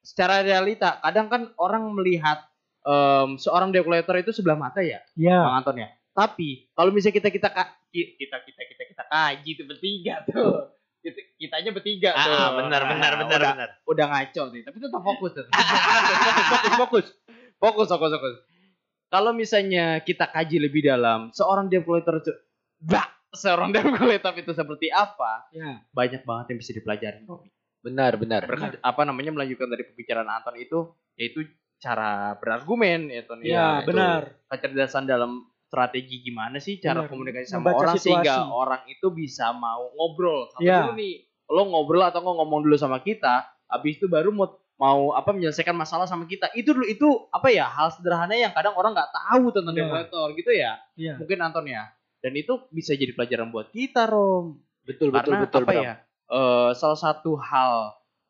secara 0.00 0.42
realita, 0.42 0.98
kadang 1.00 1.26
kan 1.26 1.42
orang 1.56 1.86
melihat 1.92 2.42
em, 2.82 3.34
seorang 3.36 3.70
debt 3.70 3.82
collector 3.82 4.14
itu 4.14 4.30
sebelah 4.30 4.54
mata 4.54 4.78
ya, 4.78 4.98
Ya. 5.14 5.38
Bang 5.38 5.62
Anton 5.62 5.78
ya. 5.78 5.88
Tapi 6.10 6.66
kalau 6.72 6.90
misalnya 6.90 7.14
kita 7.14 7.28
kita 7.30 7.48
ka- 7.48 7.76
ki- 7.86 8.16
kita 8.16 8.40
kita 8.40 8.62
kita 8.64 8.82
kita 8.84 9.02
kaji 9.04 9.50
tuh 9.52 9.66
bertiga 9.66 10.14
tuh. 10.24 10.74
Kita, 11.06 11.20
kitanya 11.38 11.70
bertiga 11.70 12.10
tuh. 12.12 12.26
Ah, 12.28 12.50
benar 12.56 12.82
benar 12.84 13.12
Nah, 13.14 13.18
benar 13.22 13.38
udah, 13.38 13.52
benar. 13.54 13.70
udah 13.84 14.06
ngaco 14.10 14.42
nih, 14.50 14.62
tapi 14.62 14.76
tetap 14.76 15.00
fokus 15.00 15.30
tetap. 15.32 15.52
Fokus, 15.54 16.74
fokus. 16.76 17.06
fokus 17.56 17.86
fokus 17.88 18.12
fokus 18.12 18.34
kalau 19.06 19.30
misalnya 19.30 20.02
kita 20.02 20.26
kaji 20.26 20.58
lebih 20.58 20.82
dalam 20.84 21.30
seorang 21.30 21.66
debt 21.66 21.82
collector 21.82 22.18
bah, 22.76 23.06
seorang 23.30 23.70
debt 23.70 23.86
collector 23.88 24.34
itu 24.34 24.50
seperti 24.50 24.90
apa 24.90 25.46
Ya. 25.48 25.78
banyak 25.88 26.20
banget 26.20 26.46
yang 26.50 26.58
bisa 26.58 26.72
dipelajari. 26.72 27.22
Benar 27.78 28.18
benar. 28.18 28.42
Berkat- 28.44 28.82
apa 28.82 29.02
namanya 29.02 29.30
melanjutkan 29.30 29.70
dari 29.70 29.86
pembicaraan 29.86 30.26
Anton 30.26 30.58
itu 30.58 30.78
yaitu 31.14 31.46
cara 31.76 32.34
berargumen 32.36 33.08
ya 33.08 33.22
Ton 33.22 33.38
Ya, 33.40 33.78
Itu 33.78 33.94
benar. 33.94 34.42
kecerdasan 34.48 35.06
dalam 35.06 35.46
strategi 35.66 36.22
gimana 36.22 36.56
sih 36.56 36.78
cara 36.78 37.02
Benar. 37.02 37.10
komunikasi 37.10 37.46
sama 37.48 37.60
Membaca 37.66 37.78
orang 37.80 37.94
situasi. 37.94 38.06
sehingga 38.06 38.34
orang 38.48 38.82
itu 38.86 39.06
bisa 39.08 39.50
mau 39.50 39.90
ngobrol 39.92 40.46
sama 40.48 40.62
Ya. 40.62 40.78
dulu 40.80 40.92
nih 40.94 41.14
lo 41.46 41.62
ngobrol 41.64 42.02
atau 42.02 42.20
nggak 42.20 42.36
ngomong 42.36 42.60
dulu 42.62 42.74
sama 42.74 42.98
kita 42.98 43.34
habis 43.66 43.96
itu 43.96 44.06
baru 44.06 44.30
mau 44.30 44.46
mau 44.76 45.10
apa 45.10 45.30
menyelesaikan 45.30 45.72
masalah 45.72 46.04
sama 46.04 46.24
kita 46.24 46.52
itu 46.52 46.68
dulu 46.68 46.84
itu 46.84 47.06
apa 47.28 47.48
ya 47.48 47.66
hal 47.66 47.88
sederhana 47.88 48.34
yang 48.34 48.52
kadang 48.52 48.74
orang 48.74 48.92
nggak 48.92 49.08
tahu 49.10 49.50
tentang 49.50 49.72
Ya. 49.72 49.80
debt 49.80 49.90
collector 49.90 50.26
gitu 50.34 50.50
ya 50.50 50.72
Iya. 50.94 51.14
mungkin 51.16 51.38
Anton 51.40 51.66
ya 51.66 51.82
dan 52.18 52.32
itu 52.32 52.52
bisa 52.68 52.92
jadi 52.92 53.12
pelajaran 53.12 53.48
buat 53.48 53.68
kita 53.68 54.04
Rom 54.04 54.60
Betul 54.82 55.10
betul 55.10 55.34
karena 55.34 55.44
betul. 55.44 55.62
apa 55.62 55.72
Bram. 55.72 55.82
ya 55.82 55.94
eh, 56.28 56.70
salah 56.72 56.98
satu 57.00 57.34
hal 57.36 57.72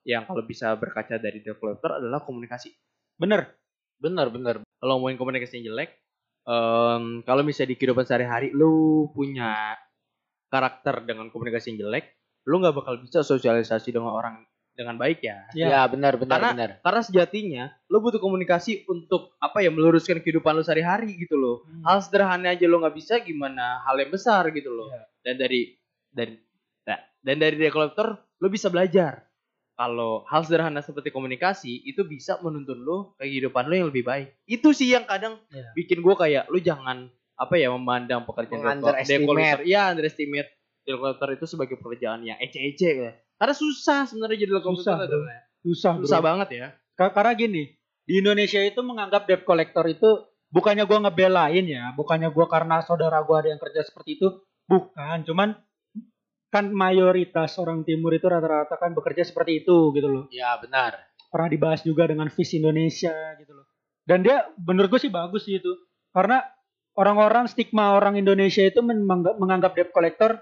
yang 0.03 0.23
kalau 0.23 0.41
bisa 0.41 0.71
berkaca 0.73 1.17
dari 1.17 1.43
collector 1.53 1.95
adalah 1.95 2.21
komunikasi 2.21 2.71
Bener. 3.15 3.49
Benar 3.97 4.29
benar. 4.29 4.61
kalau 4.77 4.97
ngomongin 4.97 5.17
komunikasi 5.17 5.59
yang 5.59 5.73
jelek 5.73 5.97
em, 6.47 7.05
kalau 7.23 7.43
misalnya 7.43 7.75
di 7.75 7.77
kehidupan 7.77 8.03
sehari-hari 8.03 8.49
lu 8.51 8.73
punya 9.11 9.75
karakter 10.47 11.03
dengan 11.03 11.29
komunikasi 11.29 11.75
yang 11.75 11.89
jelek 11.89 12.15
lu 12.47 12.63
nggak 12.63 12.75
bakal 12.75 12.95
bisa 12.97 13.21
sosialisasi 13.21 13.91
dengan 13.91 14.15
orang 14.15 14.47
dengan 14.71 14.95
baik 14.95 15.19
ya 15.21 15.49
Ya. 15.53 15.67
Ya, 15.67 15.81
benar 15.87 16.15
benar 16.15 16.37
Karena- 16.39 16.53
benar. 16.53 16.71
karena 16.81 17.01
sejatinya 17.03 17.65
lu 17.89 17.99
butuh 17.99 18.21
komunikasi 18.21 18.85
untuk 18.87 19.35
apa 19.39 19.59
ya 19.59 19.73
meluruskan 19.73 20.21
kehidupan 20.21 20.53
lu 20.53 20.63
sehari-hari 20.63 21.17
gitu 21.17 21.35
loh 21.35 21.65
Hmm. 21.65 21.83
hal 21.83 21.99
sederhana 21.99 22.53
aja 22.53 22.65
lu 22.65 22.79
nggak 22.79 22.95
bisa 22.95 23.19
gimana 23.19 23.83
hal 23.83 23.97
yang 23.97 24.13
besar 24.13 24.47
gitu 24.53 24.71
loh 24.71 24.87
Iya. 24.87 25.03
dan 25.25 25.35
dari 25.37 25.61
dari 26.07 26.33
nah, 26.87 27.01
dan 27.19 27.37
dari 27.37 27.57
debt 27.57 27.73
collector 27.73 28.09
lu 28.37 28.47
bisa 28.47 28.69
belajar 28.69 29.25
kalau 29.77 30.25
hal 30.25 30.41
sederhana 30.41 30.81
seperti 30.81 31.13
komunikasi 31.13 31.85
itu 31.85 32.01
bisa 32.03 32.41
menuntun 32.41 32.81
lo 32.81 33.13
ke 33.15 33.29
kehidupan 33.29 33.69
lo 33.69 33.75
yang 33.77 33.89
lebih 33.93 34.03
baik. 34.03 34.41
Itu 34.43 34.73
sih 34.73 34.91
yang 34.91 35.05
kadang 35.05 35.37
Iya. 35.49 35.71
bikin 35.73 36.01
gue 36.01 36.15
kayak 36.17 36.49
lu 36.49 36.59
jangan 36.59 37.07
apa 37.37 37.55
ya 37.55 37.69
memandang 37.69 38.25
pekerjaan 38.25 38.81
dekolektor. 38.81 39.61
Iya, 39.63 39.93
underestimate 39.93 40.49
dekolektor 40.83 41.29
itu 41.31 41.45
sebagai 41.45 41.77
pekerjaan 41.77 42.25
yang 42.25 42.41
ece-ece 42.41 42.91
ya. 42.97 43.13
Karena 43.37 43.53
susah 43.53 44.09
sebenarnya 44.09 44.39
jadi 44.41 44.53
Susah, 44.57 44.65
dekolektor. 44.97 44.97
bro. 45.21 45.29
Susah, 45.61 45.91
bro. 45.93 46.03
Susah 46.09 46.21
banget 46.25 46.49
ya. 46.51 46.67
Ka- 46.97 47.13
Karena 47.13 47.37
gini, 47.37 47.63
di 48.09 48.25
Indonesia 48.25 48.65
itu 48.65 48.81
menganggap 48.81 49.29
debt 49.29 49.45
collector 49.45 49.85
itu 49.85 50.09
bukannya 50.49 50.89
gua 50.89 51.05
ngebelain 51.05 51.67
ya, 51.69 51.93
bukannya 51.93 52.33
gua 52.33 52.49
karena 52.49 52.81
saudara 52.81 53.21
gua 53.21 53.45
ada 53.45 53.53
yang 53.53 53.61
kerja 53.61 53.85
seperti 53.85 54.17
itu, 54.17 54.29
bukan. 54.65 55.21
Cuman 55.29 55.53
kan 56.51 56.71
mayoritas 56.71 57.59
orang 57.59 57.83
timur 57.83 58.15
itu 58.15 58.27
rata-rata 58.31 58.79
kan 58.79 58.95
bekerja 58.95 59.27
seperti 59.27 59.67
itu 59.67 59.93
gitu 59.93 60.09
loh. 60.09 60.25
Ya 60.31 60.55
benar. 60.59 61.11
Pernah 61.29 61.49
dibahas 61.51 61.83
juga 61.83 62.07
dengan 62.07 62.31
Vis 62.31 62.55
Indonesia 62.55 63.13
gitu 63.37 63.53
loh. 63.53 63.67
Dan 64.07 64.23
dia 64.23 64.47
menurut 64.63 64.97
gue 64.97 65.01
sih 65.03 65.13
bagus 65.13 65.45
sih 65.45 65.59
itu. 65.59 65.73
Karena 66.15 66.41
orang-orang 66.97 67.51
stigma 67.51 67.93
orang 67.99 68.17
Indonesia 68.17 68.65
itu 68.65 68.81
menganggap, 68.81 69.73
debt 69.77 69.91
collector 69.93 70.41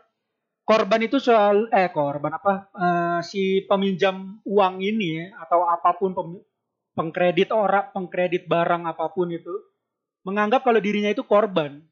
korban 0.65 1.01
itu 1.05 1.21
soal 1.21 1.69
eh 1.73 1.91
korban 1.91 2.37
apa 2.37 2.53
eh, 2.73 3.21
si 3.25 3.65
peminjam 3.65 4.41
uang 4.47 4.81
ini 4.81 5.09
ya, 5.19 5.27
atau 5.45 5.67
apa 5.67 5.97
pun 5.99 6.15
pem- 6.15 6.45
pengkredit 6.95 7.51
orang 7.51 7.91
pengkredit 7.91 8.47
barang 8.47 8.87
apa 8.87 9.11
pun 9.13 9.35
itu 9.35 9.51
menganggap 10.25 10.65
kalau 10.65 10.81
dirinya 10.81 11.11
itu 11.13 11.27
korban 11.27 11.85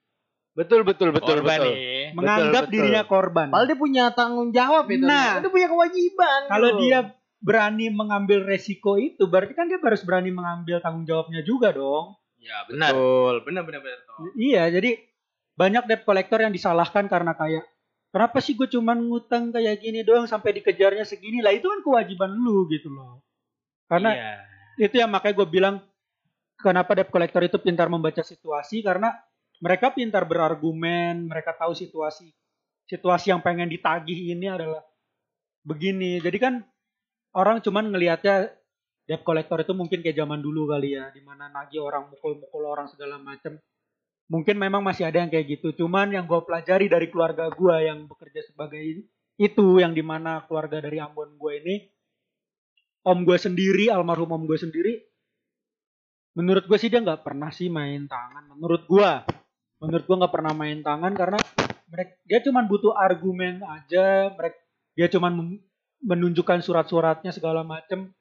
Betul 0.52 0.84
betul 0.84 1.16
betul 1.16 1.40
Korban 1.40 1.58
betul. 1.64 1.72
nih. 1.72 2.12
menganggap 2.12 2.62
betul. 2.68 2.72
dirinya 2.76 3.02
korban 3.08 3.48
Padahal 3.48 3.66
dia 3.72 3.78
punya 3.80 4.04
tanggung 4.12 4.50
jawab 4.52 4.84
itu. 4.92 5.04
Nah. 5.08 5.40
dia 5.40 5.48
punya 5.48 5.68
kewajiban. 5.72 6.40
kalau 6.52 6.68
gitu. 6.76 6.80
dia 6.84 6.98
berani 7.42 7.86
mengambil 7.90 8.46
resiko 8.46 8.94
itu 9.00 9.26
berarti 9.26 9.56
kan 9.56 9.66
dia 9.66 9.80
harus 9.82 10.04
berani 10.06 10.30
mengambil 10.30 10.78
tanggung 10.78 11.02
jawabnya 11.02 11.42
juga 11.42 11.74
dong 11.74 12.14
ya 12.38 12.62
benar. 12.70 12.92
betul, 12.94 13.34
benar 13.48 13.62
benar 13.66 13.80
benar. 13.82 13.98
Iya, 14.34 14.62
jadi 14.70 14.90
banyak 15.54 15.84
debt 15.90 16.02
collector 16.06 16.38
yang 16.38 16.54
disalahkan 16.54 17.06
karena 17.06 17.34
kayak 17.34 17.64
kenapa 18.12 18.38
sih 18.38 18.54
gue 18.54 18.68
cuman 18.68 19.08
ngutang 19.08 19.50
kayak 19.50 19.80
gini 19.80 20.04
doang 20.04 20.28
sampai 20.28 20.58
dikejarnya 20.60 21.02
segini 21.02 21.40
lah 21.40 21.50
itu 21.50 21.66
kan 21.66 21.80
kewajiban 21.80 22.30
lu 22.34 22.68
gitu 22.70 22.92
loh. 22.92 23.24
Karena 23.90 24.10
Iya. 24.14 24.32
itu 24.88 24.94
yang 25.00 25.10
makanya 25.10 25.34
gue 25.42 25.48
bilang 25.48 25.74
kenapa 26.58 26.94
debt 26.94 27.10
collector 27.10 27.42
itu 27.42 27.58
pintar 27.58 27.90
membaca 27.90 28.22
situasi 28.22 28.82
karena 28.82 29.10
mereka 29.62 29.94
pintar 29.94 30.26
berargumen, 30.26 31.30
mereka 31.30 31.54
tahu 31.54 31.72
situasi 31.72 32.34
situasi 32.92 33.30
yang 33.32 33.40
pengen 33.40 33.70
ditagih 33.70 34.34
ini 34.34 34.50
adalah 34.50 34.82
begini. 35.64 36.18
Jadi 36.18 36.38
kan 36.42 36.54
orang 37.32 37.62
cuman 37.62 37.94
ngelihatnya 37.94 38.50
debt 39.06 39.22
collector 39.24 39.62
itu 39.62 39.72
mungkin 39.72 40.04
kayak 40.04 40.18
zaman 40.18 40.42
dulu 40.42 40.68
kali 40.68 40.98
ya, 40.98 41.08
di 41.14 41.22
mana 41.24 41.48
nagih 41.48 41.80
orang 41.80 42.10
mukul-mukul 42.12 42.68
orang 42.68 42.90
segala 42.90 43.16
macam. 43.16 43.56
Mungkin 44.30 44.56
memang 44.56 44.80
masih 44.80 45.08
ada 45.08 45.20
yang 45.20 45.30
kayak 45.32 45.60
gitu. 45.60 45.84
Cuman 45.84 46.12
yang 46.12 46.24
gue 46.24 46.40
pelajari 46.44 46.88
dari 46.88 47.08
keluarga 47.12 47.52
gue 47.52 47.76
yang 47.84 48.08
bekerja 48.08 48.40
sebagai 48.44 48.80
itu, 49.36 49.66
yang 49.80 49.92
di 49.92 50.04
mana 50.04 50.44
keluarga 50.46 50.80
dari 50.80 51.02
Ambon 51.02 51.36
gue 51.36 51.52
ini, 51.64 51.76
om 53.08 53.18
gue 53.26 53.36
sendiri, 53.36 53.90
almarhum 53.90 54.30
om 54.30 54.44
gue 54.46 54.56
sendiri, 54.56 54.94
menurut 56.38 56.64
gue 56.64 56.78
sih 56.80 56.88
dia 56.88 57.02
nggak 57.02 57.26
pernah 57.26 57.50
sih 57.52 57.68
main 57.68 58.08
tangan. 58.08 58.56
Menurut 58.56 58.88
gue, 58.88 59.10
menurut 59.82 60.06
gue 60.06 60.16
nggak 60.22 60.30
pernah 60.32 60.54
main 60.54 60.78
tangan 60.80 61.12
karena 61.12 61.38
mereka 61.90 62.14
dia 62.24 62.38
cuma 62.46 62.62
butuh 62.62 62.94
argumen 62.94 63.60
aja. 63.66 64.30
Mereka 64.32 64.56
dia 64.94 65.06
cuma 65.10 65.28
menunjukkan 65.98 66.62
surat-suratnya 66.62 67.34
segala 67.34 67.66
macem. 67.66 68.14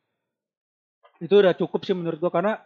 Itu 1.21 1.37
udah 1.37 1.53
cukup 1.53 1.85
sih 1.85 1.93
menurut 1.93 2.17
gue 2.17 2.31
karena 2.33 2.57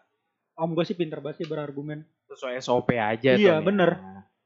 om 0.56 0.72
gue 0.72 0.88
sih 0.88 0.96
pinter 0.96 1.20
banget 1.20 1.44
sih 1.44 1.48
berargumen. 1.52 2.08
sesuai 2.26 2.58
SOP 2.58 2.90
aja 2.98 3.38
Iya, 3.38 3.60
Tom, 3.60 3.62
ya. 3.62 3.68
bener. 3.68 3.90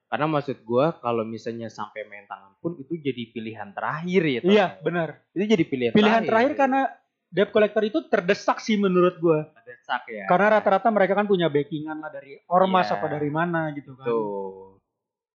Karena 0.09 0.25
maksud 0.25 0.65
gua 0.65 0.97
kalau 0.99 1.21
misalnya 1.21 1.69
sampai 1.69 2.01
main 2.09 2.25
tangan 2.25 2.57
pun 2.57 2.73
itu 2.81 2.97
jadi 2.97 3.29
pilihan 3.29 3.71
terakhir 3.77 4.21
ya. 4.25 4.39
Iya 4.41 4.41
ya. 4.43 4.67
benar. 4.81 5.21
Itu 5.31 5.45
jadi 5.45 5.63
pilihan, 5.63 5.93
Pilihan 5.93 6.25
terakhir 6.25 6.53
karena 6.57 6.89
debt 7.29 7.53
collector 7.53 7.81
itu 7.81 8.01
terdesak 8.05 8.57
sih 8.59 8.75
menurut 8.75 9.15
gue. 9.17 9.39
Desak 9.63 10.09
ya. 10.09 10.25
Karena 10.25 10.57
rata-rata 10.57 10.89
mereka 10.89 11.13
kan 11.13 11.29
punya 11.29 11.47
backingan 11.47 12.01
lah 12.01 12.09
dari 12.09 12.41
ormas 12.49 12.89
Iya. 12.89 12.95
apa 12.97 13.05
dari 13.07 13.29
mana 13.29 13.69
gitu 13.73 13.93
kan. 13.93 14.05
Tuh. 14.05 14.81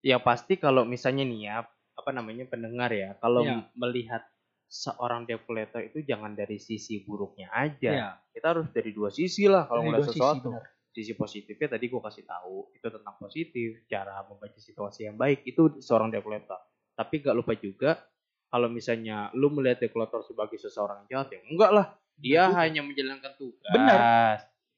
Ya 0.05 0.21
pasti 0.21 0.59
kalau 0.59 0.85
misalnya 0.85 1.25
nih 1.25 1.41
ya, 1.49 1.57
apa 1.95 2.11
namanya 2.11 2.45
pendengar 2.45 2.91
ya, 2.93 3.17
kalau 3.19 3.41
m- 3.41 3.65
melihat 3.73 4.21
seorang 4.67 5.23
debt 5.25 5.47
collector 5.47 5.81
itu 5.81 6.03
jangan 6.03 6.35
dari 6.35 6.59
sisi 6.59 7.01
buruknya 7.01 7.49
aja. 7.55 7.91
Iya. 7.95 8.09
Kita 8.35 8.47
harus 8.53 8.69
dari 8.75 8.91
dua 8.91 9.09
sisi 9.09 9.47
lah 9.47 9.65
kalau 9.65 9.87
sisi, 10.03 10.19
sesuatu. 10.19 10.51
benar. 10.51 10.65
Sisi 10.95 11.13
positifnya 11.15 11.75
tadi 11.75 11.91
gue 11.91 11.99
kasih 11.99 12.23
tahu 12.23 12.71
itu 12.71 12.87
tentang 12.87 13.15
positif, 13.19 13.83
cara 13.87 14.23
membaca 14.27 14.59
situasi 14.59 15.07
yang 15.07 15.19
baik 15.19 15.43
itu 15.43 15.79
seorang 15.79 16.11
collector. 16.13 16.59
Tapi 16.95 17.15
gak 17.19 17.35
lupa 17.35 17.55
juga 17.59 17.99
kalau 18.47 18.69
misalnya 18.69 19.29
lu 19.33 19.51
melihat 19.51 19.83
collector 19.89 20.23
sebagai 20.23 20.57
seseorang 20.57 21.05
yang 21.05 21.23
jahat 21.23 21.29
ya 21.35 21.41
enggak 21.45 21.71
lah. 21.71 21.87
Dia 22.15 22.47
Betul. 22.47 22.59
hanya 22.59 22.81
menjalankan 22.83 23.33
tugas. 23.35 23.71
Benar. 23.71 23.99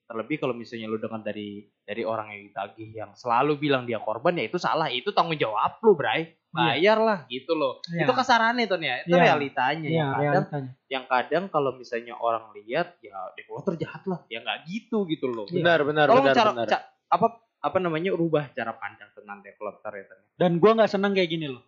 Terlebih 0.06 0.36
kalau 0.38 0.54
misalnya 0.54 0.86
lu 0.86 0.96
dengar 0.96 1.20
dari 1.20 1.66
dari 1.82 2.00
orang 2.00 2.30
yang 2.30 2.42
ditagih 2.46 2.88
yang 2.94 3.10
selalu 3.12 3.58
bilang 3.58 3.84
dia 3.84 3.98
korban 3.98 4.32
ya 4.32 4.46
itu 4.46 4.56
salah, 4.56 4.86
itu 4.86 5.10
tanggung 5.10 5.36
jawab 5.36 5.76
lu, 5.82 5.92
Bray. 5.92 6.32
Bayar 6.48 6.96
lah 6.96 7.28
gitu 7.28 7.52
loh. 7.52 7.84
Iya. 7.84 8.08
Itu 8.08 8.16
kasarannya 8.16 8.64
tuh 8.64 8.80
ya, 8.80 9.04
itu 9.04 9.12
Iya. 9.12 9.24
realitanya 9.28 9.88
Iya, 9.92 9.98
yang 10.00 10.08
kadang 10.08 10.24
realitanya. 10.24 10.70
yang 10.88 11.04
kadang 11.04 11.44
kalau 11.52 11.70
misalnya 11.76 12.14
orang 12.16 12.48
lihat 12.56 12.96
ya 13.04 13.12
developer 13.36 13.76
jahat 13.76 14.02
lah, 14.08 14.24
ya 14.32 14.40
nggak 14.40 14.64
gitu 14.64 15.04
gitu 15.04 15.28
loh. 15.28 15.44
Benar 15.44 15.84
benar 15.84 16.08
Tolong 16.08 16.24
benar 16.24 16.36
cara 16.38 16.50
benar. 16.56 16.66
ca- 16.72 16.86
apa 17.12 17.26
apa 17.60 17.76
namanya 17.76 18.16
rubah 18.16 18.48
cara 18.56 18.72
pandang 18.72 19.12
tentang 19.12 19.44
developer 19.44 19.92
ya. 19.92 20.04
Dan 20.32 20.56
gua 20.56 20.80
nggak 20.80 20.88
senang 20.88 21.12
kayak 21.12 21.28
gini 21.28 21.52
loh. 21.52 21.60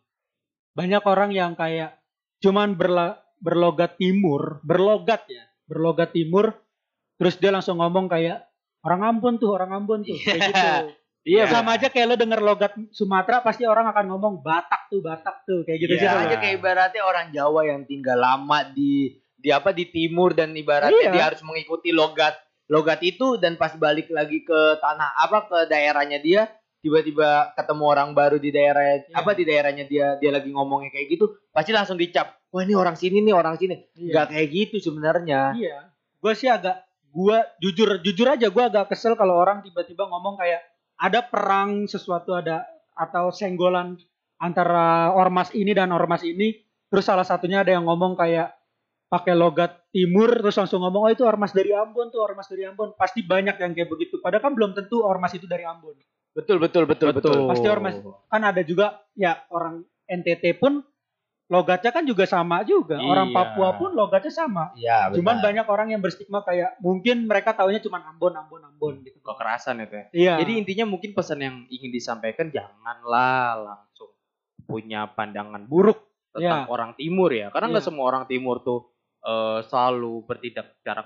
Banyak 0.78 1.02
orang 1.02 1.34
yang 1.34 1.52
kayak 1.52 1.98
cuman 2.38 2.78
berla, 2.78 3.18
berlogat 3.42 3.98
timur, 3.98 4.62
berlogat 4.62 5.26
ya, 5.26 5.42
berlogat 5.66 6.14
timur, 6.14 6.54
terus 7.18 7.34
dia 7.34 7.50
langsung 7.50 7.82
ngomong 7.82 8.06
kayak 8.06 8.46
orang 8.86 9.02
Ambon 9.10 9.34
tuh, 9.36 9.50
orang 9.50 9.74
Ambon 9.74 10.06
tuh, 10.06 10.14
kayak 10.14 10.38
Iya. 10.38 10.46
gitu. 10.46 10.70
Iya, 11.28 11.44
Sama 11.50 11.76
aja 11.76 11.90
kayak 11.92 12.06
lo 12.08 12.16
denger 12.16 12.40
logat 12.40 12.72
Sumatera 12.88 13.44
pasti 13.44 13.66
orang 13.66 13.90
akan 13.90 14.06
ngomong 14.08 14.34
Batak 14.40 14.88
tuh, 14.88 15.02
Batak 15.02 15.44
tuh, 15.44 15.60
kayak 15.60 15.78
gitu 15.82 15.92
Bisa 15.98 16.14
loh. 16.14 16.24
aja 16.24 16.36
kayak 16.38 16.54
ibaratnya 16.56 17.02
orang 17.04 17.26
Jawa 17.34 17.60
yang 17.68 17.82
tinggal 17.84 18.16
lama 18.16 18.64
di 18.64 19.12
di 19.36 19.50
apa 19.52 19.70
di 19.70 19.86
timur 19.86 20.32
dan 20.32 20.56
ibaratnya 20.56 20.98
Iya. 20.98 21.12
dia 21.12 21.24
harus 21.28 21.42
mengikuti 21.44 21.92
logat 21.92 22.32
logat 22.66 23.02
itu 23.02 23.36
dan 23.36 23.54
pas 23.54 23.76
balik 23.76 24.08
lagi 24.08 24.40
ke 24.40 24.60
tanah 24.80 25.14
apa 25.20 25.38
ke 25.46 25.58
daerahnya 25.68 26.18
dia 26.18 26.48
tiba-tiba 26.78 27.52
ketemu 27.52 27.84
orang 27.84 28.08
baru 28.12 28.36
di 28.36 28.48
daerah 28.48 29.02
Iya. 29.02 29.14
apa 29.14 29.30
di 29.32 29.42
daerahnya 29.42 29.84
dia 29.84 30.14
dia 30.16 30.30
lagi 30.30 30.48
ngomongnya 30.48 30.90
kayak 30.90 31.06
gitu 31.10 31.24
pasti 31.50 31.70
langsung 31.70 31.94
dicap 31.94 32.38
wah 32.48 32.62
ini 32.62 32.72
orang 32.72 32.94
sini 32.94 33.18
nih 33.20 33.34
orang 33.34 33.54
sini 33.54 33.74
Iya. 33.94 34.12
nggak 34.14 34.26
kayak 34.30 34.48
gitu 34.48 34.76
sebenarnya 34.80 35.40
Iya. 35.54 35.76
Gue 36.18 36.32
sih 36.34 36.46
agak 36.46 36.82
gua 37.08 37.40
jujur 37.58 37.98
jujur 38.00 38.26
aja 38.26 38.46
gua 38.48 38.68
agak 38.68 38.90
kesel 38.90 39.14
kalau 39.14 39.34
orang 39.34 39.62
tiba-tiba 39.62 40.04
ngomong 40.04 40.36
kayak 40.36 40.60
ada 40.96 41.22
perang 41.22 41.86
sesuatu 41.86 42.34
ada 42.34 42.62
atau 42.92 43.30
senggolan 43.30 43.94
antara 44.36 45.10
ormas 45.10 45.50
ini 45.52 45.70
dan 45.72 45.90
ormas 45.90 46.22
ini 46.22 46.58
terus 46.86 47.04
salah 47.04 47.22
satunya 47.22 47.62
ada 47.62 47.74
yang 47.74 47.84
ngomong 47.84 48.14
kayak 48.14 48.54
pakai 49.06 49.32
logat 49.32 49.88
timur 49.88 50.30
terus 50.36 50.54
langsung 50.54 50.78
ngomong 50.78 51.08
oh 51.08 51.10
itu 51.10 51.24
ormas 51.24 51.50
dari 51.50 51.72
Ambon 51.72 52.12
tuh 52.12 52.20
ormas 52.20 52.44
dari 52.44 52.68
Ambon 52.68 52.92
pasti 52.94 53.24
banyak 53.24 53.56
yang 53.56 53.72
kayak 53.72 53.88
begitu 53.88 54.20
padahal 54.20 54.44
kan 54.44 54.52
belum 54.52 54.76
tentu 54.76 55.00
ormas 55.00 55.32
itu 55.32 55.48
dari 55.48 55.64
Ambon 55.64 55.96
betul 56.38 56.56
betul 56.56 56.84
betul 56.84 57.08
betul, 57.10 57.50
Pasti 57.50 57.66
ormas. 57.66 57.98
kan 58.26 58.42
ada 58.42 58.62
juga 58.62 58.86
ya 59.12 59.42
orang 59.48 59.80
NTT 60.06 60.56
pun 60.56 60.80
logatnya 61.46 61.90
kan 61.90 62.04
juga 62.04 62.24
sama 62.24 62.60
juga 62.60 62.96
orang 62.96 63.28
Iya. 63.28 63.34
Papua 63.34 63.68
pun 63.74 63.90
logatnya 63.90 64.28
sama 64.28 64.68
ya 64.74 65.08
Cuman 65.10 65.40
banyak 65.40 65.64
orang 65.64 65.88
yang 65.90 65.98
berstigma 65.98 66.40
kayak 66.40 66.76
mungkin 66.78 67.24
mereka 67.24 67.52
taunya 67.52 67.80
cuma 67.80 67.98
Ambon, 68.00 68.36
Ambon, 68.36 68.62
Ambon 68.62 69.00
gitu. 69.00 69.16
kekerasan 69.18 69.80
itu 69.80 69.94
ya. 69.94 70.04
Iya. 70.12 70.34
Jadi 70.38 70.52
intinya 70.56 70.84
mungkin 70.86 71.10
pesan 71.10 71.40
yang 71.40 71.56
ingin 71.66 71.88
disampaikan 71.88 72.52
janganlah 72.52 73.56
langsung 73.58 74.12
punya 74.62 75.08
pandangan 75.08 75.64
buruk 75.64 76.04
tentang 76.30 76.64
Ya. 76.64 76.68
orang 76.68 76.92
timur 76.94 77.32
ya. 77.32 77.48
Karena 77.48 77.72
nggak 77.72 77.82
Ya. 77.82 77.88
semua 77.88 78.04
orang 78.06 78.24
timur 78.24 78.60
tuh 78.60 78.92
eh, 79.18 79.58
selalu 79.64 80.24
bertindak 80.24 80.78
secara 80.78 81.02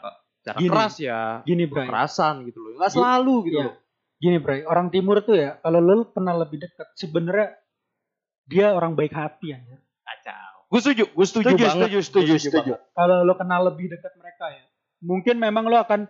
Gini. 0.53 0.69
keras 0.69 0.95
ya. 0.99 1.41
gini, 1.43 1.65
Bray. 1.65 1.87
Kekerasan 1.87 2.45
gitu 2.45 2.59
loh. 2.61 2.71
Nggak 2.77 2.93
selalu 2.93 3.35
gitu 3.47 3.57
Iya. 3.57 3.67
loh. 3.71 3.75
Gini, 4.23 4.39
Bray. 4.39 4.63
Orang 4.63 4.95
timur 4.95 5.19
tuh 5.27 5.35
ya, 5.35 5.59
kalau 5.59 5.83
lu 5.83 6.07
kenal 6.15 6.39
lebih 6.39 6.63
dekat, 6.63 6.87
sebenarnya 6.95 7.59
dia 8.47 8.71
orang 8.71 8.95
baik 8.95 9.11
hati 9.11 9.51
anjir. 9.51 9.83
Kacau. 10.07 10.71
Gue 10.71 10.81
setuju, 10.81 11.05
gue 11.11 11.27
setuju, 11.27 11.47
setuju 11.51 11.65
banget. 11.67 11.75
setuju 11.75 11.99
setuju 12.07 12.35
setuju 12.39 12.73
Kalau 12.95 13.27
lu 13.27 13.35
kenal 13.35 13.67
lebih 13.67 13.91
dekat 13.91 14.15
mereka 14.15 14.47
ya, 14.55 14.65
mungkin 15.03 15.37
memang 15.43 15.67
lu 15.67 15.75
akan 15.75 16.07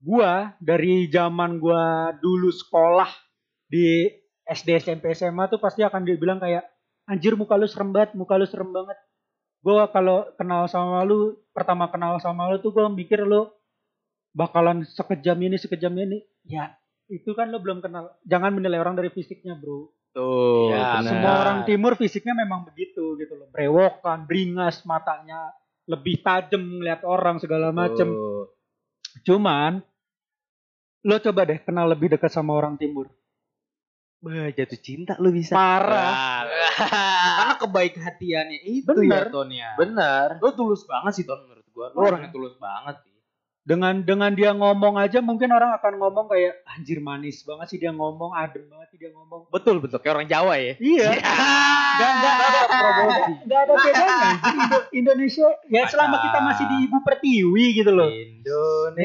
gua 0.00 0.56
dari 0.60 1.08
zaman 1.12 1.60
gua 1.60 2.12
dulu 2.16 2.48
sekolah 2.48 3.08
di 3.68 4.08
SD, 4.44 4.80
SMP, 4.80 5.12
SMA 5.16 5.48
tuh 5.48 5.60
pasti 5.60 5.80
akan 5.84 6.04
dibilang 6.04 6.40
kayak 6.40 6.64
anjir 7.08 7.36
muka 7.36 7.56
lu 7.56 7.68
serem 7.68 7.92
banget, 7.92 8.16
muka 8.16 8.36
lu 8.36 8.48
serem 8.48 8.72
banget. 8.72 8.96
gue 9.64 9.80
kalau 9.96 10.28
kenal 10.36 10.68
sama 10.68 11.00
lu 11.08 11.40
pertama 11.56 11.88
kenal 11.88 12.20
sama 12.20 12.52
lu 12.52 12.60
tuh 12.60 12.68
gue 12.68 12.84
mikir 12.84 13.24
lu 13.24 13.48
bakalan 14.36 14.84
sekejam 14.84 15.40
ini 15.40 15.56
sekejam 15.56 15.96
ini 15.96 16.20
ya 16.44 16.68
itu 17.06 17.30
kan 17.32 17.52
lu 17.52 17.60
belum 17.60 17.80
kenal 17.80 18.16
jangan 18.24 18.52
menilai 18.52 18.80
orang 18.80 18.96
dari 18.96 19.08
fisiknya 19.08 19.54
bro 19.54 19.88
Tuh, 20.14 20.70
Ya, 20.70 21.02
semua 21.02 21.42
orang 21.42 21.58
timur 21.66 21.98
fisiknya 21.98 22.38
memang 22.38 22.62
begitu 22.64 23.18
gitu 23.18 23.34
loh 23.34 23.50
brewokan 23.50 24.24
beringas 24.24 24.86
matanya 24.86 25.50
lebih 25.84 26.22
tajam 26.22 26.62
ngeliat 26.78 27.02
orang 27.02 27.42
segala 27.42 27.74
macem 27.74 28.08
Tuh. 28.08 28.54
cuman 29.26 29.82
lo 31.04 31.16
coba 31.18 31.44
deh 31.44 31.58
kenal 31.60 31.90
lebih 31.90 32.14
dekat 32.14 32.30
sama 32.30 32.54
orang 32.54 32.78
timur 32.78 33.10
Wah, 34.24 34.48
jatuh 34.48 34.80
cinta 34.80 35.20
lu 35.20 35.28
bisa. 35.28 35.52
parah 35.52 36.48
Karena 37.36 37.54
kebaik 37.60 38.00
hatiannya 38.00 38.56
itu 38.64 38.88
Bener. 38.88 39.28
ya 39.28 39.28
Ton 39.28 39.52
ya. 39.52 39.70
Benar. 39.76 40.40
Lu 40.40 40.48
tulus 40.56 40.88
banget 40.88 41.12
sih 41.12 41.24
Ton 41.28 41.44
menurut 41.44 41.66
gua. 41.76 41.92
Lu 41.92 42.00
Bener. 42.00 42.08
orang 42.08 42.20
yang 42.24 42.32
tulus 42.32 42.56
banget 42.56 43.04
sih. 43.04 43.13
Dengan 43.64 43.96
dengan 43.98 44.28
dia 44.30 44.52
ngomong 44.52 44.94
aja 44.94 45.18
mungkin 45.18 45.48
orang 45.48 45.72
akan 45.74 45.96
ngomong 45.96 46.28
kayak 46.28 46.60
anjir 46.68 47.00
manis 47.00 47.40
banget 47.42 47.66
sih 47.66 47.78
dia 47.78 47.90
ngomong 47.90 48.30
adem 48.30 48.60
banget 48.66 48.88
sih 48.90 48.98
dia 48.98 49.08
ngomong 49.08 49.48
Betul 49.48 49.80
betul 49.80 49.98
kayak 49.98 50.14
orang 50.14 50.28
Jawa 50.28 50.54
ya. 50.54 50.76
iya 50.76 51.16
Gak, 51.94 52.10
gak, 52.12 52.34
gak, 52.36 52.66
promosi. 52.68 53.32
gak 53.48 53.60
ada 53.60 53.74
bedanya. 53.78 54.30
Indo- 54.44 54.86
Indonesia 54.92 55.46
ya 55.64 55.82
selama 55.86 56.16
kita 56.20 56.38
masih 56.42 56.64
di 56.66 56.76
ibu 56.84 56.98
pertiwi 57.00 57.64
gitu 57.72 57.90
loh 57.90 58.10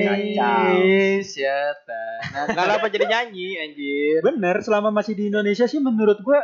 Indonesia 0.10 1.56
tanah. 1.80 2.46
Kenapa 2.50 2.86
jadi 2.88 3.06
nyanyi 3.06 3.48
anjir? 3.60 4.20
bener 4.22 4.60
selama 4.60 4.90
masih 4.92 5.14
di 5.14 5.28
Indonesia 5.28 5.66
sih 5.66 5.80
menurut 5.80 6.20
gua 6.20 6.42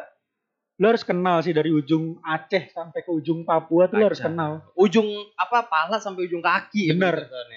lo 0.76 0.86
harus 0.86 1.01
kenal 1.01 1.39
sih 1.39 1.49
dari 1.49 1.72
ujung 1.72 2.20
Aceh 2.22 2.68
sampai 2.70 2.99
ke 2.99 3.09
ujung 3.09 3.41
Papua 3.41 3.88
tuh 3.88 3.95
lo 3.95 4.05
harus 4.05 4.20
kenal 4.20 4.59
Ujung 4.76 5.07
apa 5.34 5.63
pala 5.63 5.97
sampai 5.97 6.28
ujung 6.28 6.39
kaki. 6.41 6.91
Bener. 6.91 7.16
ya. 7.26 7.55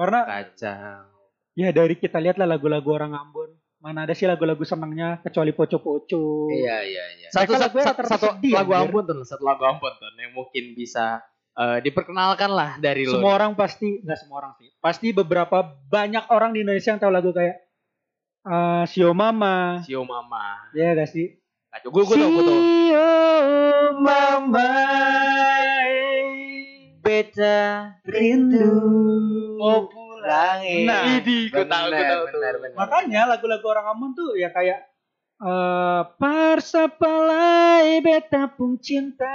Karena 0.00 0.20
Kacau. 0.24 1.04
ya 1.52 1.68
dari 1.76 1.94
kita 2.00 2.16
lihat 2.16 2.40
lah 2.40 2.48
lagu-lagu 2.48 2.88
orang 2.88 3.12
Ambon 3.12 3.52
mana 3.80 4.08
ada 4.08 4.16
sih 4.16 4.24
lagu-lagu 4.24 4.64
senangnya 4.64 5.20
kecuali 5.20 5.52
poco-poco 5.52 6.48
Iya 6.52 6.76
iya 6.84 7.04
iya. 7.20 7.28
Satu, 7.32 7.56
satu, 7.56 7.76
satu, 7.80 8.00
satu 8.08 8.26
lagu. 8.48 8.72
Ambon 8.76 9.04
tuh, 9.04 9.24
satu 9.28 9.44
lagu 9.44 9.64
Ambon 9.68 9.92
tuh 9.96 10.08
yang 10.16 10.32
mungkin 10.32 10.72
bisa 10.72 11.20
eh, 11.56 11.78
diperkenalkan 11.84 12.48
lah 12.48 12.70
dari 12.80 13.04
lo. 13.04 13.20
semua 13.20 13.36
orang 13.36 13.52
pasti 13.52 14.00
nggak 14.00 14.18
semua 14.20 14.36
orang 14.40 14.52
sih 14.56 14.68
pasti 14.80 15.12
beberapa 15.12 15.64
banyak 15.88 16.28
orang 16.32 16.56
di 16.56 16.64
Indonesia 16.64 16.96
yang 16.96 17.00
tahu 17.00 17.12
lagu 17.12 17.30
kayak 17.36 17.56
eh 18.40 18.84
Sio 18.88 19.12
Mama 19.12 19.84
Sio 19.84 20.00
Mama. 20.08 20.72
ya 20.72 20.96
gak 20.96 21.08
sih 21.12 21.36
Kacau. 21.70 21.88
Gue 21.94 22.02
gue 22.02 22.16
tau 22.18 22.30
gue 22.34 22.42
tau. 22.42 22.56
Sio 22.58 23.10
Mama 24.02 24.70
Beta 27.10 27.90
rindu 28.06 28.70
mau 29.58 29.90
pulang. 29.90 30.62
Nah, 30.86 31.18
Idi, 31.18 31.50
gue 31.50 31.66
tau 31.66 31.90
gue 31.90 32.06
benar. 32.30 32.54
makanya 32.78 33.26
lagu-lagu 33.26 33.66
orang 33.66 33.90
Ambon 33.90 34.14
tuh 34.14 34.38
ya 34.38 34.54
kayak 34.54 34.78
eh 35.42 36.02
Parsapalai 36.14 37.98
beta 37.98 38.46
pun 38.46 38.78
cinta 38.78 39.26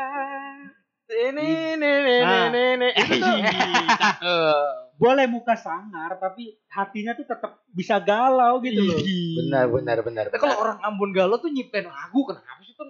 Ini, 1.03 1.75
ini, 1.75 1.83
ini, 1.99 2.15
Nah, 2.23 2.47
ini, 2.47 2.63
ini. 2.79 2.89
itu 2.95 3.13
tuh- 3.19 3.43
Cakep. 3.43 4.95
boleh 4.95 5.27
muka 5.27 5.59
sangar 5.59 6.15
tapi 6.15 6.55
hatinya 6.71 7.11
tuh 7.11 7.27
tetap 7.27 7.59
bisa 7.67 7.99
galau 7.99 8.63
gitu 8.63 8.79
loh 8.79 9.03
Benar 9.43 9.67
benar 9.67 9.97
benar. 9.99 10.23
Tapi 10.31 10.39
kalau 10.39 10.63
orang 10.63 10.79
Ambon 10.79 11.11
galau 11.11 11.35
tuh 11.35 11.51
nyiptain 11.51 11.83
lagu 11.83 12.23
kenapa 12.23 12.55
sih 12.63 12.71
tuh? 12.71 12.87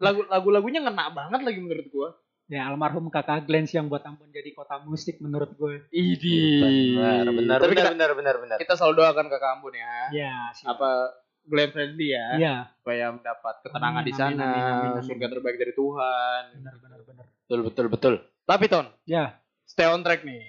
Lagu 0.00 0.24
lagu-lagunya 0.24 0.80
ngena 0.80 1.12
banget 1.12 1.44
lagi 1.44 1.60
menurut 1.60 1.84
gua. 1.92 2.16
Ya 2.52 2.68
almarhum 2.68 3.08
kakak 3.08 3.48
Glenn 3.48 3.64
sih 3.64 3.80
yang 3.80 3.88
buat 3.88 4.04
Ambon 4.04 4.28
jadi 4.28 4.52
kota 4.52 4.76
musik 4.84 5.16
menurut 5.18 5.56
gue 5.56 5.88
Idi. 5.88 6.60
benar 6.60 7.24
benar 7.32 7.58
Tapi 7.58 7.72
benar 7.72 7.80
kita, 7.80 7.92
benar 7.96 8.10
benar 8.12 8.34
benar. 8.36 8.56
kita 8.60 8.76
selalu 8.76 9.00
doakan 9.00 9.26
kakak 9.26 9.50
Ambon 9.56 9.72
ya. 9.72 9.94
ya 10.12 10.34
sih. 10.52 10.68
Apa 10.68 11.16
Glenn 11.42 11.72
Fredly 11.72 12.12
ya, 12.12 12.26
Iya, 12.38 12.54
supaya 12.76 13.10
mendapat 13.10 13.66
ketenangan 13.66 13.98
Amin, 13.98 14.06
di 14.06 14.14
sana, 14.14 14.30
amin, 14.30 14.46
amin, 14.46 14.62
amin, 14.62 14.90
amin. 14.94 15.02
surga 15.02 15.26
terbaik 15.26 15.56
dari 15.56 15.72
Tuhan. 15.72 16.42
benar 16.54 16.74
benar 16.78 17.00
benar. 17.02 17.24
Betul 17.42 17.60
betul 17.66 17.86
betul. 17.88 18.14
Tapi 18.44 18.64
Ton, 18.68 18.86
Ya, 19.02 19.40
stay 19.64 19.88
on 19.88 20.04
track 20.06 20.22
nih. 20.22 20.44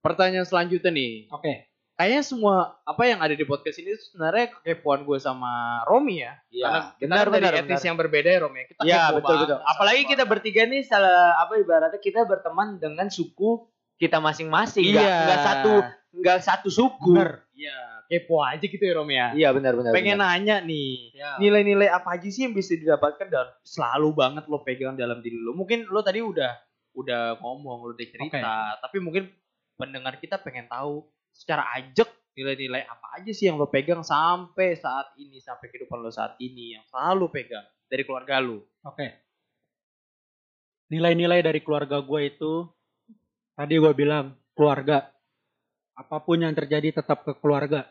Pertanyaan 0.00 0.48
selanjutnya 0.48 0.88
nih. 0.88 1.28
oke. 1.28 1.54
Kayaknya 2.00 2.22
semua 2.24 2.54
apa 2.80 3.02
yang 3.04 3.20
ada 3.20 3.36
di 3.36 3.44
podcast 3.44 3.76
ini 3.76 3.92
sebenarnya 3.92 4.56
kekepoan 4.56 5.04
gue 5.04 5.20
sama 5.20 5.84
Romi 5.84 6.24
ya. 6.24 6.32
Karena 6.48 6.48
Iya. 6.48 6.96
kita 6.96 7.04
Benar 7.04 7.20
kan 7.20 7.28
dari 7.28 7.36
benar 7.36 7.52
etnis 7.60 7.68
benar. 7.76 7.84
yang 7.84 7.96
berbeda 8.00 8.28
ya 8.32 8.38
Romi. 8.40 8.60
Kita 8.64 8.80
Ya 8.80 9.00
kepo 9.04 9.16
betul 9.20 9.28
banget 9.36 9.44
betul. 9.52 9.58
Apalagi 9.68 10.02
kita 10.08 10.24
bertiga 10.24 10.62
nih 10.64 10.80
salah 10.80 11.20
apa 11.36 11.52
ibaratnya 11.54 12.00
kita 12.00 12.24
berteman 12.24 12.80
dengan 12.80 13.12
suku 13.12 13.68
kita 14.00 14.16
masing-masing. 14.16 14.96
Iya. 14.96 15.12
Nggak 15.28 15.40
satu 15.44 15.72
nggak 16.10 16.38
satu 16.40 16.68
suku. 16.72 17.12
Bener. 17.12 17.44
Iya, 17.52 17.76
kepo 18.08 18.40
aja 18.40 18.64
gitu 18.64 18.80
ya 18.80 18.94
Romi 18.96 19.14
ya. 19.14 19.28
Iya 19.36 19.48
benar 19.52 19.76
benar. 19.76 19.92
Pengen 19.92 20.16
benar. 20.16 20.40
nanya 20.40 20.56
nih, 20.64 21.12
Ya. 21.12 21.36
nilai-nilai 21.36 21.92
apa 21.92 22.16
aja 22.16 22.24
sih 22.26 22.48
yang 22.48 22.56
bisa 22.56 22.72
didapatkan 22.72 23.28
dan 23.28 23.52
selalu 23.60 24.16
banget 24.16 24.48
lo 24.48 24.64
pegang 24.64 24.96
dalam 24.96 25.20
diri 25.20 25.36
lo. 25.36 25.52
Mungkin 25.52 25.84
lo 25.84 26.00
tadi 26.00 26.24
udah 26.24 26.56
udah 26.96 27.36
ngomong, 27.38 27.84
lo 27.84 27.92
udah 27.92 28.08
cerita, 28.08 28.80
tapi 28.80 28.96
mungkin 28.98 29.28
pendengar 29.76 30.16
kita 30.16 30.40
pengen 30.40 30.64
tahu 30.64 31.04
secara 31.40 31.72
ajak 31.80 32.20
nilai-nilai 32.36 32.84
apa 32.84 33.16
aja 33.16 33.32
sih 33.32 33.48
yang 33.48 33.56
lo 33.56 33.72
pegang 33.72 34.04
sampai 34.04 34.76
saat 34.76 35.16
ini, 35.16 35.40
sampai 35.40 35.72
kehidupan 35.72 36.04
lo 36.04 36.12
saat 36.12 36.36
ini 36.36 36.76
yang 36.76 36.84
selalu 36.84 37.32
pegang 37.32 37.64
dari 37.88 38.02
keluarga 38.04 38.44
lo. 38.44 38.60
Oke. 38.84 39.08
Nilai-nilai 40.92 41.40
dari 41.40 41.64
keluarga 41.64 42.04
gue 42.04 42.20
itu 42.28 42.68
tadi 43.56 43.74
gue 43.80 43.94
bilang 43.96 44.36
keluarga. 44.52 45.08
Apa 45.96 46.20
pun 46.20 46.44
yang 46.44 46.52
terjadi 46.52 47.00
tetap 47.00 47.24
ke 47.24 47.32
keluarga. 47.40 47.88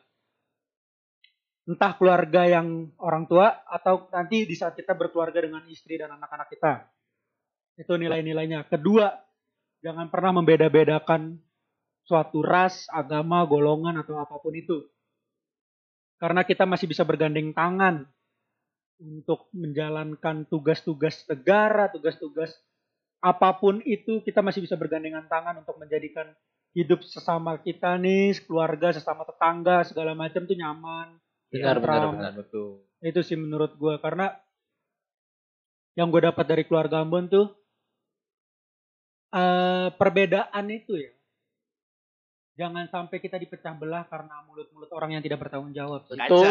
Entah 1.69 1.93
keluarga 1.97 2.49
yang 2.49 2.89
orang 3.01 3.29
tua 3.29 3.65
atau 3.65 4.09
nanti 4.09 4.45
di 4.45 4.57
saat 4.57 4.73
kita 4.73 4.97
berkeluarga 4.97 5.45
dengan 5.45 5.61
istri 5.69 5.97
dan 5.97 6.13
anak-anak 6.17 6.49
kita. 6.49 6.73
Itu 7.77 7.95
nilai-nilainya. 7.95 8.65
Kedua, 8.65 9.13
jangan 9.79 10.09
pernah 10.09 10.41
membeda-bedakan 10.41 11.48
suatu 12.09 12.41
ras, 12.41 12.89
agama, 12.89 13.45
golongan 13.45 14.01
atau 14.01 14.17
apa 14.17 14.41
pun 14.41 14.57
itu. 14.57 14.81
Karena 16.17 16.41
kita 16.41 16.65
masih 16.65 16.89
bisa 16.89 17.05
bergandeng 17.05 17.53
tangan 17.53 18.09
untuk 18.97 19.45
menjalankan 19.53 20.49
tugas-tugas 20.49 21.21
negara, 21.29 21.87
tugas-tugas 21.93 22.57
apa 23.21 23.53
pun 23.61 23.79
itu 23.85 24.25
kita 24.25 24.41
masih 24.41 24.65
bisa 24.65 24.73
bergandengan 24.73 25.29
tangan 25.29 25.61
untuk 25.61 25.77
menjadikan 25.77 26.33
hidup 26.73 27.05
sesama 27.05 27.61
kita 27.61 27.95
nih, 28.01 28.33
keluarga, 28.43 28.89
sesama 28.89 29.21
tetangga, 29.23 29.85
segala 29.85 30.17
macam 30.17 30.49
tuh 30.49 30.57
nyaman. 30.57 31.13
Benar 31.53 31.77
benar 31.77 32.01
benar. 32.09 32.33
betul. 32.33 32.89
Itu 33.05 33.21
sih 33.21 33.37
menurut 33.37 33.77
gue 33.77 33.95
karena 34.01 34.33
yang 35.93 36.09
gue 36.09 36.21
dapat 36.25 36.45
dari 36.47 36.63
keluarga 36.65 37.05
Ambon 37.05 37.29
tuh 37.29 37.47
eh 39.29 39.87
perbedaan 39.93 40.65
itu 40.73 40.97
ya. 40.97 41.11
Jangan 42.59 42.91
sampai 42.91 43.23
kita 43.23 43.39
dipecah 43.39 43.71
belah 43.71 44.03
karena 44.11 44.43
mulut-mulut 44.43 44.91
orang 44.91 45.15
yang 45.15 45.23
tidak 45.23 45.39
bertanggung 45.39 45.71
jawab. 45.71 46.03
Betul, 46.11 46.19
Kacau, 46.19 46.43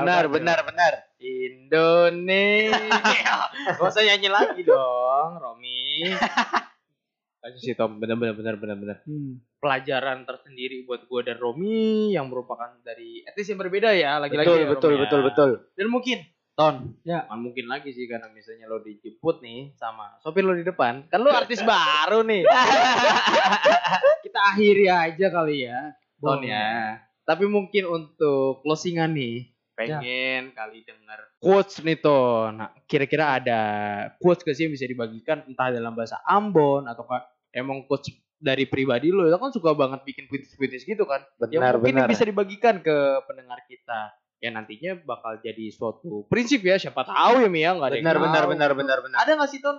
benar 0.00 0.24
kacau. 0.24 0.32
benar 0.32 0.58
benar. 0.64 0.92
Indonesia. 1.20 2.72
Gak 3.76 3.84
usah 3.84 4.00
nyanyi 4.00 4.32
lagi 4.32 4.64
dong, 4.64 5.36
Romi. 5.36 6.08
Kacau 7.44 7.58
sih 7.60 7.76
Tom, 7.76 8.00
benar 8.00 8.16
benar 8.16 8.32
benar 8.32 8.56
benar 8.56 8.76
benar. 8.80 8.96
Hmm. 9.04 9.44
Pelajaran 9.60 10.24
tersendiri 10.24 10.88
buat 10.88 11.04
gue 11.04 11.20
dan 11.20 11.36
Romi 11.36 12.16
yang 12.16 12.32
merupakan 12.32 12.72
dari 12.80 13.20
etnis 13.20 13.52
yang 13.52 13.60
berbeda 13.60 13.92
ya, 13.92 14.16
lagi-lagi 14.24 14.48
Betul 14.48 14.56
ya, 14.56 14.64
Romi 14.64 14.72
betul 14.72 14.92
ya. 14.96 15.00
betul 15.04 15.20
betul. 15.28 15.50
Dan 15.76 15.92
mungkin 15.92 16.24
Ton, 16.60 16.92
Ya. 17.08 17.24
Bukan 17.24 17.40
mungkin 17.40 17.66
lagi 17.72 17.88
sih 17.96 18.04
karena 18.04 18.28
misalnya 18.28 18.68
lo 18.68 18.84
dijemput 18.84 19.40
nih 19.40 19.72
sama 19.80 20.20
sopir 20.20 20.44
lo 20.44 20.52
di 20.52 20.60
depan. 20.60 21.08
Kan 21.08 21.24
lo 21.24 21.32
artis 21.32 21.64
baru 21.72 22.20
nih. 22.20 22.44
Kita 24.28 24.40
akhiri 24.52 24.86
aja 24.92 25.26
kali 25.32 25.64
ya. 25.64 25.96
Ton 26.20 26.44
ya. 26.44 27.00
Tapi 27.24 27.48
mungkin 27.48 27.88
untuk 27.88 28.60
closingan 28.60 29.16
nih. 29.16 29.48
Pengen 29.72 30.52
kali 30.52 30.84
denger 30.84 31.40
quotes 31.40 31.80
nih 31.80 31.96
Ton. 31.96 32.60
Nah, 32.60 32.76
kira-kira 32.84 33.40
ada 33.40 33.60
quotes 34.20 34.44
gak 34.44 34.52
sih 34.52 34.68
yang 34.68 34.76
bisa 34.76 34.84
dibagikan 34.84 35.40
entah 35.48 35.72
dalam 35.72 35.96
bahasa 35.96 36.20
Ambon 36.28 36.84
atau 36.84 37.08
emang 37.56 37.88
quotes 37.88 38.12
dari 38.36 38.68
pribadi 38.68 39.08
lo 39.12 39.24
itu 39.28 39.36
kan 39.36 39.52
suka 39.52 39.72
banget 39.72 40.04
bikin 40.04 40.24
puitis-puitis 40.28 40.84
gitu 40.84 41.08
kan. 41.08 41.24
yang 41.48 41.60
Benar 41.64 41.74
mungkin 41.80 41.96
benar. 42.04 42.08
bisa 42.08 42.24
dibagikan 42.28 42.84
ke 42.84 42.96
pendengar 43.24 43.64
kita 43.64 44.12
ya 44.40 44.50
nantinya 44.50 44.96
bakal 45.04 45.36
jadi 45.38 45.68
suatu 45.68 46.24
prinsip 46.26 46.64
ya 46.64 46.80
siapa 46.80 47.04
tahu 47.04 47.44
ya 47.44 47.48
Mia 47.48 47.76
nggak 47.76 47.86
ada 47.86 47.94
yang 47.94 48.04
Benar 48.04 48.18
benar 48.18 48.42
tahu. 48.42 48.50
benar 48.50 48.70
benar 48.72 48.98
benar. 49.04 49.16
ada 49.20 49.30
nggak 49.36 49.50
sih 49.52 49.60
ton 49.60 49.76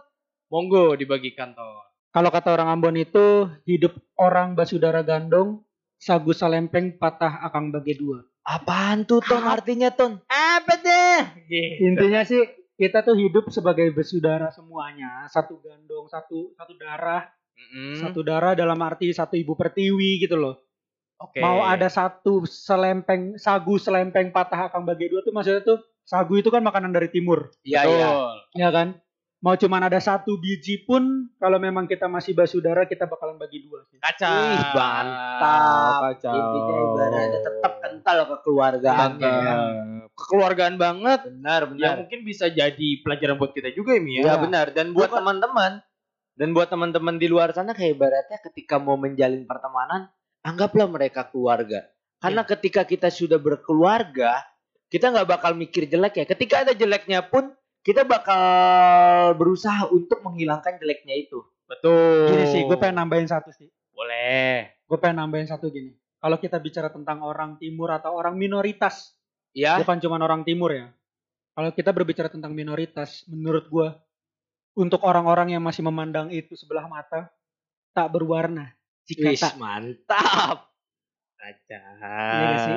monggo 0.47 0.93
dibagikan 0.93 1.51
ton 1.51 1.82
Kalau 2.12 2.28
kata 2.28 2.51
orang 2.51 2.68
Ambon 2.76 2.99
itu 2.99 3.47
hidup 3.64 3.95
orang 4.20 4.51
basudara 4.51 4.99
gandong, 4.99 5.64
sagu 5.95 6.36
salempeng 6.36 6.99
patah 6.99 7.39
akang 7.39 7.72
bagi 7.72 7.95
dua. 7.95 8.20
Apaan 8.43 9.07
tuh 9.07 9.24
Ton 9.24 9.39
artinya 9.39 9.88
Ton? 9.89 10.20
apa 10.28 10.76
deh 10.76 11.20
Intinya 11.80 12.28
sih 12.28 12.43
kita 12.76 13.07
tuh 13.07 13.16
hidup 13.16 13.47
sebagai 13.47 13.88
bersaudara 13.95 14.51
semuanya, 14.51 15.24
satu 15.32 15.64
gandong, 15.64 16.12
satu 16.12 16.51
satu 16.51 16.74
darah, 16.76 17.32
Mm-mm. 17.55 17.95
satu 18.03 18.20
darah 18.22 18.59
dalam 18.59 18.76
arti 18.84 19.07
satu 19.16 19.39
ibu 19.39 19.55
pertiwi 19.55 20.20
gitu 20.20 20.36
loh. 20.36 20.59
Oke. 21.22 21.39
Mau 21.39 21.61
ada 21.61 21.86
satu 21.86 22.43
selempeng 22.49 23.38
sagu 23.38 23.78
selempeng 23.78 24.34
patah 24.34 24.74
akan 24.74 24.89
bagi 24.89 25.05
dua 25.07 25.22
tuh 25.22 25.30
maksudnya 25.30 25.61
tuh 25.61 25.78
sagu 26.01 26.34
itu 26.34 26.49
kan 26.49 26.65
makanan 26.65 26.89
dari 26.91 27.13
timur, 27.13 27.53
Iya 27.61 27.86
iya. 27.86 28.09
ya 28.57 28.69
kan? 28.74 28.97
Mau 29.41 29.57
cuman 29.57 29.89
ada 29.89 29.97
satu 29.97 30.38
biji 30.38 30.86
pun 30.86 31.30
kalau 31.41 31.57
memang 31.57 31.89
kita 31.89 32.05
masih 32.05 32.38
bersaudara 32.38 32.86
kita 32.86 33.09
bakalan 33.09 33.41
bagi 33.41 33.65
dua 33.65 33.82
sih. 33.89 33.97
Kacau. 33.97 34.30
Ih, 34.30 34.65
mantap. 34.78 35.99
Kacau. 36.13 36.36
Intinya 36.38 36.76
ibaratnya 36.78 37.39
tetap 37.41 37.74
kental 37.82 38.17
kekeluargaannya 38.30 39.26
ya. 39.26 39.53
Mantap. 39.57 40.13
Kekeluargaan 40.13 40.76
banget. 40.78 41.19
Benar 41.26 41.61
Yang 41.65 41.74
benar. 41.74 41.93
mungkin 42.05 42.19
bisa 42.22 42.45
jadi 42.53 42.89
pelajaran 43.01 43.41
buat 43.41 43.51
kita 43.57 43.74
juga 43.74 43.97
ya, 43.97 44.01
Mia. 44.05 44.22
Ya 44.22 44.36
benar 44.38 44.78
dan 44.78 44.93
buat 44.93 45.09
teman-teman 45.09 45.82
dan 46.38 46.47
buat 46.53 46.69
teman-teman 46.69 47.17
di 47.17 47.26
luar 47.26 47.49
sana 47.57 47.74
kayak 47.74 47.97
ibaratnya 47.97 48.38
ketika 48.45 48.78
mau 48.78 48.93
menjalin 48.93 49.49
pertemanan 49.49 50.09
anggaplah 50.45 50.87
mereka 50.89 51.25
keluarga. 51.29 51.87
Karena 52.21 52.45
ketika 52.45 52.85
kita 52.85 53.09
sudah 53.09 53.41
berkeluarga, 53.41 54.45
kita 54.93 55.09
nggak 55.09 55.29
bakal 55.29 55.57
mikir 55.57 55.89
jelek 55.89 56.21
ya. 56.21 56.25
Ketika 56.29 56.67
ada 56.67 56.73
jeleknya 56.77 57.25
pun 57.25 57.49
kita 57.81 58.05
bakal 58.05 59.33
berusaha 59.37 59.89
untuk 59.89 60.21
menghilangkan 60.21 60.77
jeleknya 60.77 61.17
itu. 61.17 61.41
Betul. 61.65 62.29
Gini 62.29 62.45
sih, 62.51 62.61
gue 62.67 62.77
pengen 62.77 63.01
nambahin 63.01 63.25
satu 63.25 63.49
sih. 63.49 63.65
Boleh. 63.95 64.69
Gue 64.85 64.97
pengen 65.01 65.25
nambahin 65.25 65.49
satu 65.49 65.73
gini. 65.73 65.97
Kalau 66.21 66.37
kita 66.37 66.61
bicara 66.61 66.93
tentang 66.93 67.25
orang 67.25 67.57
timur 67.57 67.89
atau 67.89 68.13
orang 68.13 68.37
minoritas, 68.37 69.17
Ya, 69.51 69.75
bukan 69.83 69.99
cuma 69.99 70.15
orang 70.15 70.47
timur 70.47 70.71
ya. 70.71 70.87
Kalau 71.51 71.75
kita 71.75 71.91
berbicara 71.91 72.31
tentang 72.31 72.55
minoritas, 72.55 73.27
menurut 73.27 73.67
gua 73.67 73.99
untuk 74.71 75.03
orang-orang 75.03 75.51
yang 75.51 75.63
masih 75.63 75.83
memandang 75.83 76.31
itu 76.31 76.55
sebelah 76.55 76.87
mata 76.87 77.27
tak 77.91 78.07
berwarna. 78.15 78.71
Jika 79.12 79.28
wis 79.36 79.41
tak 79.43 79.55
mantap. 79.59 80.72
Iya 81.41 81.80
nggak 81.97 82.59
sih? 82.62 82.76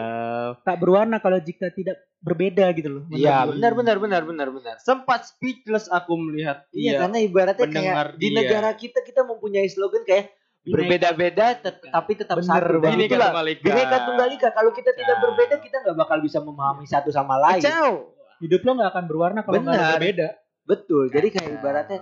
tak 0.64 0.76
berwarna 0.80 1.20
kalau 1.20 1.37
jika 1.37 1.68
tidak 1.68 2.01
berbeda 2.24 2.64
gitu 2.72 2.89
loh. 2.89 3.05
Iya, 3.12 3.45
benar 3.45 3.76
benar 3.76 3.97
benar 4.01 4.22
benar 4.24 4.49
benar. 4.49 4.74
Sempat 4.80 5.28
speechless 5.28 5.93
aku 5.93 6.16
melihat 6.16 6.64
Iya, 6.72 6.97
dia. 6.97 7.01
karena 7.05 7.18
ibaratnya 7.20 7.68
kayak 7.68 8.16
di 8.16 8.32
dia. 8.32 8.37
negara 8.41 8.72
kita 8.72 9.05
kita 9.05 9.28
mempunyai 9.28 9.68
slogan 9.68 10.09
kayak 10.09 10.32
berbeda-beda 10.64 11.61
tet- 11.61 11.85
tapi 11.85 12.12
tetap 12.16 12.41
Bener 12.41 12.64
satu. 12.64 12.80
Bineka 12.80 13.05
itulah 13.12 13.28
Tunggal 13.28 13.49
Ika. 13.53 13.61
Bineka 13.68 13.97
Tunggal 14.09 14.28
Ika. 14.32 14.49
Kalau 14.57 14.70
kita 14.72 14.91
tidak 14.97 15.16
berbeda 15.20 15.57
kita 15.61 15.76
nggak 15.85 15.97
bakal 16.01 16.18
bisa 16.24 16.39
memahami 16.41 16.87
satu 16.89 17.12
sama 17.12 17.37
lain. 17.37 17.61
Kacau. 17.61 18.16
Hidup 18.41 18.61
lo 18.64 18.70
nggak 18.80 18.91
akan 18.97 19.05
berwarna 19.05 19.41
kalau 19.45 19.61
nggak 19.61 20.01
berbeda. 20.01 20.28
Betul. 20.64 21.12
Jadi 21.12 21.28
kayak 21.28 21.51
ibaratnya 21.61 22.01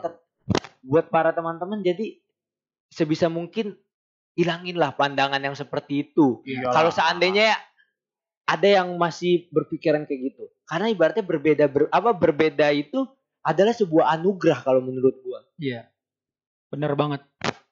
buat 0.87 1.11
para 1.11 1.35
teman-teman 1.35 1.83
jadi 1.83 2.22
sebisa 2.87 3.26
mungkin 3.26 3.74
hilanginlah 4.35 4.97
pandangan 4.97 5.41
yang 5.41 5.57
seperti 5.57 6.11
itu. 6.11 6.41
Iyalah. 6.45 6.72
Kalau 6.72 6.91
seandainya 6.93 7.57
ada 8.49 8.68
yang 8.68 8.93
masih 8.99 9.49
berpikiran 9.49 10.05
kayak 10.05 10.20
gitu. 10.35 10.45
Karena 10.66 10.91
ibaratnya 10.91 11.24
berbeda 11.24 11.64
ber- 11.68 11.93
apa 11.93 12.11
berbeda 12.12 12.68
itu 12.74 13.05
adalah 13.43 13.74
sebuah 13.74 14.12
anugerah 14.18 14.59
kalau 14.62 14.80
menurut 14.83 15.16
gua. 15.22 15.41
Iya. 15.59 15.89
Bener 16.72 16.93
banget. 16.97 17.22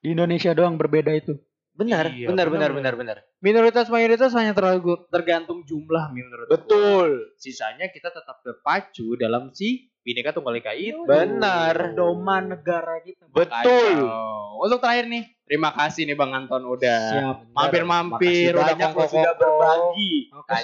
Di 0.01 0.13
Indonesia 0.13 0.53
doang 0.57 0.77
berbeda 0.81 1.13
itu. 1.13 1.37
Benar, 1.71 2.13
Iya, 2.13 2.29
benar, 2.29 2.53
benar, 2.53 2.71
benar, 2.77 2.93
benar, 2.93 3.17
benar. 3.25 3.41
minoritas 3.41 3.89
mayoritas 3.89 4.37
hanya 4.37 4.53
terlalu 4.53 5.01
tergantung 5.09 5.65
jumlah 5.65 6.13
menurut 6.13 6.47
gua. 6.51 6.55
Betul. 6.61 7.09
Sisanya 7.41 7.89
kita 7.89 8.13
tetap 8.13 8.45
terpacu 8.45 9.17
dalam 9.17 9.49
si 9.57 9.90
Bineka 10.01 10.33
Tunggal 10.33 10.57
Ika 10.57 10.73
itu. 10.73 11.05
Benar. 11.05 11.93
Doman 11.93 12.49
negara 12.51 13.05
kita. 13.05 13.29
Betul. 13.29 14.01
Kacau. 14.01 14.61
Untuk 14.61 14.77
terakhir 14.79 15.09
nih, 15.09 15.25
terima 15.43 15.73
kasih 15.73 16.05
nih 16.05 16.13
Bang 16.13 16.37
Anton 16.37 16.61
udah 16.63 17.01
Siap. 17.09 17.37
mampir-mampir, 17.57 18.53
udah 18.53 18.61
banyak 18.67 18.77
lo 18.77 18.93
kongko-kongko. 18.93 19.17
sudah 19.17 19.35
berbagi. 19.35 20.13
Oke, 20.37 20.55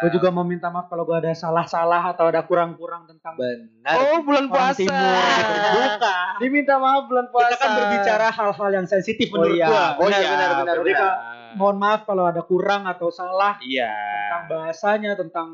gue 0.00 0.10
juga 0.12 0.28
mau 0.32 0.44
minta 0.44 0.72
maaf 0.72 0.88
kalau 0.88 1.04
gue 1.04 1.12
ada 1.12 1.32
salah-salah 1.32 2.00
atau 2.08 2.32
ada 2.32 2.40
kurang-kurang 2.40 3.04
tentang 3.04 3.36
Benar. 3.36 3.94
Oh, 4.00 4.24
bulan 4.24 4.48
orang 4.48 4.72
puasa. 4.72 4.80
timur 4.80 4.96
gitu. 4.96 5.68
Bukan. 5.76 6.32
Diminta 6.40 6.74
maaf 6.80 7.02
bulan 7.04 7.26
puasa. 7.28 7.48
Kita 7.52 7.58
kan 7.60 7.70
berbicara 7.76 8.26
hal-hal 8.32 8.70
yang 8.72 8.86
sensitif 8.88 9.28
Oh 9.28 9.32
menurut 9.36 9.56
iya. 9.56 9.66
gua. 9.68 9.84
Oh 9.92 10.06
Benar, 10.08 10.20
iya, 10.20 10.28
benar, 10.32 10.50
benar, 10.56 10.76
Mohon 11.54 11.76
maaf 11.78 12.00
kalau 12.02 12.24
ada 12.24 12.42
kurang 12.42 12.88
atau 12.88 13.12
salah 13.12 13.60
Iya. 13.60 13.92
tentang 13.92 14.44
bahasanya, 14.50 15.12
tentang 15.14 15.48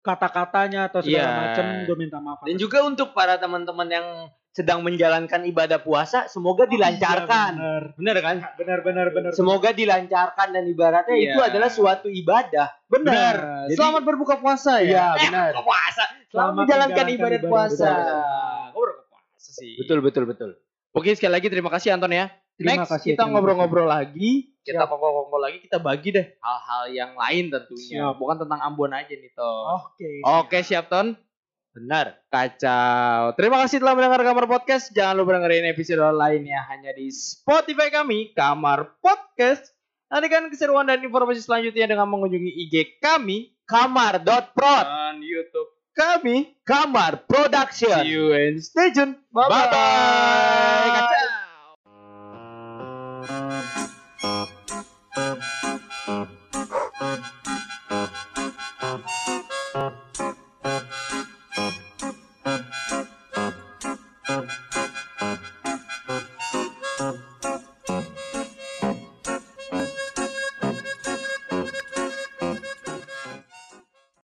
kata-katanya 0.00 0.88
atau 0.88 1.00
segala 1.00 1.20
Iya. 1.22 1.36
macam, 1.38 1.64
gue 1.84 1.96
minta 1.96 2.18
maaf. 2.18 2.40
Dan 2.42 2.56
juga 2.56 2.82
untuk 2.82 3.12
para 3.12 3.36
teman-teman 3.36 3.86
yang 3.86 4.06
sedang 4.50 4.80
menjalankan 4.80 5.46
ibadah 5.46 5.78
puasa, 5.78 6.26
semoga 6.26 6.66
dilancarkan. 6.66 7.52
Iya, 7.52 7.60
benar. 7.60 7.82
Benar 7.94 8.16
kan? 8.18 8.36
Benar, 8.56 8.78
benar, 8.82 9.06
benar. 9.10 9.30
Semoga 9.30 9.70
dilancarkan 9.70 10.48
dan 10.50 10.64
ibaratnya 10.66 11.14
Iya. 11.14 11.24
itu 11.28 11.40
adalah 11.40 11.68
suatu 11.68 12.08
ibadah. 12.08 12.68
benar. 12.90 13.70
Jadi- 13.70 13.78
Selamat 13.78 14.02
berbuka 14.02 14.34
puasa 14.36 14.82
ya. 14.82 15.14
Iya, 15.14 15.30
benar. 15.30 15.50
Buka 15.54 15.62
puasa. 15.62 16.02
Selamat 16.02 16.26
Selamat 16.26 16.54
menjalankan 16.56 16.90
menjalankan 16.90 17.06
ibadah 17.08 17.38
ibadah 17.38 17.40
puasa. 17.46 17.86
puasa. 17.86 18.10
Kok 18.66 18.80
berbuka 18.82 19.04
puasa 19.22 19.50
sih? 19.54 19.72
Betul, 19.78 19.98
betul, 20.02 20.24
betul. 20.26 20.50
Oke, 20.90 21.14
sekali 21.14 21.32
lagi 21.32 21.46
terima 21.46 21.70
kasih 21.70 21.94
Anton 21.94 22.10
ya. 22.10 22.26
Terima 22.60 22.84
Next 22.84 22.92
kasih, 22.92 23.16
kita 23.16 23.24
ngobrol-ngobrol 23.24 23.88
lagi, 23.88 24.52
kita 24.60 24.84
kongko-kongko 24.84 25.38
lagi, 25.40 25.64
kita 25.64 25.80
bagi 25.80 26.12
deh 26.12 26.26
hal-hal 26.44 26.82
yang 26.92 27.12
lain 27.16 27.48
tentunya, 27.48 28.12
Siap. 28.12 28.20
bukan 28.20 28.36
tentang 28.44 28.60
Ambon 28.60 28.92
aja 28.92 29.08
nih 29.08 29.32
toh. 29.32 29.80
Oke. 29.80 30.20
Oke, 30.28 30.60
siap 30.60 30.92
Ton. 30.92 31.16
Benar. 31.72 32.20
Kacau. 32.28 33.32
Terima 33.32 33.64
kasih 33.64 33.80
telah 33.80 33.96
mendengar 33.96 34.20
Kamar 34.20 34.44
Podcast. 34.44 34.92
Jangan 34.92 35.16
lupa 35.16 35.40
dengerin 35.40 35.72
episode 35.72 36.04
lainnya 36.12 36.60
hanya 36.68 36.92
di 36.92 37.08
Spotify 37.08 37.88
kami, 37.88 38.36
Kamar 38.36 39.00
Podcast. 39.00 39.72
Nantikan 40.12 40.52
keseruan 40.52 40.84
dan 40.84 41.00
informasi 41.00 41.40
selanjutnya 41.40 41.96
dengan 41.96 42.12
mengunjungi 42.12 42.68
IG 42.68 43.00
kami 43.00 43.56
Kamar.prod. 43.64 44.84
dan 44.84 45.22
YouTube 45.24 45.72
kami. 45.96 46.60
Kamar 46.68 47.24
Production. 47.24 48.04
See 48.04 48.12
you 48.12 48.36
and 48.36 48.60
stay 48.60 48.92
tune. 48.92 49.16
Bye-bye. 49.32 49.48
Bye-bye. 49.48 51.39
Música 53.20 53.79